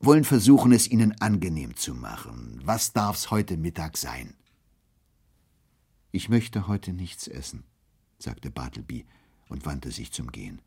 Wollen 0.00 0.24
versuchen, 0.24 0.72
es 0.72 0.90
Ihnen 0.90 1.20
angenehm 1.20 1.76
zu 1.76 1.94
machen. 1.94 2.60
Was 2.64 2.92
darf's 2.92 3.30
heute 3.30 3.56
Mittag 3.56 3.96
sein? 3.96 4.34
Ich 6.12 6.28
möchte 6.28 6.68
heute 6.68 6.92
nichts 6.92 7.26
essen, 7.26 7.64
sagte 8.18 8.50
Bartleby 8.50 9.04
und 9.48 9.66
wandte 9.66 9.90
sich 9.90 10.12
zum 10.12 10.30
Gehen. 10.30 10.60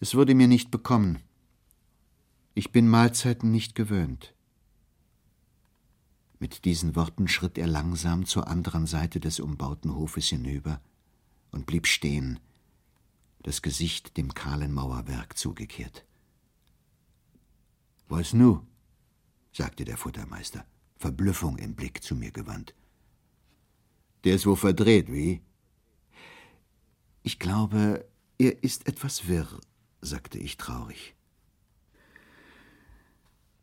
Es 0.00 0.14
würde 0.14 0.34
mir 0.34 0.48
nicht 0.48 0.70
bekommen. 0.70 1.18
Ich 2.54 2.72
bin 2.72 2.88
Mahlzeiten 2.88 3.50
nicht 3.50 3.74
gewöhnt. 3.74 4.34
Mit 6.40 6.64
diesen 6.64 6.94
Worten 6.94 7.26
schritt 7.26 7.58
er 7.58 7.66
langsam 7.66 8.24
zur 8.24 8.46
anderen 8.48 8.86
Seite 8.86 9.18
des 9.18 9.40
umbauten 9.40 9.94
Hofes 9.94 10.28
hinüber 10.28 10.80
und 11.50 11.66
blieb 11.66 11.86
stehen, 11.86 12.38
das 13.48 13.62
Gesicht 13.62 14.18
dem 14.18 14.34
kahlen 14.34 14.74
Mauerwerk 14.74 15.38
zugekehrt. 15.38 16.04
Was 18.06 18.34
nu? 18.34 18.66
sagte 19.52 19.86
der 19.86 19.96
Futtermeister, 19.96 20.66
Verblüffung 20.98 21.56
im 21.56 21.74
Blick 21.74 22.02
zu 22.02 22.14
mir 22.14 22.30
gewandt. 22.30 22.74
Der 24.24 24.34
ist 24.34 24.44
wohl 24.44 24.56
verdreht, 24.56 25.10
wie? 25.10 25.40
Ich 27.22 27.38
glaube, 27.38 28.06
er 28.36 28.62
ist 28.62 28.86
etwas 28.86 29.28
wirr, 29.28 29.48
sagte 30.02 30.38
ich 30.38 30.58
traurig. 30.58 31.14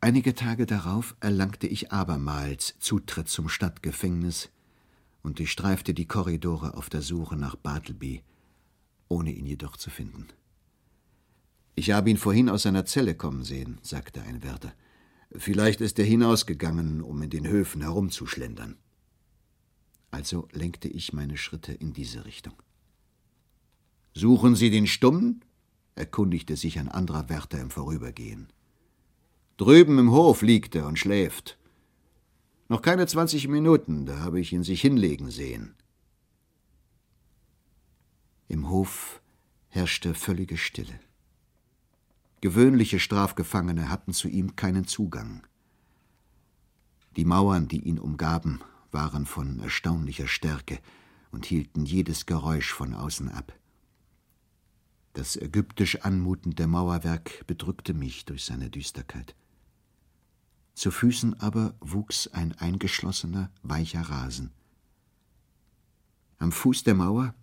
Einige 0.00 0.34
Tage 0.34 0.66
darauf 0.66 1.14
erlangte 1.20 1.68
ich 1.68 1.92
abermals 1.92 2.74
Zutritt 2.80 3.28
zum 3.28 3.48
Stadtgefängnis 3.48 4.50
und 5.22 5.38
durchstreifte 5.38 5.94
die 5.94 6.08
Korridore 6.08 6.74
auf 6.74 6.90
der 6.90 7.02
Suche 7.02 7.36
nach 7.36 7.54
Bartleby, 7.54 8.24
ohne 9.08 9.32
ihn 9.32 9.46
jedoch 9.46 9.76
zu 9.76 9.90
finden. 9.90 10.26
Ich 11.74 11.90
habe 11.90 12.10
ihn 12.10 12.16
vorhin 12.16 12.48
aus 12.48 12.62
seiner 12.62 12.86
Zelle 12.86 13.14
kommen 13.14 13.44
sehen, 13.44 13.78
sagte 13.82 14.22
ein 14.22 14.42
Wärter. 14.42 14.72
Vielleicht 15.34 15.80
ist 15.80 15.98
er 15.98 16.04
hinausgegangen, 16.04 17.02
um 17.02 17.22
in 17.22 17.30
den 17.30 17.46
Höfen 17.46 17.82
herumzuschlendern. 17.82 18.76
Also 20.10 20.48
lenkte 20.52 20.88
ich 20.88 21.12
meine 21.12 21.36
Schritte 21.36 21.72
in 21.72 21.92
diese 21.92 22.24
Richtung. 22.24 22.54
Suchen 24.14 24.56
Sie 24.56 24.70
den 24.70 24.86
Stummen? 24.86 25.44
erkundigte 25.94 26.56
sich 26.56 26.78
ein 26.78 26.88
anderer 26.88 27.28
Wärter 27.28 27.60
im 27.60 27.70
Vorübergehen. 27.70 28.48
Drüben 29.58 29.98
im 29.98 30.10
Hof 30.10 30.42
liegt 30.42 30.74
er 30.74 30.86
und 30.86 30.98
schläft. 30.98 31.58
Noch 32.68 32.82
keine 32.82 33.06
zwanzig 33.06 33.48
Minuten, 33.48 34.06
da 34.06 34.20
habe 34.20 34.40
ich 34.40 34.52
ihn 34.52 34.62
sich 34.62 34.80
hinlegen 34.80 35.30
sehen. 35.30 35.75
Im 38.48 38.68
Hof 38.68 39.20
herrschte 39.68 40.14
völlige 40.14 40.56
Stille. 40.56 41.00
Gewöhnliche 42.40 43.00
Strafgefangene 43.00 43.88
hatten 43.88 44.12
zu 44.12 44.28
ihm 44.28 44.54
keinen 44.54 44.86
Zugang. 44.86 45.46
Die 47.16 47.24
Mauern, 47.24 47.66
die 47.66 47.80
ihn 47.80 47.98
umgaben, 47.98 48.60
waren 48.92 49.26
von 49.26 49.58
erstaunlicher 49.58 50.28
Stärke 50.28 50.78
und 51.32 51.44
hielten 51.44 51.84
jedes 51.84 52.26
Geräusch 52.26 52.72
von 52.72 52.94
außen 52.94 53.30
ab. 53.30 53.52
Das 55.14 55.36
ägyptisch 55.36 56.02
anmutende 56.02 56.66
Mauerwerk 56.66 57.46
bedrückte 57.46 57.94
mich 57.94 58.26
durch 58.26 58.44
seine 58.44 58.70
Düsterkeit. 58.70 59.34
Zu 60.74 60.90
Füßen 60.90 61.40
aber 61.40 61.74
wuchs 61.80 62.28
ein 62.28 62.52
eingeschlossener, 62.52 63.50
weicher 63.62 64.02
Rasen. 64.02 64.52
Am 66.38 66.52
Fuß 66.52 66.84
der 66.84 66.94
Mauer 66.94 67.34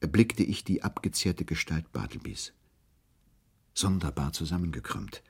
erblickte 0.00 0.42
ich 0.42 0.64
die 0.64 0.82
abgezehrte 0.82 1.44
Gestalt 1.44 1.92
Bartlebys. 1.92 2.52
Sonderbar 3.74 4.32
zusammengekrümmt, 4.32 5.22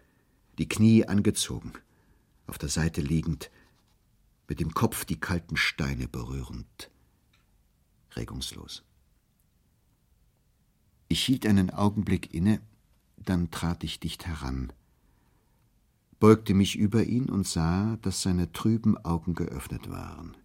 die 0.59 0.69
Knie 0.69 1.05
angezogen, 1.07 1.73
auf 2.47 2.59
der 2.59 2.69
Seite 2.69 3.01
liegend, 3.01 3.51
mit 4.49 4.61
dem 4.61 4.73
Kopf 4.73 5.05
die 5.05 5.21
kalten 5.21 5.57
Steine 5.57 6.09
berührend, 6.09 6.91
regungslos. 8.17 8.83
Ich 11.09 11.25
hielt 11.25 11.47
einen 11.47 11.71
Augenblick 11.71 12.35
inne, 12.35 12.61
dann 13.17 13.51
trat 13.51 13.85
ich 13.85 14.01
dicht 14.01 14.27
heran 14.27 14.73
beugte 16.21 16.55
mich 16.55 16.77
über 16.77 17.05
ihn 17.05 17.31
und 17.31 17.47
sah, 17.47 17.97
dass 18.03 18.23
seine 18.23 18.53
trüben 18.53 18.97
Augen 19.05 19.35
geöffnet 19.35 19.89
waren. 19.89 20.37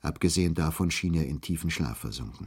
Abgesehen 0.00 0.54
davon 0.54 0.90
schien 0.90 1.14
er 1.14 1.26
in 1.26 1.40
tiefen 1.40 1.70
Schlaf 1.70 1.98
versunken. 1.98 2.46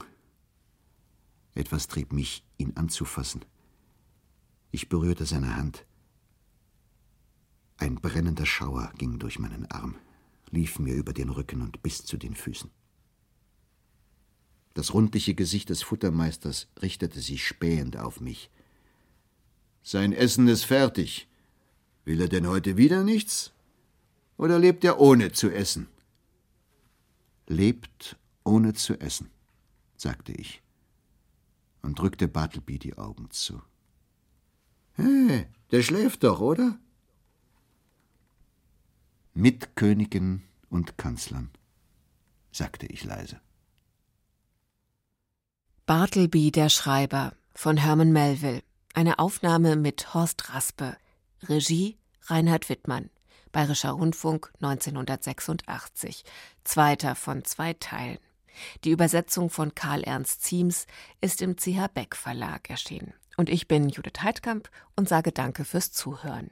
Etwas 1.55 1.87
trieb 1.87 2.13
mich, 2.13 2.43
ihn 2.57 2.75
anzufassen. 2.75 3.43
Ich 4.71 4.87
berührte 4.87 5.25
seine 5.25 5.55
Hand. 5.55 5.85
Ein 7.77 7.95
brennender 7.95 8.45
Schauer 8.45 8.91
ging 8.97 9.19
durch 9.19 9.39
meinen 9.39 9.65
Arm, 9.67 9.95
lief 10.51 10.79
mir 10.79 10.93
über 10.93 11.13
den 11.13 11.29
Rücken 11.29 11.61
und 11.61 11.81
bis 11.81 12.05
zu 12.05 12.17
den 12.17 12.35
Füßen. 12.35 12.69
Das 14.73 14.93
rundliche 14.93 15.33
Gesicht 15.33 15.69
des 15.69 15.81
Futtermeisters 15.81 16.67
richtete 16.81 17.19
sich 17.19 17.45
spähend 17.45 17.97
auf 17.97 18.21
mich. 18.21 18.49
Sein 19.81 20.13
Essen 20.13 20.47
ist 20.47 20.65
fertig, 20.65 21.29
Will 22.09 22.21
er 22.21 22.27
denn 22.27 22.47
heute 22.47 22.75
wieder 22.75 23.03
nichts? 23.03 23.51
Oder 24.35 24.57
lebt 24.57 24.83
er 24.83 24.99
ohne 24.99 25.31
zu 25.31 25.51
essen? 25.51 25.87
Lebt 27.49 28.15
ohne 28.43 28.73
zu 28.73 29.01
essen, 29.01 29.31
sagte 29.97 30.31
ich 30.31 30.61
und 31.81 31.97
drückte 31.97 32.27
Bartleby 32.27 32.77
die 32.77 32.97
Augen 32.97 33.31
zu. 33.31 33.61
Hey, 34.93 35.47
der 35.71 35.81
schläft 35.81 36.23
doch, 36.23 36.39
oder? 36.41 36.77
Mit 39.33 39.75
Königen 39.75 40.43
und 40.69 40.97
Kanzlern, 40.99 41.49
sagte 42.51 42.85
ich 42.85 43.03
leise. 43.03 43.41
Bartleby 45.87 46.51
der 46.51 46.69
Schreiber 46.69 47.33
von 47.55 47.77
Herman 47.77 48.11
Melville. 48.11 48.61
Eine 48.93 49.17
Aufnahme 49.17 49.75
mit 49.75 50.13
Horst 50.13 50.53
Raspe. 50.53 50.97
Regie 51.41 51.97
Reinhard 52.27 52.69
Wittmann. 52.69 53.09
Bayerischer 53.51 53.91
Rundfunk 53.91 54.51
1986. 54.61 56.23
Zweiter 56.63 57.15
von 57.15 57.43
zwei 57.43 57.73
Teilen. 57.73 58.19
Die 58.83 58.91
Übersetzung 58.91 59.49
von 59.49 59.73
Karl 59.75 60.03
Ernst 60.03 60.43
Ziems 60.43 60.85
ist 61.21 61.41
im 61.41 61.55
CH 61.55 61.87
Beck 61.93 62.15
Verlag 62.15 62.69
erschienen. 62.69 63.13
Und 63.37 63.49
ich 63.49 63.67
bin 63.67 63.89
Judith 63.89 64.21
Heidkamp 64.21 64.69
und 64.95 65.07
sage 65.07 65.31
Danke 65.31 65.63
fürs 65.65 65.91
Zuhören. 65.91 66.51